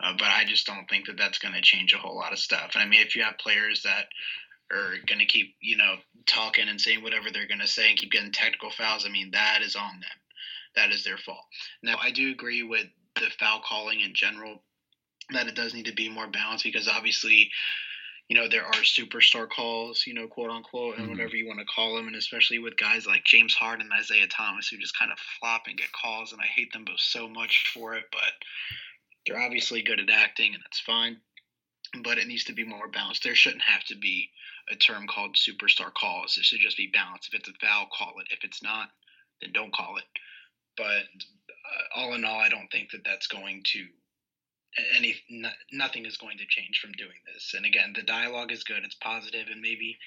uh, 0.00 0.12
but 0.18 0.28
I 0.28 0.44
just 0.44 0.66
don't 0.66 0.88
think 0.88 1.06
that 1.06 1.16
that's 1.16 1.38
going 1.38 1.54
to 1.54 1.60
change 1.62 1.94
a 1.94 1.98
whole 1.98 2.16
lot 2.16 2.32
of 2.32 2.38
stuff. 2.38 2.72
And 2.74 2.82
I 2.82 2.86
mean, 2.86 3.00
if 3.00 3.16
you 3.16 3.22
have 3.22 3.38
players 3.38 3.82
that 3.82 4.06
are 4.74 4.94
going 5.06 5.20
to 5.20 5.26
keep, 5.26 5.54
you 5.60 5.76
know, 5.76 5.96
talking 6.26 6.68
and 6.68 6.80
saying 6.80 7.02
whatever 7.02 7.30
they're 7.32 7.48
going 7.48 7.60
to 7.60 7.66
say 7.66 7.88
and 7.88 7.98
keep 7.98 8.12
getting 8.12 8.32
technical 8.32 8.70
fouls, 8.70 9.04
I 9.06 9.10
mean, 9.10 9.30
that 9.32 9.60
is 9.62 9.76
on 9.76 10.00
them 10.00 10.18
that 10.76 10.90
is 10.90 11.04
their 11.04 11.18
fault. 11.18 11.44
Now, 11.82 11.96
I 12.02 12.10
do 12.10 12.30
agree 12.30 12.62
with 12.62 12.86
the 13.14 13.30
foul 13.38 13.60
calling 13.66 14.00
in 14.00 14.14
general 14.14 14.62
that 15.32 15.46
it 15.46 15.54
does 15.54 15.74
need 15.74 15.86
to 15.86 15.94
be 15.94 16.08
more 16.08 16.26
balanced 16.26 16.64
because 16.64 16.88
obviously, 16.88 17.50
you 18.28 18.36
know, 18.36 18.48
there 18.48 18.64
are 18.64 18.72
superstar 18.72 19.48
calls, 19.48 20.04
you 20.06 20.14
know, 20.14 20.26
quote 20.26 20.50
unquote, 20.50 20.96
and 20.96 21.04
mm-hmm. 21.04 21.12
whatever 21.12 21.36
you 21.36 21.46
want 21.46 21.60
to 21.60 21.66
call 21.66 21.96
them, 21.96 22.06
and 22.06 22.16
especially 22.16 22.58
with 22.58 22.76
guys 22.76 23.06
like 23.06 23.24
James 23.24 23.54
Harden 23.54 23.88
and 23.90 24.00
Isaiah 24.00 24.26
Thomas 24.26 24.68
who 24.68 24.78
just 24.78 24.98
kind 24.98 25.12
of 25.12 25.18
flop 25.38 25.62
and 25.66 25.78
get 25.78 25.92
calls, 25.92 26.32
and 26.32 26.40
I 26.40 26.46
hate 26.46 26.72
them 26.72 26.84
both 26.84 27.00
so 27.00 27.28
much 27.28 27.70
for 27.72 27.94
it, 27.94 28.04
but 28.10 28.32
they're 29.26 29.40
obviously 29.40 29.82
good 29.82 30.00
at 30.00 30.10
acting, 30.10 30.54
and 30.54 30.62
that's 30.62 30.80
fine. 30.80 31.18
But 32.02 32.18
it 32.18 32.26
needs 32.26 32.44
to 32.44 32.52
be 32.52 32.64
more 32.64 32.88
balanced. 32.88 33.22
There 33.22 33.34
shouldn't 33.34 33.62
have 33.62 33.84
to 33.84 33.96
be 33.96 34.30
a 34.70 34.76
term 34.76 35.06
called 35.06 35.36
superstar 35.36 35.92
calls. 35.92 36.36
It 36.36 36.44
should 36.44 36.60
just 36.60 36.76
be 36.76 36.90
balanced. 36.92 37.28
If 37.28 37.38
it's 37.38 37.48
a 37.48 37.52
foul, 37.60 37.88
call 37.96 38.14
it. 38.20 38.32
If 38.32 38.42
it's 38.42 38.62
not, 38.62 38.88
then 39.40 39.52
don't 39.52 39.72
call 39.72 39.96
it. 39.98 40.04
But 40.76 40.84
uh, 40.84 42.00
all 42.00 42.14
in 42.14 42.24
all, 42.24 42.38
I 42.38 42.48
don't 42.48 42.70
think 42.72 42.90
that 42.90 43.04
that's 43.04 43.28
going 43.28 43.62
to 43.72 43.86
any 44.96 45.14
nothing 45.72 46.04
is 46.04 46.16
going 46.16 46.38
to 46.38 46.46
change 46.46 46.80
from 46.80 46.92
doing 46.92 47.18
this. 47.32 47.54
And 47.54 47.64
again, 47.64 47.92
the 47.94 48.02
dialogue 48.02 48.52
is 48.52 48.64
good; 48.64 48.82
it's 48.84 48.96
positive, 48.96 49.46
and 49.50 49.60
maybe 49.60 49.98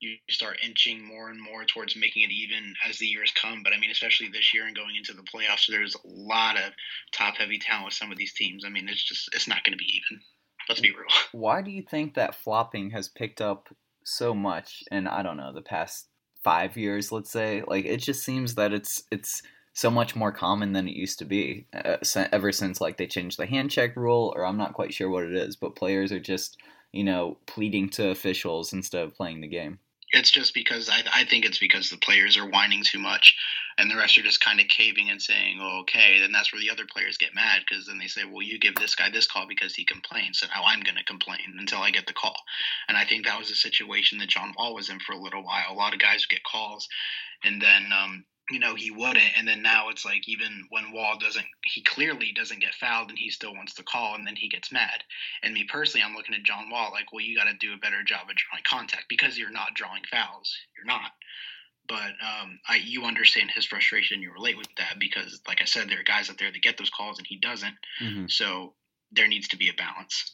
you 0.00 0.16
start 0.28 0.58
inching 0.62 1.02
more 1.02 1.30
and 1.30 1.40
more 1.40 1.64
towards 1.64 1.96
making 1.96 2.22
it 2.22 2.30
even 2.30 2.74
as 2.86 2.98
the 2.98 3.06
years 3.06 3.32
come. 3.40 3.62
But 3.62 3.72
I 3.72 3.78
mean, 3.78 3.90
especially 3.90 4.28
this 4.28 4.52
year 4.52 4.66
and 4.66 4.76
going 4.76 4.96
into 4.96 5.12
the 5.12 5.22
playoffs, 5.22 5.66
there's 5.68 5.94
a 5.94 6.06
lot 6.06 6.56
of 6.56 6.72
top 7.12 7.36
heavy 7.36 7.58
talent 7.58 7.86
with 7.86 7.94
some 7.94 8.12
of 8.12 8.18
these 8.18 8.34
teams. 8.34 8.64
I 8.64 8.68
mean, 8.68 8.88
it's 8.88 9.02
just 9.02 9.28
it's 9.34 9.48
not 9.48 9.64
going 9.64 9.76
to 9.76 9.84
be 9.84 9.96
even. 9.96 10.22
Let's 10.68 10.80
be 10.80 10.90
real. 10.90 11.06
Why 11.32 11.62
do 11.62 11.70
you 11.70 11.82
think 11.82 12.14
that 12.14 12.34
flopping 12.34 12.90
has 12.90 13.08
picked 13.08 13.40
up 13.40 13.68
so 14.04 14.34
much 14.34 14.84
in 14.90 15.06
I 15.06 15.22
don't 15.22 15.36
know 15.36 15.52
the 15.52 15.62
past 15.62 16.08
five 16.42 16.76
years? 16.76 17.12
Let's 17.12 17.30
say 17.30 17.62
like 17.66 17.84
it 17.84 17.98
just 17.98 18.24
seems 18.24 18.54
that 18.54 18.72
it's 18.72 19.04
it's 19.10 19.42
so 19.76 19.90
much 19.90 20.16
more 20.16 20.32
common 20.32 20.72
than 20.72 20.88
it 20.88 20.96
used 20.96 21.18
to 21.18 21.26
be 21.26 21.66
uh, 21.74 21.98
ever 22.32 22.50
since 22.50 22.80
like 22.80 22.96
they 22.96 23.06
changed 23.06 23.38
the 23.38 23.44
hand 23.44 23.70
check 23.70 23.94
rule 23.94 24.32
or 24.34 24.46
i'm 24.46 24.56
not 24.56 24.72
quite 24.72 24.94
sure 24.94 25.10
what 25.10 25.22
it 25.22 25.34
is 25.34 25.54
but 25.54 25.76
players 25.76 26.10
are 26.10 26.18
just 26.18 26.56
you 26.92 27.04
know 27.04 27.36
pleading 27.46 27.86
to 27.86 28.08
officials 28.08 28.72
instead 28.72 29.04
of 29.04 29.14
playing 29.14 29.42
the 29.42 29.46
game 29.46 29.78
it's 30.16 30.30
just 30.30 30.54
because 30.54 30.88
I, 30.88 31.02
I 31.12 31.24
think 31.24 31.44
it's 31.44 31.58
because 31.58 31.90
the 31.90 31.98
players 31.98 32.36
are 32.36 32.48
whining 32.48 32.82
too 32.82 32.98
much 32.98 33.36
and 33.78 33.90
the 33.90 33.96
rest 33.96 34.16
are 34.16 34.22
just 34.22 34.44
kind 34.44 34.60
of 34.60 34.68
caving 34.68 35.10
and 35.10 35.20
saying 35.20 35.58
oh, 35.60 35.80
okay 35.80 36.20
then 36.20 36.32
that's 36.32 36.52
where 36.52 36.60
the 36.60 36.70
other 36.70 36.86
players 36.90 37.18
get 37.18 37.34
mad 37.34 37.62
because 37.68 37.86
then 37.86 37.98
they 37.98 38.06
say 38.06 38.22
well 38.24 38.42
you 38.42 38.58
give 38.58 38.74
this 38.76 38.94
guy 38.94 39.10
this 39.10 39.26
call 39.26 39.46
because 39.46 39.74
he 39.74 39.84
complains 39.84 40.38
so 40.38 40.46
now 40.46 40.64
i'm 40.66 40.80
going 40.80 40.96
to 40.96 41.04
complain 41.04 41.56
until 41.58 41.78
i 41.78 41.90
get 41.90 42.06
the 42.06 42.12
call. 42.12 42.36
And 42.88 42.96
i 42.96 43.04
think 43.04 43.24
that 43.26 43.38
was 43.38 43.50
a 43.50 43.56
situation 43.56 44.18
that 44.18 44.28
john 44.28 44.54
wall 44.56 44.74
was 44.74 44.90
in 44.90 44.98
for 45.00 45.12
a 45.12 45.20
little 45.20 45.42
while. 45.42 45.64
A 45.70 45.74
lot 45.74 45.92
of 45.92 46.00
guys 46.00 46.24
would 46.24 46.34
get 46.34 46.44
calls 46.44 46.88
and 47.44 47.60
then 47.60 47.92
um, 47.92 48.24
you 48.50 48.60
know, 48.60 48.74
he 48.74 48.90
wouldn't. 48.90 49.36
And 49.36 49.46
then 49.46 49.62
now 49.62 49.88
it's 49.88 50.04
like 50.04 50.28
even 50.28 50.66
when 50.70 50.92
Wall 50.92 51.18
doesn't, 51.18 51.46
he 51.64 51.82
clearly 51.82 52.32
doesn't 52.34 52.60
get 52.60 52.74
fouled 52.74 53.10
and 53.10 53.18
he 53.18 53.30
still 53.30 53.54
wants 53.54 53.74
to 53.74 53.82
call 53.82 54.14
and 54.14 54.26
then 54.26 54.36
he 54.36 54.48
gets 54.48 54.72
mad. 54.72 55.02
And 55.42 55.52
me 55.52 55.64
personally, 55.68 56.04
I'm 56.04 56.14
looking 56.14 56.34
at 56.34 56.44
John 56.44 56.70
Wall 56.70 56.90
like, 56.92 57.12
well, 57.12 57.24
you 57.24 57.36
got 57.36 57.44
to 57.44 57.56
do 57.58 57.74
a 57.74 57.78
better 57.78 58.02
job 58.04 58.28
of 58.30 58.36
drawing 58.36 58.62
contact 58.64 59.06
because 59.08 59.36
you're 59.36 59.50
not 59.50 59.74
drawing 59.74 60.02
fouls. 60.10 60.56
You're 60.76 60.86
not. 60.86 61.10
But 61.88 62.10
um, 62.20 62.58
I, 62.68 62.76
you 62.84 63.04
understand 63.04 63.50
his 63.54 63.64
frustration. 63.64 64.22
You 64.22 64.32
relate 64.32 64.58
with 64.58 64.68
that 64.78 64.98
because, 64.98 65.40
like 65.46 65.62
I 65.62 65.66
said, 65.66 65.88
there 65.88 66.00
are 66.00 66.04
guys 66.04 66.30
out 66.30 66.38
there 66.38 66.50
that 66.50 66.62
get 66.62 66.78
those 66.78 66.90
calls 66.90 67.18
and 67.18 67.26
he 67.26 67.36
doesn't. 67.38 67.74
Mm-hmm. 68.02 68.26
So 68.28 68.74
there 69.12 69.28
needs 69.28 69.48
to 69.48 69.56
be 69.56 69.68
a 69.68 69.72
balance. 69.72 70.32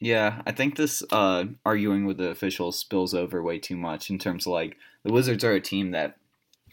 Yeah, 0.00 0.42
I 0.46 0.52
think 0.52 0.76
this 0.76 1.02
uh, 1.10 1.46
arguing 1.64 2.04
with 2.04 2.18
the 2.18 2.30
officials 2.30 2.78
spills 2.78 3.14
over 3.14 3.42
way 3.42 3.58
too 3.58 3.76
much 3.76 4.10
in 4.10 4.18
terms 4.18 4.46
of 4.46 4.52
like 4.52 4.76
the 5.04 5.12
Wizards 5.12 5.42
are 5.42 5.52
a 5.52 5.60
team 5.60 5.90
that 5.90 6.16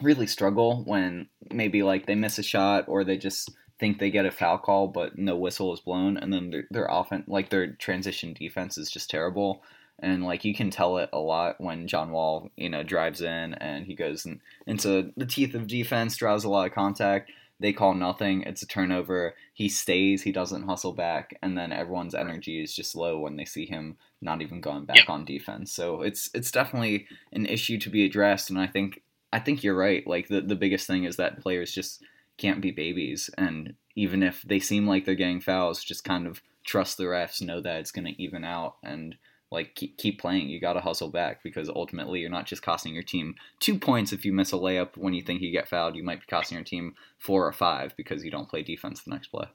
really 0.00 0.26
struggle 0.26 0.82
when 0.84 1.28
maybe 1.50 1.82
like 1.82 2.06
they 2.06 2.14
miss 2.14 2.38
a 2.38 2.42
shot 2.42 2.84
or 2.88 3.04
they 3.04 3.16
just 3.16 3.50
think 3.78 3.98
they 3.98 4.10
get 4.10 4.26
a 4.26 4.30
foul 4.30 4.58
call 4.58 4.88
but 4.88 5.18
no 5.18 5.36
whistle 5.36 5.72
is 5.72 5.80
blown 5.80 6.16
and 6.16 6.32
then 6.32 6.50
their, 6.50 6.64
their 6.70 6.90
often 6.90 7.24
like 7.26 7.50
their 7.50 7.72
transition 7.72 8.32
defense 8.32 8.78
is 8.78 8.90
just 8.90 9.10
terrible. 9.10 9.62
And 9.98 10.24
like 10.24 10.44
you 10.44 10.54
can 10.54 10.70
tell 10.70 10.98
it 10.98 11.08
a 11.12 11.18
lot 11.18 11.60
when 11.60 11.86
John 11.86 12.10
Wall 12.10 12.50
you 12.56 12.68
know 12.68 12.82
drives 12.82 13.22
in 13.22 13.54
and 13.54 13.86
he 13.86 13.94
goes 13.94 14.26
in, 14.26 14.40
into 14.66 15.12
the 15.16 15.26
teeth 15.26 15.54
of 15.54 15.66
defense 15.66 16.16
draws 16.16 16.44
a 16.44 16.50
lot 16.50 16.66
of 16.66 16.74
contact. 16.74 17.30
They 17.58 17.72
call 17.72 17.94
nothing. 17.94 18.42
It's 18.42 18.60
a 18.60 18.66
turnover. 18.66 19.34
He 19.54 19.70
stays. 19.70 20.22
He 20.22 20.32
doesn't 20.32 20.64
hustle 20.64 20.92
back. 20.92 21.38
And 21.42 21.56
then 21.56 21.72
everyone's 21.72 22.14
energy 22.14 22.62
is 22.62 22.74
just 22.74 22.94
low 22.94 23.18
when 23.18 23.36
they 23.36 23.46
see 23.46 23.64
him 23.64 23.96
not 24.20 24.42
even 24.42 24.60
going 24.60 24.84
back 24.84 24.98
yep. 24.98 25.08
on 25.08 25.24
defense. 25.24 25.72
So 25.72 26.02
it's 26.02 26.28
it's 26.34 26.50
definitely 26.50 27.06
an 27.32 27.46
issue 27.46 27.78
to 27.78 27.88
be 27.88 28.04
addressed. 28.04 28.50
And 28.50 28.58
I 28.58 28.66
think 28.66 29.00
I 29.36 29.38
think 29.38 29.62
you're 29.62 29.76
right. 29.76 30.06
Like 30.06 30.28
the 30.28 30.40
the 30.40 30.56
biggest 30.56 30.86
thing 30.86 31.04
is 31.04 31.16
that 31.16 31.42
players 31.42 31.70
just 31.70 32.02
can't 32.38 32.62
be 32.62 32.70
babies, 32.70 33.28
and 33.36 33.74
even 33.94 34.22
if 34.22 34.40
they 34.40 34.58
seem 34.58 34.86
like 34.86 35.04
they're 35.04 35.14
getting 35.14 35.42
fouls, 35.42 35.84
just 35.84 36.04
kind 36.04 36.26
of 36.26 36.40
trust 36.64 36.96
the 36.96 37.04
refs, 37.04 37.42
know 37.42 37.60
that 37.60 37.80
it's 37.80 37.92
going 37.92 38.06
to 38.06 38.22
even 38.22 38.44
out, 38.44 38.76
and 38.82 39.14
like 39.50 39.74
keep, 39.74 39.98
keep 39.98 40.18
playing. 40.18 40.48
You 40.48 40.58
got 40.58 40.72
to 40.72 40.80
hustle 40.80 41.10
back 41.10 41.42
because 41.42 41.68
ultimately 41.68 42.20
you're 42.20 42.30
not 42.30 42.46
just 42.46 42.62
costing 42.62 42.94
your 42.94 43.02
team 43.02 43.34
two 43.60 43.78
points 43.78 44.10
if 44.10 44.24
you 44.24 44.32
miss 44.32 44.54
a 44.54 44.56
layup 44.56 44.96
when 44.96 45.12
you 45.12 45.20
think 45.20 45.42
you 45.42 45.52
get 45.52 45.68
fouled. 45.68 45.96
You 45.96 46.02
might 46.02 46.20
be 46.20 46.26
costing 46.26 46.56
your 46.56 46.64
team 46.64 46.94
four 47.18 47.46
or 47.46 47.52
five 47.52 47.94
because 47.94 48.24
you 48.24 48.30
don't 48.30 48.48
play 48.48 48.62
defense 48.62 49.02
the 49.02 49.10
next 49.10 49.28
play. 49.28 49.48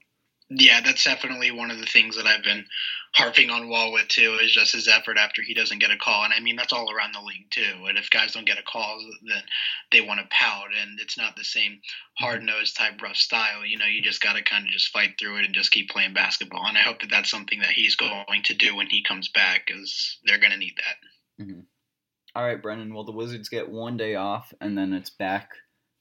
Yeah, 0.54 0.80
that's 0.82 1.04
definitely 1.04 1.50
one 1.50 1.70
of 1.70 1.78
the 1.78 1.86
things 1.86 2.16
that 2.16 2.26
I've 2.26 2.42
been 2.42 2.66
harping 3.14 3.50
on 3.50 3.68
Wall 3.68 3.92
with 3.92 4.08
too 4.08 4.38
is 4.42 4.52
just 4.52 4.72
his 4.72 4.88
effort 4.88 5.16
after 5.16 5.40
he 5.40 5.54
doesn't 5.54 5.78
get 5.78 5.90
a 5.90 5.96
call, 5.96 6.24
and 6.24 6.32
I 6.32 6.40
mean 6.40 6.56
that's 6.56 6.72
all 6.72 6.90
around 6.90 7.14
the 7.14 7.20
league 7.20 7.50
too. 7.50 7.86
And 7.86 7.96
if 7.96 8.10
guys 8.10 8.32
don't 8.32 8.46
get 8.46 8.58
a 8.58 8.62
call, 8.62 8.98
then 9.26 9.42
they 9.92 10.00
want 10.00 10.20
to 10.20 10.26
pout, 10.30 10.68
and 10.78 10.98
it's 11.00 11.16
not 11.16 11.36
the 11.36 11.44
same 11.44 11.80
hard 12.18 12.42
nosed 12.42 12.76
type 12.76 13.00
rough 13.00 13.16
style. 13.16 13.64
You 13.64 13.78
know, 13.78 13.86
you 13.86 14.02
just 14.02 14.20
got 14.20 14.34
to 14.34 14.42
kind 14.42 14.66
of 14.66 14.72
just 14.72 14.88
fight 14.88 15.14
through 15.18 15.38
it 15.38 15.46
and 15.46 15.54
just 15.54 15.70
keep 15.70 15.88
playing 15.88 16.12
basketball. 16.12 16.66
And 16.66 16.76
I 16.76 16.82
hope 16.82 17.00
that 17.00 17.10
that's 17.10 17.30
something 17.30 17.60
that 17.60 17.70
he's 17.70 17.96
going 17.96 18.42
to 18.44 18.54
do 18.54 18.76
when 18.76 18.88
he 18.88 19.02
comes 19.02 19.28
back, 19.28 19.66
because 19.66 20.18
they're 20.26 20.38
going 20.38 20.52
to 20.52 20.58
need 20.58 20.74
that. 20.76 21.44
Mm-hmm. 21.44 21.60
All 22.34 22.44
right, 22.44 22.60
Brendan. 22.60 22.92
Well, 22.94 23.04
the 23.04 23.12
Wizards 23.12 23.48
get 23.48 23.70
one 23.70 23.96
day 23.96 24.16
off, 24.16 24.52
and 24.60 24.76
then 24.76 24.92
it's 24.92 25.10
back 25.10 25.50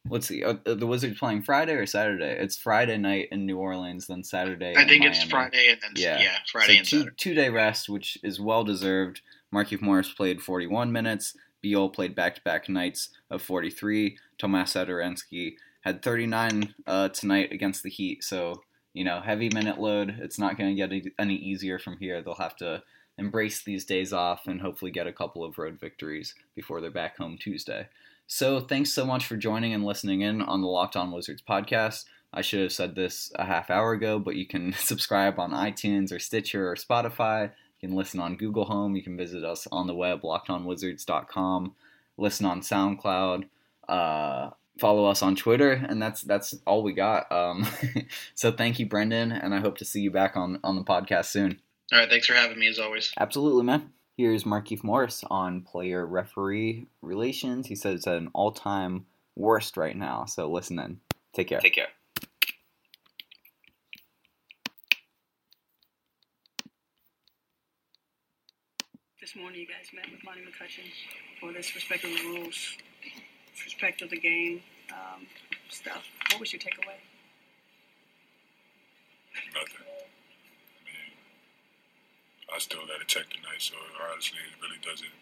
let's 0.10 0.28
see, 0.28 0.44
uh, 0.44 0.56
the 0.66 0.88
Wizards 0.88 1.20
playing 1.20 1.44
Friday 1.44 1.74
or 1.74 1.86
Saturday? 1.86 2.38
It's 2.40 2.58
Friday 2.58 2.98
night 2.98 3.30
in 3.32 3.46
New 3.46 3.58
Orleans, 3.58 4.08
then 4.08 4.24
Saturday. 4.24 4.74
I 4.76 4.88
think 4.88 5.06
it's 5.06 5.24
Friday 5.24 5.70
and 5.70 5.80
then 5.82 5.92
yeah, 5.96 6.20
yeah 6.20 6.38
Friday 6.52 6.74
so 6.74 6.80
and 6.80 6.88
two, 6.88 6.98
Saturday. 6.98 7.16
Two 7.18 7.34
day 7.34 7.50
rest, 7.50 7.90
which 7.90 8.18
is 8.24 8.40
well 8.40 8.64
deserved. 8.64 9.22
Markieff 9.54 9.82
Morris 9.82 10.12
played 10.12 10.42
41 10.42 10.92
minutes. 10.92 11.36
Beal 11.62 11.90
played 11.90 12.16
back 12.16 12.36
to 12.36 12.42
back 12.42 12.70
nights 12.70 13.10
of 13.30 13.42
43. 13.42 14.18
Tomas 14.38 14.74
Satoransky 14.74 15.56
had 15.82 16.02
39 16.02 16.74
uh, 16.88 17.10
tonight 17.10 17.52
against 17.52 17.84
the 17.84 17.89
Heat. 17.89 18.24
So 18.24 18.62
you 18.93 19.04
know, 19.04 19.22
heavy 19.22 19.49
minute 19.49 19.80
load. 19.80 20.18
It's 20.20 20.39
not 20.39 20.58
going 20.58 20.76
to 20.76 20.88
get 20.88 21.14
any 21.18 21.36
easier 21.36 21.80
from 21.80 21.97
here. 21.97 22.22
They'll 22.22 22.36
have 22.36 22.58
to 22.58 22.84
embrace 23.18 23.64
these 23.64 23.86
days 23.86 24.12
off 24.14 24.47
and 24.47 24.62
hopefully 24.62 24.91
get 24.91 25.08
a 25.08 25.14
couple 25.14 25.43
of 25.43 25.58
road 25.58 25.80
victories 25.80 26.34
before 26.56 26.82
they're 26.82 26.91
back 26.91 27.18
home 27.18 27.38
Tuesday. 27.38 27.88
So 28.34 28.61
thanks 28.61 28.93
so 28.93 29.05
much 29.05 29.25
for 29.25 29.36
joining 29.36 29.73
and 29.73 29.84
listening 29.84 30.21
in 30.21 30.41
on 30.41 30.61
the 30.61 30.67
Locked 30.67 30.95
On 30.95 31.11
Wizards 31.11 31.43
podcast. 31.47 32.05
I 32.34 32.41
should 32.41 32.61
have 32.61 32.71
said 32.71 32.95
this 32.95 33.29
a 33.36 33.43
half 33.43 33.69
hour 33.69 33.91
ago, 33.91 34.19
but 34.19 34.38
you 34.38 34.47
can 34.47 34.71
subscribe 34.77 35.38
on 35.38 35.51
iTunes 35.51 36.13
or 36.13 36.17
Stitcher 36.17 36.71
or 36.71 36.75
Spotify. 36.75 37.51
You 37.82 37.89
can 37.89 37.97
listen 37.97 38.21
on 38.21 38.38
Google 38.38 38.63
Home. 38.63 38.95
You 38.95 39.03
can 39.03 39.17
visit 39.17 39.43
us 39.43 39.67
on 39.69 39.86
the 39.86 39.93
web, 39.93 40.21
lockedonwizards.com. 40.21 41.75
Listen 42.15 42.45
on 42.45 42.61
SoundCloud. 42.61 43.49
Uh, 43.89 44.51
follow 44.79 45.07
us 45.07 45.21
on 45.21 45.36
Twitter, 45.36 45.73
and 45.73 46.01
that's 46.01 46.21
that's 46.21 46.55
all 46.65 46.84
we 46.84 46.93
got. 46.93 47.29
Um, 47.34 47.67
so 48.36 48.49
thank 48.49 48.79
you, 48.79 48.86
Brendan, 48.86 49.34
and 49.34 49.53
I 49.53 49.59
hope 49.59 49.77
to 49.79 49.86
see 49.86 49.99
you 49.99 50.09
back 50.09 50.38
on 50.38 50.57
on 50.63 50.77
the 50.77 50.86
podcast 50.86 51.25
soon. 51.25 51.59
All 51.91 51.99
right, 51.99 52.09
thanks 52.09 52.27
for 52.27 52.34
having 52.34 52.59
me 52.59 52.69
as 52.69 52.79
always. 52.79 53.11
Absolutely, 53.19 53.65
man. 53.65 53.91
Here's 54.18 54.43
Markieff 54.43 54.84
Morris 54.84 55.24
on 55.30 55.62
player 55.62 56.05
referee 56.05 56.86
relations. 57.01 57.68
He 57.68 57.76
says 57.76 57.95
it's 57.95 58.07
at 58.07 58.18
an 58.18 58.30
all 58.34 58.51
time 58.51 59.05
worst 59.36 59.78
right 59.78 59.95
now. 59.95 60.26
So 60.26 60.51
listen 60.51 60.78
in. 60.80 60.99
Take 61.34 61.47
care. 61.47 61.59
Take 61.59 61.76
care. 61.76 61.88
This 69.22 69.36
morning, 69.36 69.62
you 69.62 69.68
guys 69.68 69.88
met 69.93 70.12
with 70.12 70.22
Monty 70.26 70.41
McCutchen 70.41 70.91
for 71.39 71.53
this 71.53 71.74
respect 71.74 72.03
of 72.03 72.09
the 72.09 72.24
rules, 72.26 72.76
respect 73.64 74.01
of 74.01 74.09
the 74.09 74.20
game 74.20 74.62
um, 74.91 75.26
stuff. 75.70 76.03
What 76.32 76.41
was 76.41 76.51
your 76.51 76.59
takeaway? 76.59 76.99
Nothing. 79.53 79.88
I 79.88 80.84
mean, 80.84 81.14
I 82.51 82.51
still 82.62 82.86
got 82.88 82.99
to 82.99 83.05
check 83.05 83.30
tonight, 83.30 83.59
so 83.59 83.76
honestly, 84.12 84.39
it 84.39 84.62
really 84.62 84.80
doesn't. 84.82 85.16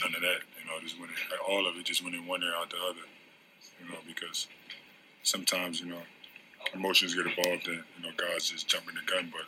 None 0.00 0.14
of 0.14 0.22
that, 0.22 0.40
you 0.58 0.64
know, 0.66 0.80
just 0.82 0.98
went 0.98 1.12
all 1.46 1.66
of 1.66 1.76
it 1.76 1.84
just 1.84 2.02
went 2.02 2.16
in 2.16 2.26
one 2.26 2.42
ear 2.42 2.54
out 2.56 2.70
the 2.70 2.76
other, 2.76 3.06
you 3.80 3.90
know, 3.90 3.98
because 4.06 4.48
sometimes, 5.22 5.80
you 5.80 5.86
know, 5.86 6.00
emotions 6.72 7.14
get 7.14 7.26
involved 7.26 7.68
and, 7.68 7.84
you 7.96 8.02
know, 8.02 8.10
guys 8.16 8.48
just 8.48 8.66
jumping 8.66 8.94
the 8.94 9.12
gun, 9.12 9.30
but, 9.30 9.44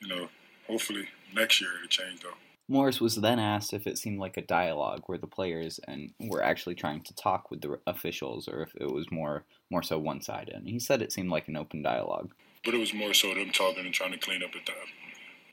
you 0.00 0.08
know, 0.08 0.28
hopefully 0.66 1.08
next 1.34 1.60
year 1.60 1.70
it'll 1.78 1.88
change 1.88 2.20
though. 2.20 2.36
Morris 2.70 3.00
was 3.00 3.16
then 3.16 3.38
asked 3.38 3.72
if 3.72 3.86
it 3.86 3.96
seemed 3.96 4.18
like 4.18 4.36
a 4.36 4.42
dialogue 4.42 5.02
where 5.06 5.16
the 5.16 5.26
players 5.26 5.80
and 5.88 6.12
were 6.20 6.42
actually 6.42 6.74
trying 6.74 7.00
to 7.00 7.14
talk 7.14 7.50
with 7.50 7.62
the 7.62 7.80
officials, 7.86 8.46
or 8.46 8.60
if 8.62 8.74
it 8.74 8.92
was 8.92 9.10
more 9.10 9.44
more 9.70 9.82
so 9.82 9.98
one 9.98 10.20
sided. 10.20 10.54
And 10.54 10.68
he 10.68 10.78
said 10.78 11.00
it 11.00 11.10
seemed 11.10 11.30
like 11.30 11.48
an 11.48 11.56
open 11.56 11.80
dialogue. 11.80 12.34
But 12.64 12.74
it 12.74 12.78
was 12.78 12.92
more 12.92 13.14
so 13.14 13.32
them 13.34 13.50
talking 13.50 13.86
and 13.86 13.94
trying 13.94 14.12
to 14.12 14.18
clean 14.18 14.42
up 14.42 14.50
a, 14.54 14.58
a 14.58 14.74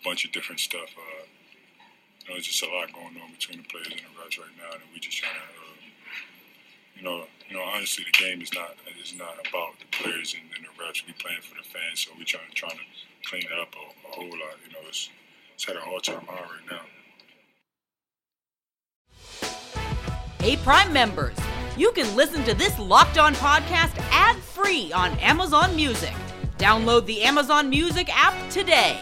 bunch 0.06 0.24
of 0.24 0.32
different 0.32 0.62
stuff. 0.62 0.94
Uh, 0.94 1.26
you 2.22 2.30
know, 2.30 2.36
there's 2.38 2.46
just 2.46 2.62
a 2.64 2.70
lot 2.70 2.94
going 2.94 3.18
on 3.18 3.34
between 3.34 3.58
the 3.58 3.68
players 3.68 3.90
and 3.90 4.06
the 4.06 4.14
refs 4.22 4.38
right 4.38 4.56
now, 4.62 4.72
and 4.74 4.82
we 4.94 5.00
just 5.02 5.18
trying 5.18 5.34
to, 5.34 5.42
uh, 5.42 5.82
you 6.96 7.04
know, 7.04 7.26
you 7.50 7.58
know, 7.58 7.64
honestly, 7.64 8.06
the 8.06 8.14
game 8.14 8.42
is 8.42 8.54
not 8.54 8.78
is 9.02 9.14
not 9.18 9.36
about 9.50 9.74
the 9.82 9.90
players 9.92 10.38
and, 10.38 10.46
and 10.56 10.64
the 10.64 10.74
refs. 10.78 11.06
We 11.06 11.14
playing 11.18 11.42
for 11.42 11.58
the 11.58 11.66
fans, 11.68 12.06
so 12.06 12.12
we 12.18 12.24
trying 12.24 12.54
trying 12.54 12.78
to 12.78 12.86
clean 13.26 13.44
it 13.44 13.60
up 13.60 13.74
a, 13.74 13.86
a 14.08 14.12
whole 14.14 14.30
lot. 14.30 14.62
You 14.62 14.72
know, 14.74 14.86
it's 14.88 15.10
it's 15.56 15.68
at 15.68 15.76
an 15.76 15.82
all 15.90 16.00
time 16.00 16.26
high 16.30 16.46
right 16.46 16.70
now. 16.70 16.86
Hey, 20.40 20.58
Prime 20.58 20.94
members, 20.94 21.36
you 21.76 21.92
can 21.94 22.16
listen 22.16 22.44
to 22.44 22.54
this 22.54 22.78
Locked 22.78 23.18
On 23.18 23.34
podcast 23.36 23.98
ad 24.12 24.36
free 24.38 24.94
on 24.94 25.18
Amazon 25.18 25.76
Music. 25.76 26.14
Download 26.60 27.06
the 27.06 27.24
Amazon 27.24 27.70
Music 27.70 28.08
app 28.16 28.36
today. 28.52 29.00